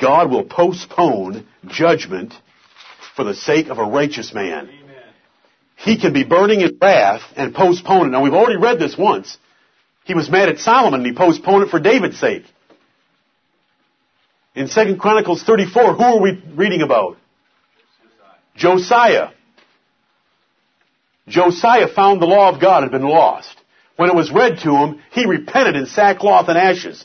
God 0.00 0.30
will 0.30 0.44
postpone 0.44 1.46
judgment 1.66 2.34
for 3.14 3.24
the 3.24 3.34
sake 3.34 3.68
of 3.68 3.78
a 3.78 3.84
righteous 3.84 4.32
man. 4.34 4.68
He 5.76 5.98
can 5.98 6.12
be 6.12 6.24
burning 6.24 6.62
in 6.62 6.78
wrath 6.80 7.22
and 7.36 7.54
postpone 7.54 8.08
it. 8.08 8.10
Now 8.10 8.22
we've 8.22 8.32
already 8.32 8.56
read 8.56 8.78
this 8.78 8.96
once. 8.98 9.36
He 10.04 10.14
was 10.14 10.30
mad 10.30 10.48
at 10.48 10.58
Solomon 10.58 11.00
and 11.00 11.06
he 11.06 11.12
postponed 11.12 11.64
it 11.64 11.70
for 11.70 11.80
David's 11.80 12.18
sake. 12.18 12.44
In 14.54 14.68
2 14.68 14.96
Chronicles 14.96 15.42
34, 15.42 15.94
who 15.94 16.02
are 16.02 16.20
we 16.20 16.42
reading 16.54 16.80
about? 16.80 17.18
Josiah. 18.56 19.30
Josiah 21.28 21.88
found 21.88 22.22
the 22.22 22.26
law 22.26 22.54
of 22.54 22.60
God 22.60 22.82
had 22.82 22.92
been 22.92 23.02
lost. 23.02 23.54
When 23.96 24.08
it 24.08 24.16
was 24.16 24.30
read 24.30 24.58
to 24.60 24.70
him, 24.70 25.02
he 25.10 25.26
repented 25.26 25.76
in 25.76 25.86
sackcloth 25.86 26.48
and 26.48 26.56
ashes. 26.56 27.04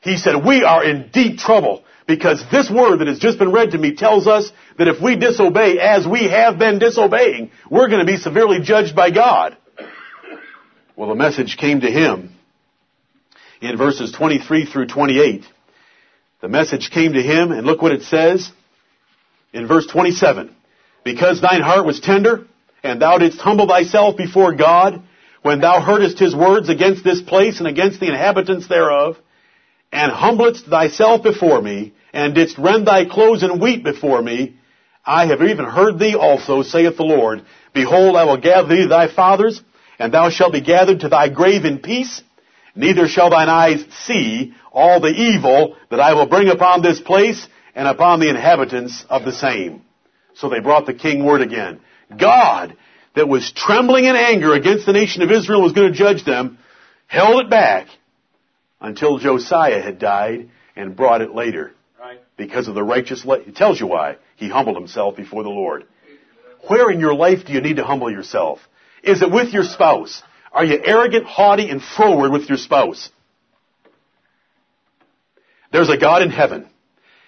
He 0.00 0.18
said, 0.18 0.44
we 0.44 0.62
are 0.62 0.84
in 0.84 1.10
deep 1.10 1.38
trouble 1.38 1.84
because 2.06 2.44
this 2.50 2.70
word 2.70 2.98
that 2.98 3.08
has 3.08 3.18
just 3.18 3.38
been 3.38 3.52
read 3.52 3.70
to 3.70 3.78
me 3.78 3.94
tells 3.94 4.26
us 4.26 4.50
that 4.78 4.88
if 4.88 5.00
we 5.00 5.16
disobey 5.16 5.78
as 5.78 6.06
we 6.06 6.24
have 6.24 6.58
been 6.58 6.78
disobeying, 6.78 7.50
we're 7.70 7.88
going 7.88 8.04
to 8.04 8.10
be 8.10 8.18
severely 8.18 8.60
judged 8.60 8.96
by 8.96 9.10
God. 9.10 9.56
Well, 10.96 11.08
the 11.08 11.14
message 11.14 11.56
came 11.56 11.80
to 11.80 11.90
him 11.90 12.34
in 13.60 13.76
verses 13.76 14.12
23 14.12 14.66
through 14.66 14.86
28. 14.86 15.44
The 16.40 16.48
message 16.48 16.90
came 16.90 17.14
to 17.14 17.22
him, 17.22 17.52
and 17.52 17.66
look 17.66 17.80
what 17.80 17.92
it 17.92 18.02
says 18.02 18.50
in 19.52 19.66
verse 19.66 19.86
27. 19.86 20.54
Because 21.04 21.40
thine 21.40 21.62
heart 21.62 21.86
was 21.86 22.00
tender, 22.00 22.46
and 22.82 23.00
thou 23.00 23.18
didst 23.18 23.40
humble 23.40 23.66
thyself 23.66 24.16
before 24.16 24.54
God, 24.54 25.02
when 25.42 25.60
thou 25.60 25.80
heardest 25.80 26.18
his 26.18 26.34
words 26.34 26.68
against 26.68 27.04
this 27.04 27.20
place 27.20 27.58
and 27.58 27.68
against 27.68 28.00
the 28.00 28.08
inhabitants 28.08 28.68
thereof, 28.68 29.16
and 29.92 30.12
humbledst 30.12 30.68
thyself 30.68 31.22
before 31.22 31.60
me, 31.60 31.94
and 32.12 32.34
didst 32.34 32.58
rend 32.58 32.86
thy 32.86 33.04
clothes 33.04 33.42
and 33.42 33.60
weep 33.60 33.84
before 33.84 34.20
me, 34.20 34.56
I 35.06 35.26
have 35.26 35.42
even 35.42 35.64
heard 35.64 35.98
thee 35.98 36.14
also, 36.14 36.62
saith 36.62 36.96
the 36.96 37.04
Lord. 37.04 37.44
Behold, 37.72 38.16
I 38.16 38.24
will 38.24 38.38
gather 38.38 38.68
thee 38.68 38.82
to 38.82 38.88
thy 38.88 39.08
fathers, 39.08 39.60
and 39.98 40.12
thou 40.12 40.30
shalt 40.30 40.52
be 40.52 40.60
gathered 40.60 41.00
to 41.00 41.08
thy 41.08 41.28
grave 41.28 41.64
in 41.64 41.78
peace. 41.78 42.22
Neither 42.74 43.06
shall 43.06 43.30
thine 43.30 43.48
eyes 43.48 43.84
see 44.06 44.54
all 44.72 45.00
the 45.00 45.08
evil 45.08 45.76
that 45.90 46.00
I 46.00 46.14
will 46.14 46.26
bring 46.26 46.48
upon 46.48 46.82
this 46.82 47.00
place 47.00 47.46
and 47.74 47.86
upon 47.86 48.20
the 48.20 48.28
inhabitants 48.28 49.04
of 49.08 49.24
the 49.24 49.32
same. 49.32 49.82
So 50.34 50.48
they 50.48 50.60
brought 50.60 50.86
the 50.86 50.94
king 50.94 51.24
word 51.24 51.42
again. 51.42 51.80
God, 52.16 52.76
that 53.14 53.28
was 53.28 53.52
trembling 53.52 54.04
in 54.06 54.16
anger 54.16 54.54
against 54.54 54.86
the 54.86 54.92
nation 54.92 55.22
of 55.22 55.30
Israel, 55.30 55.62
was 55.62 55.72
going 55.72 55.92
to 55.92 55.98
judge 55.98 56.24
them, 56.24 56.58
held 57.06 57.44
it 57.44 57.50
back 57.50 57.86
until 58.80 59.18
Josiah 59.18 59.80
had 59.80 59.98
died 59.98 60.50
and 60.74 60.96
brought 60.96 61.20
it 61.20 61.34
later. 61.34 61.72
Right. 61.98 62.20
Because 62.36 62.66
of 62.66 62.74
the 62.74 62.82
righteous, 62.82 63.24
li- 63.24 63.44
it 63.46 63.54
tells 63.54 63.78
you 63.78 63.86
why. 63.86 64.16
He 64.36 64.48
humbled 64.48 64.76
himself 64.76 65.16
before 65.16 65.42
the 65.42 65.50
Lord. 65.50 65.84
Where 66.68 66.90
in 66.90 67.00
your 67.00 67.14
life 67.14 67.46
do 67.46 67.52
you 67.52 67.60
need 67.60 67.76
to 67.76 67.84
humble 67.84 68.10
yourself? 68.10 68.58
Is 69.02 69.22
it 69.22 69.30
with 69.30 69.52
your 69.52 69.64
spouse? 69.64 70.22
Are 70.52 70.64
you 70.64 70.80
arrogant, 70.82 71.26
haughty, 71.26 71.68
and 71.68 71.82
froward 71.82 72.32
with 72.32 72.48
your 72.48 72.58
spouse? 72.58 73.10
There's 75.72 75.90
a 75.90 75.98
God 75.98 76.22
in 76.22 76.30
heaven. 76.30 76.68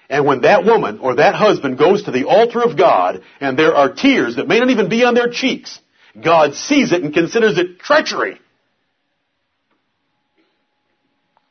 And 0.09 0.25
when 0.25 0.43
that 0.43 0.65
woman 0.65 1.01
or 1.01 1.17
that 1.17 1.35
husband 1.35 1.79
goes 1.79 2.05
to 2.05 2.13
the 2.13 2.25
altar 2.25 2.63
of 2.63 2.79
God 2.79 3.23
and 3.41 3.59
there 3.59 3.75
are 3.75 3.93
tears 3.93 4.37
that 4.37 4.47
may 4.47 4.61
not 4.61 4.71
even 4.71 4.89
be 4.89 5.05
on 5.05 5.15
their 5.15 5.29
cheeks, 5.31 5.81
God 6.23 6.55
sees 6.55 6.93
it 6.93 7.03
and 7.03 7.13
considers 7.13 7.59
it 7.59 7.81
treachery. 7.81 8.41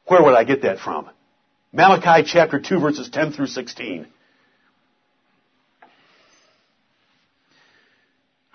Where 0.07 0.23
would 0.23 0.35
I 0.35 0.45
get 0.45 0.61
that 0.61 0.79
from? 0.79 1.09
Malachi 1.73 2.23
chapter 2.25 2.59
2 2.59 2.79
verses 2.79 3.09
10 3.09 3.33
through 3.33 3.47
16. 3.47 4.07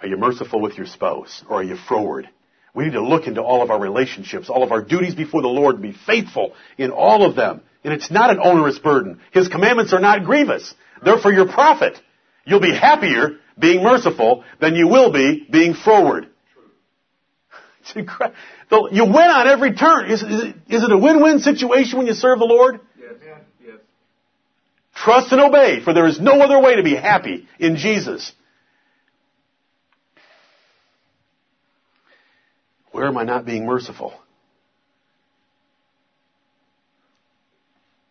Are 0.03 0.09
you 0.09 0.16
merciful 0.16 0.61
with 0.61 0.76
your 0.76 0.86
spouse 0.86 1.44
or 1.48 1.61
are 1.61 1.62
you 1.64 1.76
froward? 1.76 2.28
We 2.74 2.84
need 2.84 2.92
to 2.92 3.03
look 3.03 3.26
into 3.26 3.42
all 3.42 3.62
of 3.62 3.70
our 3.70 3.80
relationships, 3.80 4.48
all 4.48 4.62
of 4.62 4.72
our 4.72 4.82
duties 4.82 5.14
before 5.14 5.42
the 5.42 5.48
Lord 5.48 5.76
and 5.76 5.82
be 5.82 5.96
faithful 6.07 6.55
in 6.78 6.90
all 6.90 7.24
of 7.24 7.34
them. 7.36 7.62
And 7.82 7.92
it's 7.92 8.11
not 8.11 8.30
an 8.30 8.38
onerous 8.42 8.78
burden. 8.78 9.20
His 9.32 9.48
commandments 9.48 9.92
are 9.92 10.01
not 10.01 10.24
grievous. 10.24 10.72
They're 11.03 11.18
for 11.18 11.32
your 11.32 11.48
profit. 11.48 12.01
You'll 12.44 12.61
be 12.61 12.74
happier 12.74 13.38
being 13.59 13.82
merciful 13.82 14.44
than 14.61 14.74
you 14.74 14.88
will 14.88 15.12
be 15.12 15.46
being 15.51 15.74
froward. 15.74 16.28
It's 17.82 17.96
incredible. 17.96 18.36
You 18.92 19.05
win 19.07 19.16
on 19.16 19.48
every 19.48 19.72
turn. 19.72 20.11
Is, 20.11 20.22
is, 20.22 20.42
it, 20.42 20.57
is 20.68 20.82
it 20.84 20.92
a 20.92 20.98
win-win 20.98 21.38
situation 21.38 21.96
when 21.96 22.07
you 22.07 22.12
serve 22.12 22.38
the 22.38 22.44
Lord? 22.44 22.78
Yes. 22.98 23.14
Yes. 23.64 23.76
Trust 24.94 25.32
and 25.32 25.40
obey, 25.40 25.82
for 25.82 25.94
there 25.94 26.07
is 26.07 26.20
no 26.20 26.40
other 26.42 26.61
way 26.61 26.76
to 26.76 26.82
be 26.82 26.94
happy 26.94 27.48
in 27.59 27.76
Jesus. 27.76 28.32
Where 33.01 33.09
am 33.09 33.16
I 33.16 33.24
not 33.24 33.46
being 33.46 33.64
merciful? 33.64 34.12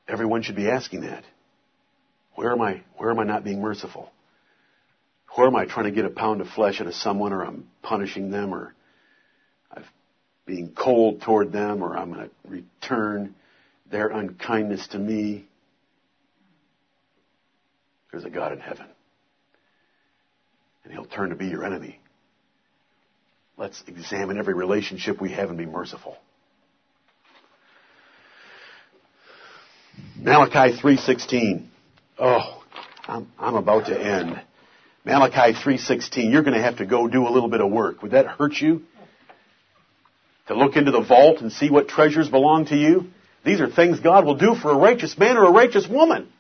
Everyone 0.08 0.42
should 0.42 0.56
be 0.56 0.68
asking 0.68 1.02
that. 1.02 1.24
Where 2.34 2.52
am 2.52 2.60
I, 2.60 2.82
where 2.98 3.12
am 3.12 3.20
I 3.20 3.24
not 3.24 3.44
being 3.44 3.62
merciful? 3.62 4.12
Where 5.36 5.46
am 5.46 5.56
I 5.56 5.66
trying 5.66 5.86
to 5.86 5.92
get 5.92 6.06
a 6.06 6.10
pound 6.10 6.42
of 6.42 6.48
flesh 6.48 6.82
out 6.82 6.88
of 6.88 6.96
someone 6.96 7.34
or 7.34 7.46
I'm 7.46 7.68
punishing 7.84 8.32
them 8.32 8.52
or 8.52 8.74
I'm 9.72 9.84
being 10.48 10.74
cold 10.76 11.22
toward 11.22 11.52
them 11.52 11.84
or 11.84 11.96
I'm 11.96 12.12
going 12.12 12.28
to 12.28 12.50
return 12.50 13.36
their 13.92 14.08
unkindness 14.08 14.88
to 14.88 14.98
me? 14.98 15.48
There's 18.12 18.26
a 18.26 18.32
God 18.32 18.54
in 18.54 18.60
heaven. 18.60 18.88
And 20.84 20.92
he'll 20.92 21.06
turn 21.06 21.30
to 21.30 21.36
be 21.36 21.46
your 21.46 21.64
enemy. 21.64 22.00
Let's 23.60 23.84
examine 23.88 24.38
every 24.38 24.54
relationship 24.54 25.20
we 25.20 25.34
have 25.34 25.50
and 25.50 25.58
be 25.58 25.66
merciful. 25.66 26.18
Malachi 30.16 30.78
3:16. 30.78 31.68
Oh, 32.18 32.64
I'm, 33.06 33.30
I'm 33.38 33.56
about 33.56 33.88
to 33.88 34.02
end. 34.02 34.42
Malachi 35.04 35.60
3:16. 35.60 36.32
You're 36.32 36.44
going 36.44 36.56
to 36.56 36.62
have 36.62 36.78
to 36.78 36.86
go 36.86 37.10
do 37.10 37.28
a 37.28 37.32
little 37.32 37.50
bit 37.50 37.60
of 37.60 37.70
work. 37.70 38.02
Would 38.02 38.12
that 38.12 38.28
hurt 38.28 38.54
you? 38.54 38.84
To 40.48 40.56
look 40.56 40.78
into 40.78 40.92
the 40.92 41.02
vault 41.02 41.42
and 41.42 41.52
see 41.52 41.70
what 41.70 41.90
treasures 41.90 42.30
belong 42.30 42.68
to 42.68 42.78
you? 42.78 43.08
These 43.44 43.60
are 43.60 43.70
things 43.70 44.00
God 44.00 44.24
will 44.24 44.36
do 44.36 44.56
for 44.56 44.72
a 44.72 44.78
righteous 44.78 45.18
man 45.18 45.36
or 45.36 45.46
a 45.46 45.52
righteous 45.52 45.86
woman. 45.86 46.32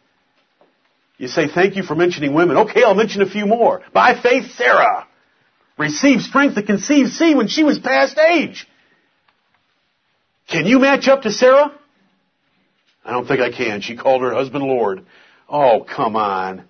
You 1.18 1.28
say, 1.28 1.50
thank 1.54 1.76
you 1.76 1.84
for 1.84 1.96
mentioning 1.96 2.34
women. 2.34 2.56
Okay, 2.56 2.82
I'll 2.82 2.96
mention 2.96 3.22
a 3.22 3.30
few 3.30 3.46
more. 3.46 3.82
By 3.92 4.20
faith, 4.22 4.52
Sarah 4.56 5.06
received 5.80 6.22
strength 6.24 6.56
to 6.56 6.62
conceive 6.62 7.08
seed 7.08 7.36
when 7.38 7.48
she 7.48 7.64
was 7.64 7.80
past 7.80 8.18
age. 8.20 8.68
Can 10.48 10.66
you 10.66 10.80
match 10.80 11.08
up 11.08 11.24
to 11.24 11.32
Sarah? 11.32 11.72
I 13.06 13.12
don't 13.12 13.26
think 13.26 13.40
I 13.40 13.52
can. 13.52 13.82
She 13.82 13.96
called 13.96 14.22
her 14.22 14.34
husband 14.34 14.66
Lord. 14.66 15.06
Oh, 15.48 15.86
come 15.90 16.16
on. 16.16 16.66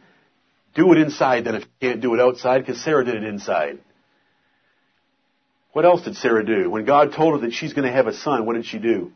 Do 0.75 0.93
it 0.93 0.99
inside 0.99 1.45
then 1.45 1.55
if 1.55 1.63
you 1.63 1.89
can't 1.89 2.01
do 2.01 2.13
it 2.13 2.21
outside, 2.21 2.59
because 2.59 2.81
Sarah 2.81 3.03
did 3.03 3.15
it 3.15 3.23
inside. 3.23 3.79
What 5.73 5.85
else 5.85 6.03
did 6.03 6.15
Sarah 6.15 6.45
do? 6.45 6.69
When 6.69 6.85
God 6.85 7.13
told 7.13 7.33
her 7.33 7.47
that 7.47 7.53
she's 7.53 7.73
going 7.73 7.87
to 7.87 7.91
have 7.91 8.07
a 8.07 8.13
son, 8.13 8.45
what 8.45 8.53
did 8.53 8.65
she 8.65 8.77
do? 8.77 9.11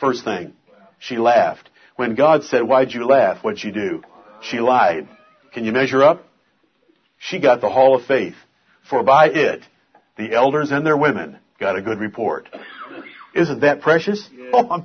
First 0.00 0.24
thing, 0.24 0.54
she 0.98 1.18
laughed. 1.18 1.68
When 1.96 2.14
God 2.14 2.44
said, 2.44 2.62
why'd 2.62 2.92
you 2.92 3.06
laugh? 3.06 3.44
What'd 3.44 3.60
she 3.60 3.70
do? 3.70 4.02
She 4.42 4.58
lied. 4.58 5.08
Can 5.52 5.64
you 5.64 5.72
measure 5.72 6.02
up? 6.02 6.24
She 7.18 7.40
got 7.40 7.60
the 7.60 7.68
hall 7.68 7.94
of 7.94 8.06
faith. 8.06 8.34
For 8.88 9.02
by 9.02 9.28
it, 9.28 9.62
the 10.16 10.32
elders 10.32 10.70
and 10.70 10.86
their 10.86 10.96
women 10.96 11.38
got 11.58 11.76
a 11.76 11.82
good 11.82 11.98
report. 11.98 12.48
Isn't 13.34 13.60
that 13.60 13.80
precious? 13.80 14.28
Yeah. 14.32 14.44
Oh, 14.56 14.84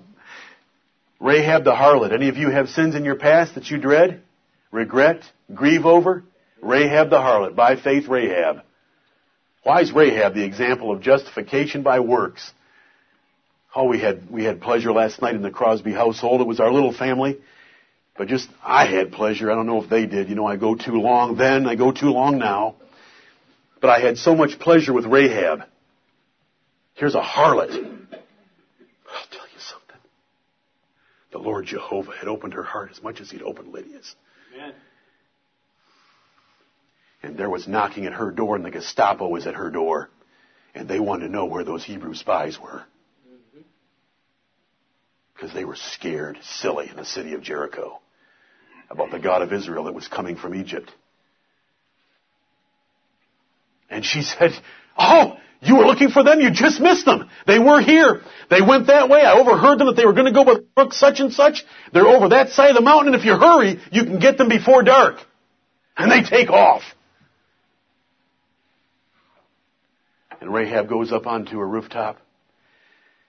Rahab 1.19 1.65
the 1.65 1.73
harlot. 1.73 2.13
Any 2.13 2.29
of 2.29 2.37
you 2.37 2.49
have 2.49 2.69
sins 2.69 2.95
in 2.95 3.03
your 3.03 3.17
past 3.17 3.55
that 3.55 3.69
you 3.69 3.77
dread, 3.77 4.21
regret, 4.71 5.21
grieve 5.53 5.85
over? 5.85 6.23
Rahab 6.61 7.09
the 7.09 7.17
harlot. 7.17 7.55
By 7.55 7.75
faith, 7.75 8.07
Rahab. 8.07 8.63
Why 9.63 9.81
is 9.81 9.91
Rahab 9.91 10.33
the 10.33 10.45
example 10.45 10.91
of 10.91 11.01
justification 11.01 11.83
by 11.83 11.99
works? 11.99 12.51
Oh, 13.75 13.83
we 13.85 13.99
had, 13.99 14.31
we 14.31 14.45
had 14.45 14.61
pleasure 14.61 14.91
last 14.93 15.21
night 15.21 15.35
in 15.35 15.41
the 15.41 15.51
Crosby 15.51 15.91
household. 15.91 16.41
It 16.41 16.47
was 16.47 16.61
our 16.61 16.71
little 16.71 16.93
family. 16.93 17.37
But 18.17 18.29
just, 18.29 18.49
I 18.63 18.85
had 18.85 19.11
pleasure. 19.11 19.51
I 19.51 19.55
don't 19.55 19.67
know 19.67 19.83
if 19.83 19.89
they 19.89 20.05
did. 20.05 20.29
You 20.29 20.35
know, 20.35 20.47
I 20.47 20.55
go 20.55 20.73
too 20.73 20.95
long 20.95 21.35
then, 21.35 21.67
I 21.67 21.75
go 21.75 21.91
too 21.91 22.09
long 22.09 22.37
now. 22.37 22.75
But 23.81 23.89
I 23.89 23.99
had 23.99 24.17
so 24.17 24.35
much 24.35 24.59
pleasure 24.59 24.93
with 24.93 25.05
Rahab. 25.05 25.63
Here's 26.95 27.15
a 27.15 27.21
harlot. 27.21 27.71
I'll 27.71 29.29
tell 29.31 29.47
you 29.53 29.59
something. 29.59 29.97
The 31.31 31.37
Lord 31.37 31.65
Jehovah 31.65 32.11
had 32.11 32.27
opened 32.27 32.53
her 32.53 32.63
heart 32.63 32.91
as 32.91 33.01
much 33.01 33.21
as 33.21 33.31
he'd 33.31 33.41
opened 33.41 33.71
Lydia's. 33.71 34.15
Amen. 34.53 34.73
And 37.23 37.37
there 37.37 37.49
was 37.49 37.67
knocking 37.67 38.05
at 38.05 38.13
her 38.13 38.31
door 38.31 38.55
and 38.55 38.65
the 38.65 38.71
Gestapo 38.71 39.27
was 39.27 39.47
at 39.47 39.55
her 39.55 39.69
door. 39.69 40.09
And 40.75 40.87
they 40.87 40.99
wanted 40.99 41.27
to 41.27 41.31
know 41.31 41.45
where 41.45 41.63
those 41.63 41.83
Hebrew 41.83 42.13
spies 42.13 42.59
were. 42.59 42.83
Mm-hmm. 43.27 43.61
Because 45.33 45.53
they 45.53 45.65
were 45.65 45.75
scared, 45.75 46.37
silly 46.43 46.89
in 46.89 46.95
the 46.95 47.05
city 47.05 47.33
of 47.33 47.41
Jericho 47.41 47.99
about 48.89 49.11
the 49.11 49.19
God 49.19 49.41
of 49.41 49.53
Israel 49.53 49.85
that 49.85 49.93
was 49.93 50.07
coming 50.07 50.35
from 50.35 50.55
Egypt. 50.55 50.91
And 53.89 54.05
she 54.05 54.21
said, 54.21 54.51
Oh, 54.97 55.37
you 55.61 55.75
were 55.75 55.85
looking 55.85 56.09
for 56.09 56.23
them? 56.23 56.39
You 56.39 56.51
just 56.51 56.79
missed 56.79 57.05
them. 57.05 57.29
They 57.45 57.59
were 57.59 57.81
here. 57.81 58.21
They 58.49 58.61
went 58.61 58.87
that 58.87 59.09
way. 59.09 59.21
I 59.21 59.33
overheard 59.33 59.79
them 59.79 59.87
that 59.87 59.95
they 59.95 60.05
were 60.05 60.13
going 60.13 60.27
to 60.27 60.31
go 60.31 60.45
by 60.45 60.55
brook 60.75 60.93
such 60.93 61.19
and 61.19 61.33
such. 61.33 61.65
They're 61.93 62.07
over 62.07 62.29
that 62.29 62.49
side 62.49 62.69
of 62.69 62.75
the 62.75 62.81
mountain, 62.81 63.13
and 63.13 63.21
if 63.21 63.25
you 63.25 63.35
hurry, 63.35 63.79
you 63.91 64.05
can 64.05 64.19
get 64.19 64.37
them 64.37 64.47
before 64.47 64.83
dark. 64.83 65.17
And 65.97 66.09
they 66.09 66.23
take 66.23 66.49
off. 66.49 66.83
And 70.39 70.53
Rahab 70.53 70.87
goes 70.87 71.11
up 71.11 71.27
onto 71.27 71.59
a 71.59 71.65
rooftop 71.65 72.19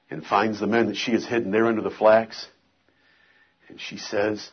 and 0.09 0.25
finds 0.25 0.61
the 0.61 0.69
men 0.69 0.87
that 0.87 0.97
she 0.97 1.13
has 1.13 1.27
hidden 1.27 1.51
there 1.51 1.67
under 1.67 1.83
the 1.83 1.91
flax. 1.91 2.47
And 3.69 3.81
she 3.81 3.97
says, 3.97 4.49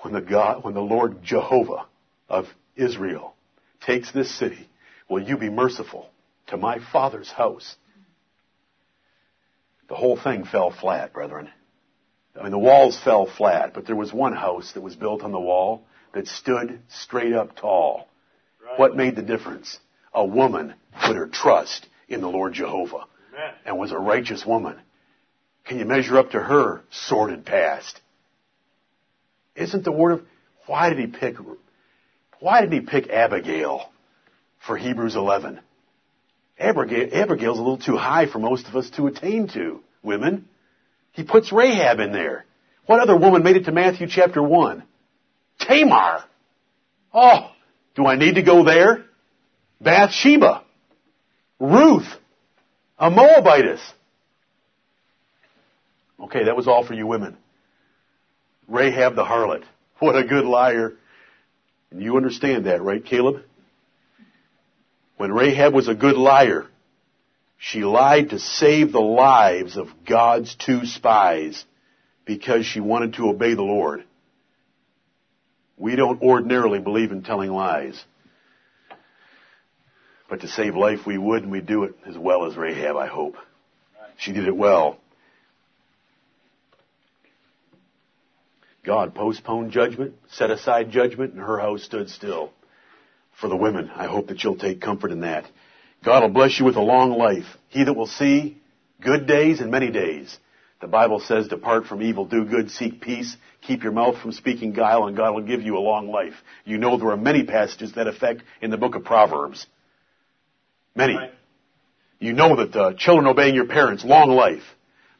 when 0.00 0.14
the 0.14 0.22
God, 0.22 0.64
when 0.64 0.72
the 0.72 0.80
Lord 0.80 1.22
Jehovah 1.22 1.86
of 2.28 2.46
Israel 2.76 3.34
takes 3.80 4.12
this 4.12 4.30
city, 4.38 4.68
will 5.08 5.22
you 5.22 5.36
be 5.36 5.50
merciful 5.50 6.08
to 6.48 6.56
my 6.56 6.78
father's 6.92 7.30
house? 7.30 7.76
The 9.88 9.94
whole 9.94 10.18
thing 10.18 10.44
fell 10.44 10.70
flat, 10.70 11.12
brethren. 11.12 11.50
I 12.38 12.42
mean, 12.42 12.52
the 12.52 12.58
walls 12.58 12.98
fell 13.02 13.26
flat, 13.26 13.74
but 13.74 13.86
there 13.86 13.96
was 13.96 14.12
one 14.12 14.34
house 14.34 14.72
that 14.72 14.80
was 14.80 14.94
built 14.94 15.22
on 15.22 15.32
the 15.32 15.40
wall 15.40 15.84
that 16.12 16.28
stood 16.28 16.80
straight 16.88 17.32
up 17.32 17.56
tall. 17.56 18.08
Right. 18.64 18.78
What 18.78 18.96
made 18.96 19.16
the 19.16 19.22
difference? 19.22 19.78
A 20.12 20.24
woman 20.24 20.74
put 21.04 21.16
her 21.16 21.26
trust 21.26 21.86
in 22.08 22.20
the 22.20 22.28
Lord 22.28 22.54
Jehovah 22.54 23.06
Amen. 23.34 23.54
and 23.64 23.78
was 23.78 23.92
a 23.92 23.98
righteous 23.98 24.44
woman. 24.44 24.76
Can 25.64 25.78
you 25.78 25.84
measure 25.84 26.18
up 26.18 26.30
to 26.30 26.40
her 26.40 26.82
sordid 26.90 27.44
past? 27.44 28.00
Isn't 29.54 29.84
the 29.84 29.92
word 29.92 30.12
of 30.12 30.22
why 30.66 30.90
did 30.90 30.98
he 30.98 31.06
pick 31.06 31.36
why 32.40 32.60
did 32.60 32.72
he 32.72 32.80
pick 32.80 33.08
Abigail 33.08 33.90
for 34.66 34.76
Hebrews 34.76 35.16
11? 35.16 35.60
Abigail, 36.58 37.08
Abigail's 37.12 37.58
a 37.58 37.62
little 37.62 37.78
too 37.78 37.96
high 37.96 38.26
for 38.26 38.38
most 38.38 38.66
of 38.66 38.76
us 38.76 38.90
to 38.90 39.06
attain 39.06 39.48
to, 39.48 39.80
women. 40.02 40.48
He 41.12 41.24
puts 41.24 41.52
Rahab 41.52 42.00
in 42.00 42.12
there. 42.12 42.44
What 42.86 43.00
other 43.00 43.16
woman 43.16 43.42
made 43.42 43.56
it 43.56 43.64
to 43.64 43.72
Matthew 43.72 44.06
chapter 44.08 44.42
1? 44.42 44.82
Tamar. 45.60 46.24
Oh, 47.12 47.50
do 47.94 48.06
I 48.06 48.16
need 48.16 48.36
to 48.36 48.42
go 48.42 48.64
there? 48.64 49.04
Bathsheba. 49.80 50.62
Ruth. 51.60 52.08
A 52.98 53.10
Moabitess. 53.10 53.80
Okay, 56.20 56.44
that 56.44 56.56
was 56.56 56.66
all 56.66 56.84
for 56.84 56.94
you 56.94 57.06
women. 57.06 57.36
Rahab 58.66 59.14
the 59.14 59.24
harlot. 59.24 59.64
What 59.98 60.16
a 60.16 60.24
good 60.24 60.44
liar. 60.44 60.94
And 61.90 62.02
you 62.02 62.16
understand 62.16 62.66
that, 62.66 62.82
right, 62.82 63.04
Caleb? 63.04 63.42
When 65.16 65.32
Rahab 65.32 65.74
was 65.74 65.88
a 65.88 65.94
good 65.94 66.16
liar, 66.16 66.66
she 67.56 67.80
lied 67.80 68.30
to 68.30 68.38
save 68.38 68.92
the 68.92 69.00
lives 69.00 69.76
of 69.76 69.88
God's 70.06 70.54
two 70.54 70.86
spies 70.86 71.64
because 72.24 72.66
she 72.66 72.80
wanted 72.80 73.14
to 73.14 73.28
obey 73.28 73.54
the 73.54 73.62
Lord. 73.62 74.04
We 75.76 75.96
don't 75.96 76.22
ordinarily 76.22 76.78
believe 76.78 77.10
in 77.10 77.22
telling 77.22 77.50
lies. 77.50 78.00
But 80.28 80.42
to 80.42 80.48
save 80.48 80.76
life, 80.76 81.00
we 81.06 81.16
would, 81.16 81.42
and 81.42 81.50
we 81.50 81.60
do 81.60 81.84
it 81.84 81.96
as 82.06 82.16
well 82.18 82.44
as 82.44 82.56
Rahab, 82.56 82.96
I 82.96 83.06
hope. 83.06 83.36
She 84.18 84.32
did 84.32 84.46
it 84.46 84.56
well. 84.56 84.97
God 88.88 89.14
postponed 89.14 89.70
judgment, 89.70 90.14
set 90.30 90.50
aside 90.50 90.90
judgment, 90.90 91.34
and 91.34 91.42
her 91.42 91.58
house 91.58 91.82
stood 91.82 92.08
still. 92.08 92.52
For 93.38 93.46
the 93.46 93.54
women, 93.54 93.90
I 93.94 94.06
hope 94.06 94.28
that 94.28 94.42
you'll 94.42 94.56
take 94.56 94.80
comfort 94.80 95.12
in 95.12 95.20
that. 95.20 95.44
God 96.02 96.22
will 96.22 96.30
bless 96.30 96.58
you 96.58 96.64
with 96.64 96.76
a 96.76 96.80
long 96.80 97.10
life. 97.10 97.44
He 97.68 97.84
that 97.84 97.92
will 97.92 98.06
see 98.06 98.62
good 98.98 99.26
days 99.26 99.60
and 99.60 99.70
many 99.70 99.90
days. 99.90 100.34
The 100.80 100.86
Bible 100.86 101.20
says, 101.20 101.48
depart 101.48 101.84
from 101.84 102.00
evil, 102.00 102.24
do 102.24 102.46
good, 102.46 102.70
seek 102.70 103.02
peace, 103.02 103.36
keep 103.60 103.82
your 103.82 103.92
mouth 103.92 104.22
from 104.22 104.32
speaking 104.32 104.72
guile, 104.72 105.06
and 105.06 105.14
God 105.14 105.34
will 105.34 105.42
give 105.42 105.60
you 105.60 105.76
a 105.76 105.80
long 105.80 106.08
life. 106.08 106.36
You 106.64 106.78
know 106.78 106.96
there 106.96 107.10
are 107.10 107.16
many 107.18 107.44
passages 107.44 107.92
that 107.92 108.06
affect 108.06 108.42
in 108.62 108.70
the 108.70 108.78
book 108.78 108.94
of 108.94 109.04
Proverbs. 109.04 109.66
Many. 110.94 111.14
Right. 111.14 111.32
You 112.20 112.32
know 112.32 112.56
that 112.56 112.74
uh, 112.74 112.94
children 112.94 113.26
obeying 113.26 113.54
your 113.54 113.66
parents, 113.66 114.02
long 114.02 114.30
life. 114.30 114.64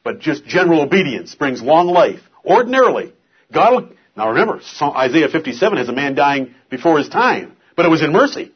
But 0.03 0.21
just 0.21 0.47
general 0.47 0.81
obedience 0.81 1.35
brings 1.35 1.61
long 1.61 1.89
life. 1.89 2.21
Ordinarily. 2.47 3.13
God 3.53 3.73
will, 3.73 3.97
now 4.17 4.31
remember, 4.31 4.61
Isaiah 4.83 5.29
57 5.29 5.79
has 5.79 5.89
a 5.89 5.93
man 5.93 6.15
dying 6.15 6.55
before 6.71 6.99
his 6.99 7.09
time, 7.09 7.57
but 7.77 7.87
it 7.87 7.89
was 7.89 8.03
in 8.03 8.13
mercy. 8.13 8.53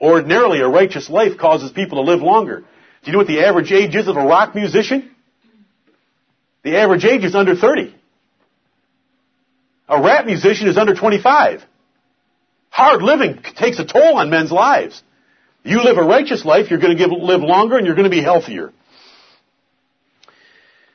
Ordinarily, 0.00 0.60
a 0.60 0.68
righteous 0.68 1.08
life 1.08 1.38
causes 1.38 1.70
people 1.70 2.04
to 2.04 2.10
live 2.10 2.20
longer. 2.20 2.60
Do 2.60 2.66
you 3.06 3.12
know 3.12 3.18
what 3.18 3.28
the 3.28 3.40
average 3.44 3.72
age 3.72 3.94
is 3.94 4.08
of 4.08 4.16
a 4.16 4.24
rock 4.24 4.54
musician? 4.54 5.10
The 6.62 6.76
average 6.76 7.04
age 7.04 7.24
is 7.24 7.34
under 7.34 7.56
30. 7.56 7.94
A 9.88 10.00
rap 10.00 10.26
musician 10.26 10.68
is 10.68 10.78
under 10.78 10.94
25. 10.94 11.64
Hard 12.70 13.02
living 13.02 13.42
takes 13.56 13.78
a 13.78 13.84
toll 13.84 14.16
on 14.16 14.30
men's 14.30 14.50
lives. 14.52 15.02
You 15.64 15.82
live 15.82 15.98
a 15.98 16.02
righteous 16.02 16.44
life, 16.44 16.70
you're 16.70 16.80
going 16.80 16.96
to 16.96 16.98
give, 16.98 17.12
live 17.12 17.42
longer 17.42 17.76
and 17.76 17.86
you're 17.86 17.94
going 17.94 18.10
to 18.10 18.16
be 18.16 18.22
healthier. 18.22 18.72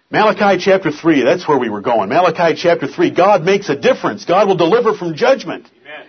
Malachi 0.10 0.64
chapter 0.64 0.92
3, 0.92 1.24
that's 1.24 1.48
where 1.48 1.58
we 1.58 1.70
were 1.70 1.82
going. 1.82 2.10
Malachi 2.10 2.56
chapter 2.56 2.88
3, 2.88 3.12
God 3.12 3.44
makes 3.44 3.68
a 3.68 3.76
difference. 3.76 4.24
God 4.24 4.48
will 4.48 4.56
deliver 4.56 4.94
from 4.94 5.16
judgment. 5.16 5.70
Amen. 5.82 6.08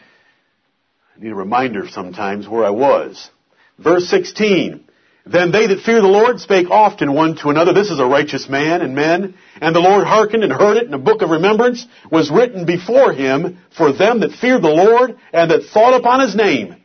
I 1.16 1.20
need 1.20 1.32
a 1.32 1.34
reminder 1.34 1.88
sometimes 1.88 2.48
where 2.48 2.64
I 2.64 2.70
was. 2.70 3.28
Verse 3.76 4.08
16. 4.08 4.84
Then 5.26 5.50
they 5.50 5.66
that 5.66 5.82
fear 5.82 6.00
the 6.00 6.06
Lord 6.06 6.40
spake 6.40 6.70
often 6.70 7.12
one 7.12 7.36
to 7.36 7.48
another, 7.48 7.74
This 7.74 7.90
is 7.90 7.98
a 7.98 8.06
righteous 8.06 8.48
man 8.48 8.82
and 8.82 8.94
men. 8.94 9.34
And 9.60 9.74
the 9.74 9.80
Lord 9.80 10.06
hearkened 10.06 10.44
and 10.44 10.52
heard 10.52 10.76
it, 10.76 10.86
and 10.86 10.94
a 10.94 10.98
book 10.98 11.20
of 11.20 11.30
remembrance 11.30 11.84
was 12.10 12.30
written 12.30 12.66
before 12.66 13.12
him 13.12 13.58
for 13.76 13.92
them 13.92 14.20
that 14.20 14.32
feared 14.32 14.62
the 14.62 14.68
Lord 14.68 15.18
and 15.32 15.50
that 15.50 15.64
thought 15.64 15.98
upon 15.98 16.20
his 16.20 16.36
name. 16.36 16.76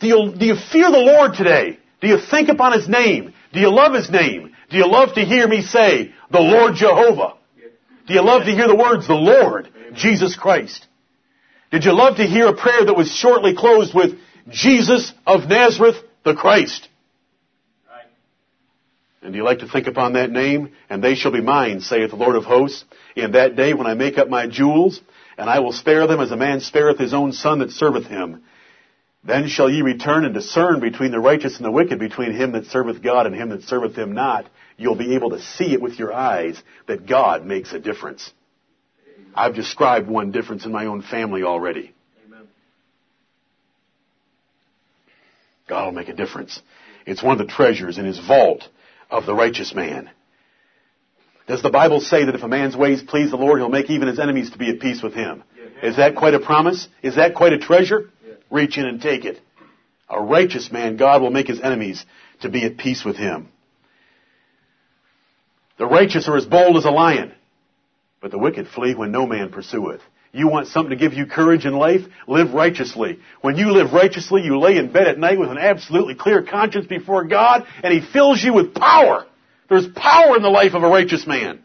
Do 0.00 0.08
you, 0.08 0.34
do 0.36 0.44
you 0.44 0.56
fear 0.72 0.90
the 0.90 0.98
Lord 0.98 1.34
today? 1.34 1.78
Do 2.00 2.08
you 2.08 2.18
think 2.18 2.48
upon 2.48 2.72
his 2.72 2.88
name? 2.88 3.32
Do 3.52 3.60
you 3.60 3.72
love 3.72 3.94
his 3.94 4.10
name? 4.10 4.53
Do 4.70 4.76
you 4.76 4.86
love 4.86 5.14
to 5.14 5.24
hear 5.24 5.46
me 5.46 5.62
say, 5.62 6.12
the 6.30 6.40
Lord 6.40 6.74
Jehovah? 6.74 7.34
Do 8.06 8.14
you 8.14 8.22
love 8.22 8.44
to 8.44 8.52
hear 8.52 8.68
the 8.68 8.76
words, 8.76 9.06
the 9.06 9.14
Lord 9.14 9.68
Jesus 9.94 10.36
Christ? 10.36 10.86
Did 11.70 11.84
you 11.84 11.92
love 11.92 12.16
to 12.16 12.24
hear 12.24 12.48
a 12.48 12.56
prayer 12.56 12.84
that 12.84 12.96
was 12.96 13.10
shortly 13.10 13.54
closed 13.56 13.94
with, 13.94 14.18
Jesus 14.48 15.12
of 15.26 15.48
Nazareth, 15.48 15.96
the 16.24 16.34
Christ? 16.34 16.88
And 19.22 19.32
do 19.32 19.38
you 19.38 19.44
like 19.44 19.60
to 19.60 19.68
think 19.68 19.86
upon 19.86 20.12
that 20.12 20.30
name? 20.30 20.72
And 20.90 21.02
they 21.02 21.14
shall 21.14 21.32
be 21.32 21.40
mine, 21.40 21.80
saith 21.80 22.10
the 22.10 22.16
Lord 22.16 22.36
of 22.36 22.44
hosts, 22.44 22.84
in 23.16 23.32
that 23.32 23.56
day 23.56 23.72
when 23.72 23.86
I 23.86 23.94
make 23.94 24.18
up 24.18 24.28
my 24.28 24.46
jewels, 24.46 25.00
and 25.38 25.48
I 25.48 25.60
will 25.60 25.72
spare 25.72 26.06
them 26.06 26.20
as 26.20 26.30
a 26.30 26.36
man 26.36 26.60
spareth 26.60 26.98
his 26.98 27.14
own 27.14 27.32
son 27.32 27.60
that 27.60 27.70
serveth 27.70 28.06
him. 28.06 28.42
Then 29.26 29.48
shall 29.48 29.70
ye 29.70 29.80
return 29.80 30.24
and 30.24 30.34
discern 30.34 30.80
between 30.80 31.10
the 31.10 31.20
righteous 31.20 31.56
and 31.56 31.64
the 31.64 31.70
wicked, 31.70 31.98
between 31.98 32.32
him 32.32 32.52
that 32.52 32.66
serveth 32.66 33.02
God 33.02 33.26
and 33.26 33.34
him 33.34 33.48
that 33.50 33.62
serveth 33.62 33.96
him 33.96 34.12
not. 34.12 34.46
You'll 34.76 34.96
be 34.96 35.14
able 35.14 35.30
to 35.30 35.40
see 35.40 35.72
it 35.72 35.80
with 35.80 35.98
your 35.98 36.12
eyes 36.12 36.62
that 36.86 37.06
God 37.06 37.46
makes 37.46 37.72
a 37.72 37.78
difference. 37.78 38.30
I've 39.34 39.54
described 39.54 40.08
one 40.08 40.30
difference 40.30 40.66
in 40.66 40.72
my 40.72 40.86
own 40.86 41.02
family 41.02 41.42
already. 41.42 41.94
God 45.66 45.86
will 45.86 45.92
make 45.92 46.08
a 46.08 46.14
difference. 46.14 46.60
It's 47.06 47.22
one 47.22 47.40
of 47.40 47.46
the 47.46 47.52
treasures 47.52 47.96
in 47.96 48.04
his 48.04 48.18
vault 48.18 48.68
of 49.10 49.24
the 49.24 49.34
righteous 49.34 49.74
man. 49.74 50.10
Does 51.46 51.62
the 51.62 51.70
Bible 51.70 52.00
say 52.00 52.24
that 52.24 52.34
if 52.34 52.42
a 52.42 52.48
man's 52.48 52.76
ways 52.76 53.02
please 53.02 53.30
the 53.30 53.36
Lord, 53.36 53.58
he'll 53.58 53.68
make 53.68 53.90
even 53.90 54.08
his 54.08 54.18
enemies 54.18 54.50
to 54.50 54.58
be 54.58 54.70
at 54.70 54.80
peace 54.80 55.02
with 55.02 55.14
him? 55.14 55.42
Is 55.82 55.96
that 55.96 56.16
quite 56.16 56.34
a 56.34 56.40
promise? 56.40 56.88
Is 57.02 57.16
that 57.16 57.34
quite 57.34 57.52
a 57.52 57.58
treasure? 57.58 58.10
Reach 58.50 58.78
in 58.78 58.86
and 58.86 59.00
take 59.00 59.24
it. 59.24 59.40
A 60.08 60.20
righteous 60.20 60.70
man, 60.70 60.96
God 60.96 61.22
will 61.22 61.30
make 61.30 61.48
his 61.48 61.60
enemies 61.60 62.04
to 62.42 62.48
be 62.48 62.64
at 62.64 62.76
peace 62.76 63.04
with 63.04 63.16
him. 63.16 63.48
The 65.78 65.86
righteous 65.86 66.28
are 66.28 66.36
as 66.36 66.46
bold 66.46 66.76
as 66.76 66.84
a 66.84 66.90
lion, 66.90 67.32
but 68.20 68.30
the 68.30 68.38
wicked 68.38 68.68
flee 68.68 68.94
when 68.94 69.10
no 69.10 69.26
man 69.26 69.50
pursueth. 69.50 70.00
You 70.32 70.48
want 70.48 70.66
something 70.68 70.90
to 70.90 70.96
give 70.96 71.14
you 71.14 71.26
courage 71.26 71.64
in 71.64 71.74
life? 71.74 72.02
Live 72.26 72.54
righteously. 72.54 73.20
When 73.40 73.56
you 73.56 73.70
live 73.70 73.92
righteously, 73.92 74.42
you 74.42 74.58
lay 74.58 74.76
in 74.76 74.92
bed 74.92 75.06
at 75.06 75.18
night 75.18 75.38
with 75.38 75.50
an 75.50 75.58
absolutely 75.58 76.16
clear 76.16 76.42
conscience 76.42 76.86
before 76.86 77.24
God, 77.24 77.66
and 77.82 77.94
He 77.94 78.12
fills 78.12 78.42
you 78.42 78.52
with 78.52 78.74
power. 78.74 79.26
There's 79.68 79.86
power 79.86 80.36
in 80.36 80.42
the 80.42 80.50
life 80.50 80.74
of 80.74 80.82
a 80.82 80.88
righteous 80.88 81.26
man. 81.26 81.60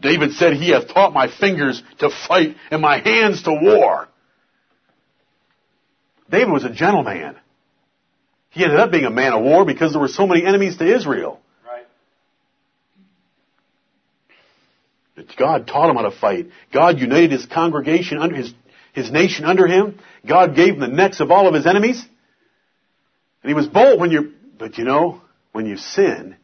David 0.00 0.32
said, 0.32 0.54
He 0.54 0.70
hath 0.70 0.88
taught 0.88 1.12
my 1.12 1.28
fingers 1.28 1.82
to 1.98 2.10
fight 2.28 2.56
and 2.70 2.80
my 2.80 2.98
hands 2.98 3.42
to 3.42 3.52
war. 3.52 4.08
David 6.32 6.50
was 6.50 6.64
a 6.64 6.70
gentleman. 6.70 7.36
He 8.48 8.64
ended 8.64 8.80
up 8.80 8.90
being 8.90 9.04
a 9.04 9.10
man 9.10 9.34
of 9.34 9.42
war 9.42 9.64
because 9.66 9.92
there 9.92 10.00
were 10.00 10.08
so 10.08 10.26
many 10.26 10.44
enemies 10.44 10.78
to 10.78 10.96
Israel. 10.96 11.38
Right. 11.66 11.86
God 15.36 15.66
taught 15.66 15.90
him 15.90 15.96
how 15.96 16.02
to 16.02 16.10
fight. 16.10 16.48
God 16.72 16.98
united 16.98 17.30
his 17.30 17.44
congregation 17.46 18.18
under 18.18 18.34
his, 18.34 18.52
his 18.94 19.10
nation 19.10 19.44
under 19.44 19.66
him. 19.66 20.00
God 20.26 20.56
gave 20.56 20.74
him 20.74 20.80
the 20.80 20.88
necks 20.88 21.20
of 21.20 21.30
all 21.30 21.46
of 21.46 21.54
his 21.54 21.66
enemies. 21.66 22.02
And 23.42 23.50
he 23.50 23.54
was 23.54 23.66
bold 23.66 24.00
when 24.00 24.10
you 24.10 24.32
but 24.58 24.78
you 24.78 24.84
know, 24.84 25.20
when 25.50 25.66
you 25.66 25.76
sin, 25.76 26.36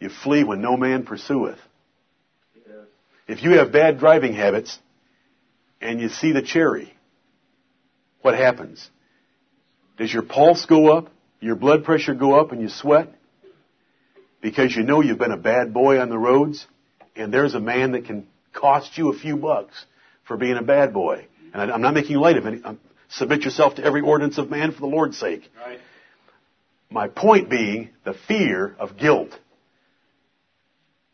you 0.00 0.10
flee 0.10 0.42
when 0.42 0.60
no 0.60 0.76
man 0.76 1.04
pursueth. 1.04 1.58
Yes. 2.54 2.76
If 3.28 3.42
you 3.44 3.52
have 3.52 3.72
bad 3.72 3.98
driving 3.98 4.34
habits 4.34 4.78
and 5.80 6.00
you 6.00 6.08
see 6.08 6.32
the 6.32 6.42
cherry, 6.42 6.92
what 8.24 8.34
happens? 8.34 8.88
Does 9.98 10.10
your 10.10 10.22
pulse 10.22 10.64
go 10.64 10.96
up? 10.96 11.10
Your 11.40 11.56
blood 11.56 11.84
pressure 11.84 12.14
go 12.14 12.40
up 12.40 12.52
and 12.52 12.62
you 12.62 12.70
sweat? 12.70 13.10
Because 14.40 14.74
you 14.74 14.82
know 14.82 15.02
you've 15.02 15.18
been 15.18 15.30
a 15.30 15.36
bad 15.36 15.74
boy 15.74 16.00
on 16.00 16.08
the 16.08 16.16
roads 16.16 16.66
and 17.14 17.32
there's 17.32 17.54
a 17.54 17.60
man 17.60 17.92
that 17.92 18.06
can 18.06 18.26
cost 18.54 18.96
you 18.96 19.10
a 19.10 19.18
few 19.18 19.36
bucks 19.36 19.84
for 20.26 20.38
being 20.38 20.56
a 20.56 20.62
bad 20.62 20.94
boy. 20.94 21.26
And 21.52 21.60
I, 21.70 21.74
am 21.74 21.82
not 21.82 21.92
making 21.92 22.16
light 22.16 22.38
of 22.38 22.46
it. 22.46 22.64
Um, 22.64 22.80
submit 23.10 23.42
yourself 23.42 23.74
to 23.74 23.84
every 23.84 24.00
ordinance 24.00 24.38
of 24.38 24.50
man 24.50 24.72
for 24.72 24.80
the 24.80 24.86
Lord's 24.86 25.18
sake. 25.18 25.50
Right. 25.62 25.78
My 26.88 27.08
point 27.08 27.50
being 27.50 27.90
the 28.04 28.14
fear 28.14 28.74
of 28.78 28.96
guilt. 28.96 29.38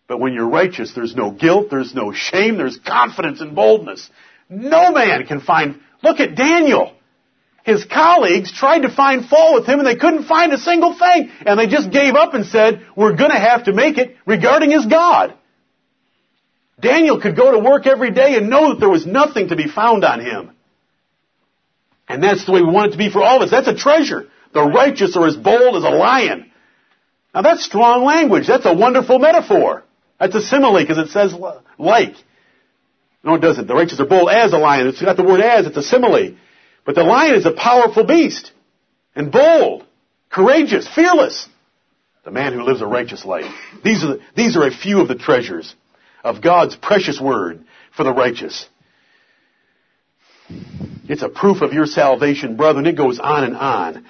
But 0.07 0.21
when 0.21 0.33
you're 0.33 0.49
righteous, 0.49 0.95
there's 0.95 1.17
no 1.17 1.33
guilt, 1.33 1.71
there's 1.71 1.93
no 1.93 2.13
shame, 2.13 2.57
there's 2.57 2.79
confidence 2.79 3.41
and 3.41 3.57
boldness. 3.57 4.09
No 4.49 4.93
man 4.93 5.27
can 5.27 5.41
find, 5.41 5.81
look 6.05 6.21
at 6.21 6.37
Daniel. 6.37 6.95
His 7.65 7.85
colleagues 7.85 8.53
tried 8.53 8.81
to 8.81 8.95
find 8.95 9.27
fault 9.27 9.55
with 9.55 9.67
him 9.67 9.79
and 9.81 9.87
they 9.87 9.97
couldn't 9.97 10.25
find 10.25 10.53
a 10.53 10.59
single 10.59 10.99
thing. 10.99 11.31
And 11.45 11.59
they 11.59 11.67
just 11.67 11.91
gave 11.91 12.15
up 12.15 12.35
and 12.35 12.47
said, 12.47 12.87
we're 12.97 13.17
gonna 13.17 13.39
have 13.39 13.65
to 13.65 13.73
make 13.73 13.99
it 13.99 14.17
regarding 14.27 14.71
his 14.71 14.87
God. 14.87 15.35
Daniel 16.81 17.21
could 17.21 17.37
go 17.37 17.53
to 17.53 17.59
work 17.59 17.87
every 17.87 18.11
day 18.11 18.37
and 18.37 18.49
know 18.49 18.71
that 18.71 18.81
there 18.81 18.89
was 18.89 19.07
nothing 19.07 19.49
to 19.49 19.57
be 19.57 19.69
found 19.69 20.05
on 20.05 20.21
him. 20.21 20.53
And 22.09 22.23
that's 22.23 22.47
the 22.47 22.53
way 22.53 22.63
we 22.63 22.73
want 22.73 22.89
it 22.89 22.93
to 22.93 22.99
be 22.99 23.11
for 23.11 23.23
all 23.23 23.37
of 23.37 23.43
us. 23.43 23.51
That's 23.51 23.69
a 23.69 23.77
treasure. 23.77 24.29
The 24.53 24.63
righteous 24.63 25.17
are 25.17 25.27
as 25.27 25.37
bold 25.37 25.77
as 25.77 25.85
a 25.85 25.91
lion. 25.91 26.51
Now 27.35 27.43
that's 27.43 27.65
strong 27.65 28.05
language. 28.05 28.47
That's 28.49 28.67
a 28.67 28.75
wonderful 28.75 29.19
metaphor. 29.19 29.85
That's 30.19 30.35
a 30.35 30.41
simile 30.41 30.81
because 30.81 30.99
it 30.99 31.11
says 31.11 31.35
like. 31.79 32.15
No, 33.23 33.35
it 33.35 33.41
doesn't. 33.41 33.67
The 33.67 33.75
righteous 33.75 34.01
are 34.01 34.07
bold 34.07 34.31
as 34.31 34.53
a 34.53 34.59
lion. 34.59 34.89
It's 34.89 35.01
got 35.01 35.17
the 35.17 35.23
word 35.23 35.41
as. 35.41 35.67
It's 35.67 35.77
a 35.77 35.83
simile. 35.83 36.37
But 36.85 36.95
the 36.95 37.05
lion 37.05 37.35
is 37.35 37.47
a 37.47 37.53
powerful 37.53 38.05
beast. 38.05 38.53
And 39.15 39.31
bold. 39.31 39.85
Courageous. 40.31 40.89
Fearless. 40.95 41.49
The 42.25 42.31
man 42.31 42.53
who 42.53 42.63
lives 42.63 42.83
a 42.83 42.87
righteous 42.87 43.25
life. 43.25 43.53
These 43.83 44.05
are, 44.05 44.09
the, 44.09 44.21
these 44.37 44.57
are 44.57 44.67
a 44.67 44.71
few 44.71 45.01
of 45.01 45.09
the 45.09 45.15
treasures 45.15 45.75
of 46.23 46.43
God's 46.43 46.77
precious 46.77 47.21
word 47.21 47.65
for 47.97 48.05
the 48.05 48.13
righteous. 48.13 48.69
It's 51.09 51.23
a 51.23 51.29
proof 51.29 51.63
of 51.63 51.73
your 51.73 51.87
salvation, 51.87 52.57
brother, 52.57 52.79
and 52.79 52.87
it 52.87 52.97
goes 52.97 53.19
on 53.19 53.45
and 53.45 53.57
on. 53.57 54.07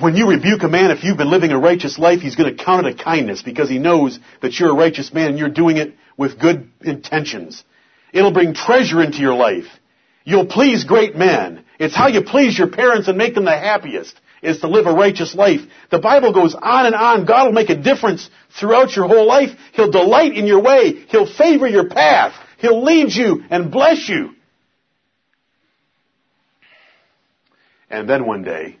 When 0.00 0.16
you 0.16 0.28
rebuke 0.28 0.62
a 0.62 0.68
man, 0.68 0.90
if 0.90 1.02
you've 1.02 1.16
been 1.16 1.30
living 1.30 1.50
a 1.50 1.58
righteous 1.58 1.98
life, 1.98 2.20
he's 2.20 2.36
going 2.36 2.54
to 2.54 2.64
count 2.64 2.86
it 2.86 3.00
a 3.00 3.04
kindness 3.04 3.42
because 3.42 3.68
he 3.68 3.78
knows 3.78 4.18
that 4.42 4.58
you're 4.58 4.70
a 4.70 4.74
righteous 4.74 5.12
man 5.12 5.28
and 5.28 5.38
you're 5.38 5.48
doing 5.48 5.76
it 5.76 5.94
with 6.16 6.38
good 6.38 6.68
intentions. 6.82 7.64
It'll 8.12 8.32
bring 8.32 8.54
treasure 8.54 9.02
into 9.02 9.18
your 9.18 9.34
life. 9.34 9.66
You'll 10.24 10.46
please 10.46 10.84
great 10.84 11.16
men. 11.16 11.64
It's 11.78 11.94
how 11.94 12.08
you 12.08 12.22
please 12.22 12.58
your 12.58 12.68
parents 12.68 13.08
and 13.08 13.16
make 13.16 13.34
them 13.34 13.44
the 13.44 13.56
happiest 13.56 14.18
is 14.42 14.60
to 14.60 14.68
live 14.68 14.86
a 14.86 14.92
righteous 14.92 15.34
life. 15.34 15.60
The 15.90 15.98
Bible 15.98 16.32
goes 16.32 16.54
on 16.54 16.86
and 16.86 16.94
on. 16.94 17.24
God 17.24 17.46
will 17.46 17.52
make 17.52 17.70
a 17.70 17.76
difference 17.76 18.28
throughout 18.58 18.94
your 18.94 19.08
whole 19.08 19.26
life. 19.26 19.50
He'll 19.72 19.90
delight 19.90 20.34
in 20.34 20.46
your 20.46 20.62
way. 20.62 20.94
He'll 21.08 21.32
favor 21.32 21.66
your 21.66 21.88
path. 21.88 22.34
He'll 22.58 22.82
lead 22.82 23.12
you 23.12 23.42
and 23.50 23.70
bless 23.70 24.08
you. 24.08 24.34
And 27.90 28.08
then 28.08 28.26
one 28.26 28.42
day, 28.42 28.78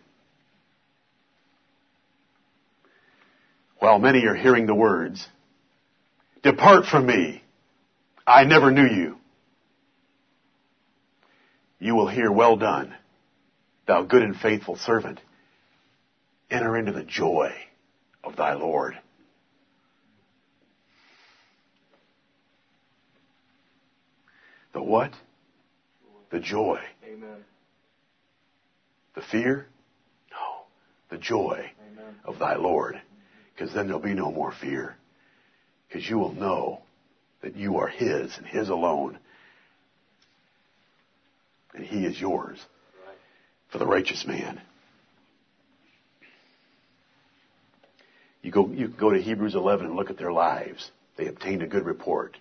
while 3.78 3.98
many 3.98 4.26
are 4.26 4.34
hearing 4.34 4.66
the 4.66 4.74
words, 4.74 5.26
Depart 6.42 6.86
from 6.86 7.06
me. 7.06 7.42
I 8.26 8.44
never 8.44 8.70
knew 8.70 8.86
you. 8.86 9.16
You 11.78 11.94
will 11.94 12.08
hear, 12.08 12.30
Well 12.30 12.56
done, 12.56 12.94
thou 13.86 14.02
good 14.02 14.22
and 14.22 14.36
faithful 14.36 14.76
servant. 14.76 15.20
Enter 16.50 16.76
into 16.76 16.92
the 16.92 17.04
joy 17.04 17.52
of 18.24 18.36
thy 18.36 18.54
Lord. 18.54 18.98
The 24.72 24.82
what? 24.82 25.12
The 26.30 26.40
joy. 26.40 26.80
Amen. 27.04 27.44
The 29.14 29.22
fear? 29.22 29.66
No. 30.30 30.64
The 31.10 31.18
joy 31.18 31.70
Amen. 31.92 32.14
of 32.24 32.38
thy 32.38 32.56
Lord. 32.56 33.00
Because 33.54 33.74
then 33.74 33.86
there'll 33.86 34.00
be 34.00 34.14
no 34.14 34.30
more 34.30 34.52
fear. 34.52 34.96
Because 35.88 36.08
you 36.08 36.18
will 36.18 36.32
know 36.32 36.82
that 37.42 37.56
you 37.56 37.78
are 37.78 37.88
His 37.88 38.36
and 38.36 38.46
His 38.46 38.68
alone. 38.68 39.18
And 41.74 41.84
he 41.84 42.04
is 42.04 42.20
yours 42.20 42.58
for 43.70 43.78
the 43.78 43.86
righteous 43.86 44.26
man. 44.26 44.60
You 48.42 48.50
go, 48.50 48.68
you 48.68 48.88
go 48.88 49.10
to 49.10 49.20
Hebrews 49.20 49.54
11 49.54 49.86
and 49.86 49.96
look 49.96 50.10
at 50.10 50.16
their 50.16 50.32
lives. 50.32 50.90
They 51.16 51.26
obtained 51.26 51.62
a 51.62 51.66
good 51.66 51.84
report. 51.84 52.36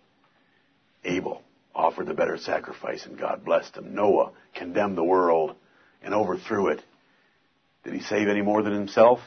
Abel 1.03 1.41
offered 1.75 2.07
the 2.07 2.13
better 2.13 2.37
sacrifice 2.37 3.05
and 3.05 3.19
God 3.19 3.43
blessed 3.43 3.77
him. 3.77 3.93
Noah 3.93 4.31
condemned 4.55 4.97
the 4.97 5.03
world 5.03 5.55
and 6.01 6.13
overthrew 6.13 6.67
it. 6.67 6.81
Did 7.83 7.93
he 7.93 8.01
save 8.01 8.27
any 8.27 8.41
more 8.41 8.61
than 8.61 8.73
himself? 8.73 9.19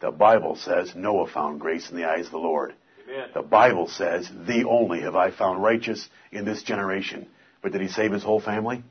The 0.00 0.10
Bible 0.10 0.56
says 0.56 0.92
Noah 0.94 1.28
found 1.28 1.60
grace 1.60 1.90
in 1.90 1.96
the 1.96 2.08
eyes 2.08 2.26
of 2.26 2.32
the 2.32 2.38
Lord. 2.38 2.74
Amen. 3.08 3.28
The 3.34 3.42
Bible 3.42 3.88
says, 3.88 4.28
thee 4.46 4.64
only 4.64 5.02
have 5.02 5.16
I 5.16 5.30
found 5.30 5.62
righteous 5.62 6.08
in 6.32 6.44
this 6.44 6.62
generation. 6.62 7.26
But 7.62 7.72
did 7.72 7.80
he 7.80 7.88
save 7.88 8.12
his 8.12 8.22
whole 8.22 8.40
family? 8.40 8.82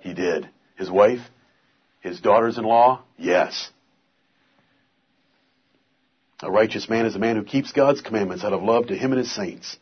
He 0.00 0.14
did. 0.14 0.48
His 0.76 0.90
wife? 0.90 1.20
His 2.00 2.20
daughters-in-law? 2.20 3.02
Yes. 3.16 3.70
A 6.42 6.50
righteous 6.50 6.88
man 6.88 7.06
is 7.06 7.14
a 7.14 7.20
man 7.20 7.36
who 7.36 7.44
keeps 7.44 7.72
God's 7.72 8.00
commandments 8.00 8.44
out 8.44 8.52
of 8.52 8.62
love 8.62 8.88
to 8.88 8.96
him 8.96 9.12
and 9.12 9.18
his 9.20 9.32
saints. 9.32 9.76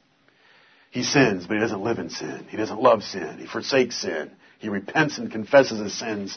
He 0.91 1.03
sins, 1.03 1.47
but 1.47 1.55
he 1.55 1.61
doesn't 1.61 1.83
live 1.83 1.99
in 1.99 2.11
sin. 2.11 2.47
He 2.51 2.57
doesn't 2.57 2.83
love 2.83 3.03
sin. 3.03 3.39
He 3.39 3.47
forsakes 3.47 3.97
sin. 3.97 4.31
He 4.59 4.69
repents 4.69 5.19
and 5.19 5.31
confesses 5.31 5.79
his 5.79 5.99
sins 5.99 6.37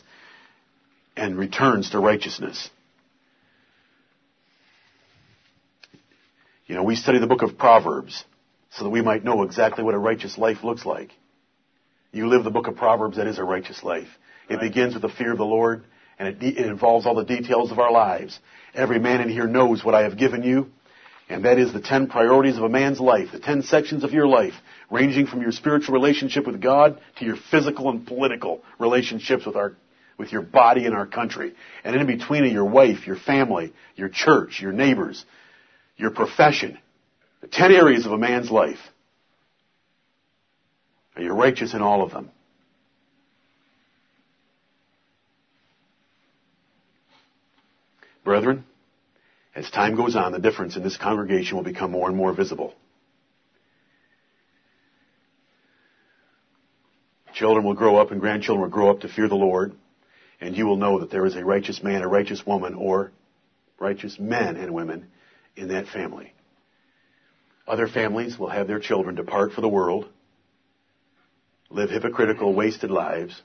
and 1.17 1.38
returns 1.38 1.89
to 1.89 1.99
righteousness. 1.99 2.69
You 6.67 6.76
know, 6.76 6.84
we 6.84 6.95
study 6.95 7.19
the 7.19 7.28
book 7.28 7.41
of 7.41 7.57
Proverbs 7.57 8.24
so 8.71 8.86
that 8.86 8.89
we 8.89 9.01
might 9.01 9.24
know 9.24 9.43
exactly 9.43 9.84
what 9.84 9.93
a 9.93 9.99
righteous 9.99 10.38
life 10.38 10.63
looks 10.63 10.86
like. 10.86 11.11
You 12.14 12.28
live 12.28 12.43
the 12.43 12.51
book 12.51 12.68
of 12.68 12.76
Proverbs, 12.76 13.18
that 13.18 13.26
is 13.26 13.39
a 13.39 13.43
righteous 13.43 13.84
life. 13.84 14.07
It 14.47 14.55
Right. 14.55 14.61
begins 14.61 14.93
with 14.93 15.01
the 15.01 15.09
fear 15.09 15.32
of 15.32 15.39
the 15.39 15.45
Lord, 15.45 15.84
and 16.20 16.28
it, 16.28 16.39
de- 16.39 16.59
it 16.59 16.68
involves 16.68 17.07
all 17.07 17.16
the 17.16 17.26
details 17.26 17.72
of 17.72 17.80
our 17.80 17.91
lives. 17.91 18.39
Every 18.76 18.99
man 18.99 19.20
in 19.20 19.30
here 19.30 19.47
knows 19.47 19.84
what 19.84 19.95
I 19.95 20.03
have 20.03 20.16
given 20.16 20.43
you, 20.43 20.70
and 21.28 21.43
that 21.45 21.57
is 21.57 21.74
the 21.74 21.82
ten 21.82 22.05
priorities 22.07 22.57
of 22.57 22.64
a 22.64 22.70
man's 22.70 22.99
life, 22.99 23.32
the 23.32 23.39
ten 23.39 23.64
sections 23.64 24.03
of 24.03 24.14
your 24.14 24.28
life, 24.28 24.53
ranging 24.91 25.26
from 25.26 25.41
your 25.41 25.51
spiritual 25.51 25.93
relationship 25.93 26.45
with 26.45 26.61
God 26.61 26.99
to 27.18 27.26
your 27.26 27.36
physical 27.49 27.89
and 27.89 28.05
political 28.05 28.64
relationships 28.78 29.43
with 29.43 29.55
our, 29.55 29.74
with 30.20 30.32
your 30.32 30.43
body 30.43 30.86
and 30.86 30.93
our 30.93 31.07
country. 31.07 31.53
And 31.84 31.95
in 31.95 32.05
between 32.05 32.43
are 32.43 32.47
your 32.47 32.66
wife, 32.66 33.07
your 33.07 33.16
family, 33.16 33.74
your 33.95 34.09
church, 34.09 34.61
your 34.61 34.72
neighbors, 34.72 35.26
your 35.97 36.11
profession. 36.11 36.78
The 37.41 37.47
ten 37.47 37.72
areas 37.72 38.05
of 38.05 38.11
a 38.11 38.20
man's 38.20 38.51
life. 38.51 38.78
Are 41.16 41.22
you 41.22 41.32
righteous 41.32 41.74
in 41.74 41.82
all 41.82 42.01
of 42.01 42.11
them? 42.11 42.32
Brethren, 48.24 48.66
as 49.55 49.70
time 49.70 49.95
goes 49.95 50.16
on, 50.16 50.32
the 50.32 50.39
difference 50.39 50.76
in 50.76 50.84
this 50.84 50.97
congregation 50.97 51.57
will 51.57 51.64
become 51.64 51.91
more 51.91 52.07
and 52.07 52.18
more 52.18 52.34
visible. 52.34 52.74
Children 57.34 57.66
will 57.66 57.74
grow 57.74 57.97
up 57.97 58.11
and 58.11 58.22
grandchildren 58.22 58.61
will 58.61 58.70
grow 58.70 58.89
up 58.89 59.01
to 59.01 59.09
fear 59.09 59.28
the 59.28 59.36
Lord, 59.36 59.74
and 60.39 60.55
you 60.55 60.66
will 60.66 60.78
know 60.78 60.99
that 60.99 61.11
there 61.11 61.26
is 61.26 61.36
a 61.36 61.43
righteous 61.43 61.84
man, 61.84 62.01
a 62.01 62.07
righteous 62.07 62.45
woman, 62.45 62.76
or 62.76 63.11
righteous 63.80 64.18
men 64.20 64.55
and 64.55 64.74
women 64.74 65.07
in 65.55 65.68
that 65.70 65.88
family. 65.88 66.34
Other 67.68 67.88
families 67.88 68.38
will 68.38 68.49
have 68.49 68.68
their 68.68 68.80
children 68.80 69.16
depart 69.16 69.53
for 69.53 69.61
the 69.61 69.70
world, 69.70 70.07
live 71.74 71.89
hypocritical, 71.89 72.53
wasted 72.53 72.91
lives, 72.91 73.41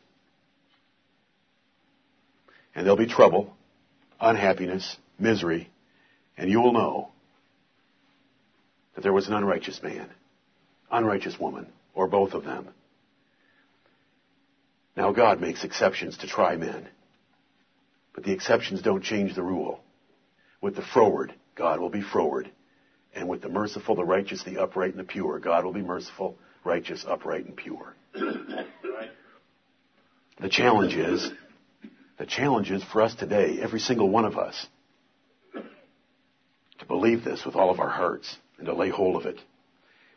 and 2.74 2.84
there'll 2.84 2.96
be 2.96 3.06
trouble, 3.06 3.56
unhappiness, 4.20 4.96
misery, 5.18 5.70
and 6.36 6.50
you 6.50 6.60
will 6.60 6.72
know 6.72 7.08
that 8.94 9.02
there 9.02 9.12
was 9.12 9.28
an 9.28 9.34
unrighteous 9.34 9.82
man, 9.82 10.08
unrighteous 10.90 11.40
woman, 11.40 11.66
or 11.94 12.06
both 12.06 12.34
of 12.34 12.44
them. 12.44 12.68
Now 14.94 15.12
God 15.12 15.40
makes 15.40 15.64
exceptions 15.64 16.18
to 16.18 16.26
try 16.26 16.56
men, 16.56 16.86
but 18.14 18.24
the 18.24 18.32
exceptions 18.32 18.82
don't 18.82 19.02
change 19.02 19.34
the 19.34 19.42
rule. 19.42 19.80
With 20.60 20.76
the 20.76 20.82
froward, 20.82 21.32
God 21.54 21.80
will 21.80 21.88
be 21.88 22.02
froward. 22.02 22.50
And 23.14 23.28
with 23.28 23.40
the 23.40 23.48
merciful, 23.48 23.94
the 23.94 24.04
righteous, 24.04 24.42
the 24.42 24.58
upright, 24.58 24.90
and 24.90 25.00
the 25.00 25.04
pure, 25.04 25.38
God 25.38 25.64
will 25.64 25.72
be 25.72 25.82
merciful, 25.82 26.36
righteous, 26.64 27.04
upright, 27.08 27.46
and 27.46 27.56
pure. 27.56 27.94
The 30.40 30.48
challenge 30.48 30.94
is, 30.94 31.30
the 32.18 32.26
challenge 32.26 32.70
is 32.70 32.82
for 32.84 33.02
us 33.02 33.14
today, 33.14 33.58
every 33.60 33.80
single 33.80 34.08
one 34.08 34.24
of 34.24 34.38
us, 34.38 34.66
to 35.54 36.86
believe 36.86 37.24
this 37.24 37.44
with 37.44 37.56
all 37.56 37.70
of 37.70 37.80
our 37.80 37.88
hearts 37.88 38.36
and 38.56 38.66
to 38.66 38.74
lay 38.74 38.88
hold 38.88 39.16
of 39.16 39.26
it. 39.26 39.40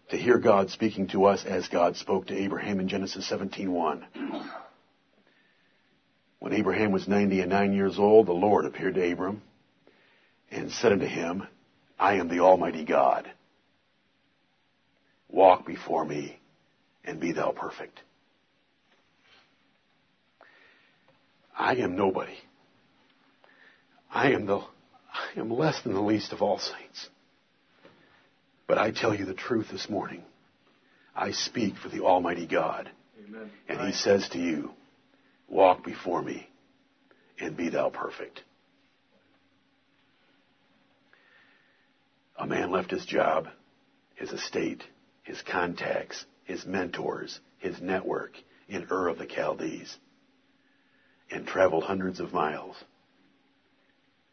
To 0.10 0.18
hear 0.18 0.38
God 0.38 0.70
speaking 0.70 1.08
to 1.10 1.26
us 1.26 1.46
as 1.46 1.68
God 1.70 1.96
spoke 1.96 2.28
to 2.28 2.38
Abraham 2.38 2.80
in 2.80 2.90
Genesis 2.90 3.30
17:1. 3.30 4.04
When 6.40 6.54
Abraham 6.54 6.92
was 6.92 7.08
90 7.08 7.42
and 7.42 7.50
9 7.50 7.74
years 7.74 7.98
old, 7.98 8.28
the 8.28 8.34
Lord 8.34 8.66
appeared 8.66 8.96
to 8.96 9.12
Abram 9.12 9.42
and 10.50 10.72
said 10.72 10.92
unto 10.92 11.06
him, 11.06 11.48
I 11.98 12.16
am 12.16 12.28
the 12.28 12.42
Almighty 12.42 12.84
God. 12.84 13.32
Walk 15.30 15.66
before 15.66 16.04
me 16.04 16.41
and 17.04 17.20
be 17.20 17.32
thou 17.32 17.52
perfect. 17.52 18.00
I 21.58 21.76
am 21.76 21.96
nobody. 21.96 22.38
I 24.10 24.32
am 24.32 24.46
the, 24.46 24.58
I 24.58 25.40
am 25.40 25.52
less 25.52 25.82
than 25.84 25.94
the 25.94 26.02
least 26.02 26.34
of 26.34 26.42
all 26.42 26.60
saints. 26.60 27.10
But 28.68 28.78
I 28.78 28.92
tell 28.92 29.14
you 29.14 29.26
the 29.26 29.34
truth 29.34 29.68
this 29.72 29.90
morning. 29.90 30.24
I 31.16 31.32
speak 31.32 31.76
for 31.78 31.90
the 31.90 32.02
Almighty 32.02 32.48
God. 32.48 32.90
Amen. 33.28 33.52
And 33.68 33.82
He 33.82 33.94
says 33.94 34.28
to 34.30 34.40
you, 34.40 34.72
walk 35.50 35.84
before 35.84 36.22
me 36.22 36.50
and 37.40 37.58
be 37.58 37.70
thou 37.70 37.90
perfect. 37.90 38.42
A 42.38 42.48
man 42.48 42.72
left 42.72 42.92
his 42.92 43.06
job, 43.06 43.50
his 44.16 44.32
estate, 44.32 44.84
his 45.24 45.42
contacts, 45.44 46.26
his 46.52 46.66
mentors, 46.66 47.40
his 47.60 47.82
network 47.82 48.34
in 48.68 48.86
Ur 48.92 49.08
of 49.08 49.18
the 49.18 49.26
Chaldees 49.26 49.96
and 51.32 51.48
traveled 51.48 51.86
hundreds 51.86 52.20
of 52.20 52.34
miles. 52.34 52.76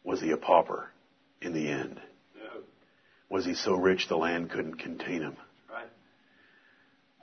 Was 0.03 0.19
he 0.19 0.31
a 0.31 0.37
pauper 0.37 0.91
in 1.41 1.53
the 1.53 1.69
end? 1.69 2.01
No. 2.35 2.61
Was 3.29 3.45
he 3.45 3.53
so 3.53 3.73
rich 3.73 4.09
the 4.09 4.17
land 4.17 4.49
couldn't 4.49 4.79
contain 4.79 5.21
him? 5.21 5.37
Right. 5.71 5.87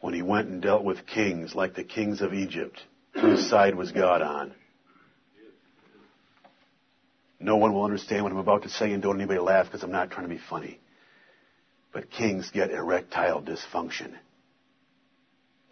When 0.00 0.14
he 0.14 0.22
went 0.22 0.48
and 0.48 0.62
dealt 0.62 0.82
with 0.82 1.06
kings 1.06 1.54
like 1.54 1.74
the 1.74 1.84
kings 1.84 2.22
of 2.22 2.32
Egypt, 2.32 2.80
whose 3.12 3.50
side 3.50 3.74
was 3.74 3.92
God 3.92 4.22
on? 4.22 4.54
No 7.38 7.56
one 7.56 7.74
will 7.74 7.84
understand 7.84 8.22
what 8.22 8.32
I'm 8.32 8.38
about 8.38 8.62
to 8.62 8.70
say, 8.70 8.92
and 8.92 9.02
don't 9.02 9.16
anybody 9.16 9.40
laugh 9.40 9.66
because 9.66 9.82
I'm 9.82 9.92
not 9.92 10.10
trying 10.10 10.26
to 10.26 10.34
be 10.34 10.40
funny. 10.48 10.80
But 11.92 12.10
kings 12.10 12.50
get 12.50 12.70
erectile 12.70 13.42
dysfunction 13.42 14.14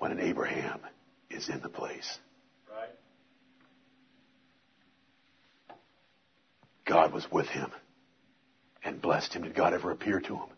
when 0.05 0.13
an 0.13 0.21
Abraham 0.21 0.81
is 1.31 1.49
in 1.49 1.63
the 1.63 1.69
place. 1.71 2.19
Right. 2.71 2.91
God 6.85 7.11
was 7.11 7.27
with 7.33 7.47
him 7.47 7.71
and 8.85 9.01
blessed 9.01 9.33
him. 9.33 9.45
Did 9.45 9.55
God 9.55 9.73
ever 9.73 9.91
appear 9.91 10.21
to 10.21 10.35
him? 10.35 10.49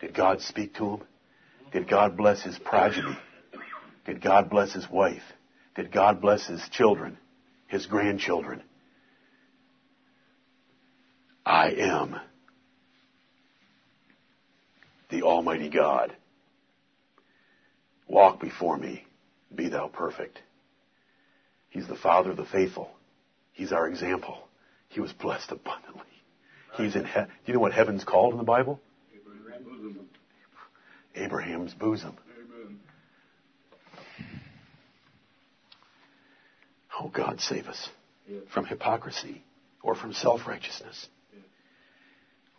Did 0.00 0.14
God 0.14 0.40
speak 0.40 0.76
to 0.76 0.92
him? 0.92 1.00
Did 1.70 1.86
God 1.86 2.16
bless 2.16 2.42
his 2.42 2.58
progeny? 2.58 3.14
Did 4.06 4.22
God 4.22 4.48
bless 4.48 4.72
his 4.72 4.88
wife? 4.90 5.34
Did 5.76 5.92
God 5.92 6.22
bless 6.22 6.46
his 6.46 6.66
children, 6.70 7.18
his 7.66 7.84
grandchildren? 7.84 8.62
I 11.44 11.72
am 11.72 12.18
the 15.10 15.24
Almighty 15.24 15.68
God. 15.68 16.16
Walk 18.08 18.40
before 18.40 18.76
me, 18.76 19.04
be 19.54 19.68
thou 19.68 19.88
perfect. 19.88 20.40
He's 21.68 21.86
the 21.86 21.96
Father 21.96 22.30
of 22.30 22.36
the 22.36 22.46
faithful. 22.46 22.90
He's 23.52 23.72
our 23.72 23.86
example. 23.86 24.48
He 24.88 25.00
was 25.00 25.12
blessed 25.12 25.52
abundantly. 25.52 26.02
He's 26.76 26.96
in. 26.96 27.04
He- 27.04 27.12
Do 27.12 27.26
you 27.46 27.54
know 27.54 27.60
what 27.60 27.72
heaven's 27.72 28.04
called 28.04 28.32
in 28.32 28.38
the 28.38 28.44
Bible? 28.44 28.80
Abraham 29.14 29.64
bosom. 29.64 30.08
Abraham's 31.14 31.74
bosom. 31.74 32.16
Oh, 37.00 37.08
God 37.08 37.40
save 37.40 37.68
us 37.68 37.88
from 38.52 38.64
hypocrisy 38.64 39.44
or 39.82 39.94
from 39.94 40.12
self-righteousness. 40.12 41.08
Yes. 41.32 41.42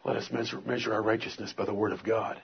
Let 0.05 0.15
us 0.15 0.31
measure, 0.31 0.61
measure 0.61 0.93
our 0.93 1.01
righteousness 1.01 1.53
by 1.53 1.65
the 1.65 1.73
Word 1.73 1.91
of 1.91 2.03
God. 2.03 2.41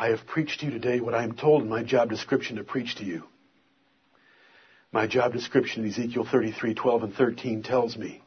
I 0.00 0.08
have 0.08 0.26
preached 0.26 0.60
to 0.60 0.66
you 0.66 0.72
today 0.72 1.00
what 1.00 1.12
I 1.12 1.24
am 1.24 1.34
told 1.34 1.60
in 1.60 1.68
my 1.68 1.82
job 1.82 2.08
description 2.08 2.56
to 2.56 2.64
preach 2.64 2.94
to 2.96 3.04
you. 3.04 3.24
My 4.92 5.06
job 5.06 5.34
description 5.34 5.84
in 5.84 5.90
Ezekiel 5.90 6.24
33, 6.24 6.72
12 6.72 7.02
and 7.02 7.14
13 7.14 7.62
tells 7.62 7.98
me 7.98 8.22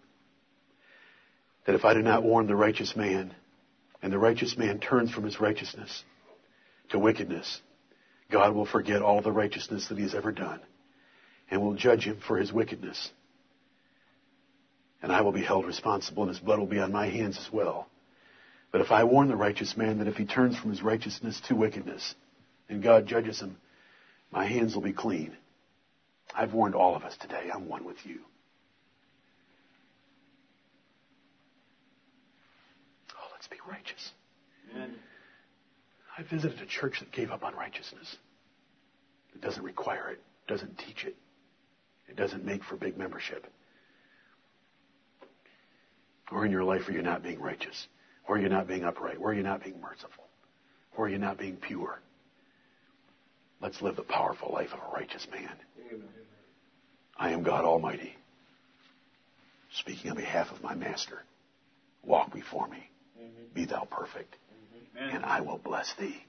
that 1.66 1.74
if 1.74 1.84
I 1.84 1.96
do 1.96 2.04
not 2.04 2.22
warn 2.22 2.46
the 2.46 2.56
righteous 2.56 2.96
man, 2.96 3.34
and 4.04 4.14
the 4.14 4.20
righteous 4.20 4.56
man 4.56 4.80
turns 4.80 5.10
from 5.10 5.24
his 5.24 5.42
righteousness 5.42 6.04
to 6.90 7.00
wickedness, 7.00 7.60
God 8.30 8.54
will 8.54 8.68
forget 8.68 9.02
all 9.02 9.24
the 9.24 9.32
righteousness 9.32 9.88
that 9.88 9.98
he 9.98 10.04
has 10.04 10.14
ever 10.14 10.32
done 10.32 10.60
and 11.50 11.60
will 11.60 11.74
judge 11.74 12.04
him 12.04 12.20
for 12.28 12.38
his 12.38 12.54
wickedness. 12.54 13.12
And 15.02 15.12
I 15.12 15.22
will 15.22 15.32
be 15.32 15.44
held 15.44 15.66
responsible 15.66 16.22
and 16.22 16.30
his 16.30 16.40
blood 16.40 16.60
will 16.60 16.68
be 16.68 16.80
on 16.80 16.92
my 16.92 17.10
hands 17.10 17.40
as 17.40 17.52
well. 17.52 17.88
But 18.74 18.82
if 18.82 18.92
I 18.92 19.04
warn 19.04 19.28
the 19.28 19.36
righteous 19.36 19.78
man 19.78 20.00
that 20.00 20.08
if 20.08 20.16
he 20.16 20.26
turns 20.26 20.58
from 20.58 20.72
his 20.72 20.82
righteousness 20.82 21.40
to 21.48 21.56
wickedness 21.56 22.16
and 22.68 22.82
God 22.82 23.06
judges 23.06 23.40
him, 23.40 23.58
my 24.32 24.48
hands 24.48 24.74
will 24.74 24.82
be 24.82 24.92
clean. 24.92 25.38
I've 26.36 26.54
warned 26.54 26.74
all 26.74 26.96
of 26.96 27.04
us 27.04 27.16
today. 27.18 27.52
I'm 27.54 27.68
one 27.68 27.86
with 27.86 28.04
you. 28.04 28.22
Oh, 33.12 33.28
let's 33.32 33.48
be 33.48 33.58
righteous. 33.70 34.12
Amen. 34.72 34.96
I 36.18 36.24
visited 36.24 36.60
a 36.60 36.66
church 36.66 37.00
that 37.00 37.12
gave 37.12 37.30
up 37.30 37.44
on 37.44 37.54
righteousness. 37.54 38.18
It 39.36 39.42
doesn't 39.42 39.64
require 39.64 40.10
it, 40.10 40.20
doesn't 40.48 40.80
teach 40.80 41.06
it, 41.06 41.16
it 42.08 42.16
doesn't 42.16 42.44
make 42.44 42.64
for 42.64 42.76
big 42.76 42.98
membership. 42.98 43.46
Or 46.32 46.44
in 46.44 46.52
your 46.52 46.64
life 46.64 46.88
where 46.88 46.96
you're 46.96 47.04
not 47.04 47.22
being 47.22 47.40
righteous, 47.40 47.88
or 48.28 48.38
you're 48.38 48.50
not 48.50 48.68
being 48.68 48.84
upright, 48.84 49.20
where 49.20 49.34
you're 49.34 49.44
not 49.44 49.64
being 49.64 49.80
merciful, 49.82 50.26
or 50.96 51.10
you're 51.10 51.20
not 51.20 51.38
being 51.38 51.58
pure. 51.58 52.00
Let's 53.62 53.82
live 53.82 53.96
the 53.96 54.04
powerful 54.04 54.52
life 54.54 54.74
of 54.74 54.80
a 54.80 54.94
righteous 54.94 55.28
man. 55.32 55.52
Amen. 55.92 56.08
I 57.18 57.32
am 57.32 57.44
God 57.44 57.64
Almighty, 57.66 58.16
speaking 59.72 60.12
on 60.12 60.18
behalf 60.18 60.52
of 60.52 60.62
my 60.64 60.76
Master. 60.76 61.24
Walk 62.04 62.34
before 62.34 62.68
me. 62.68 62.90
Be 63.54 63.66
thou 63.66 63.88
perfect, 63.90 64.36
Amen. 64.98 65.16
and 65.16 65.26
I 65.26 65.42
will 65.42 65.60
bless 65.60 65.94
thee. 65.94 66.24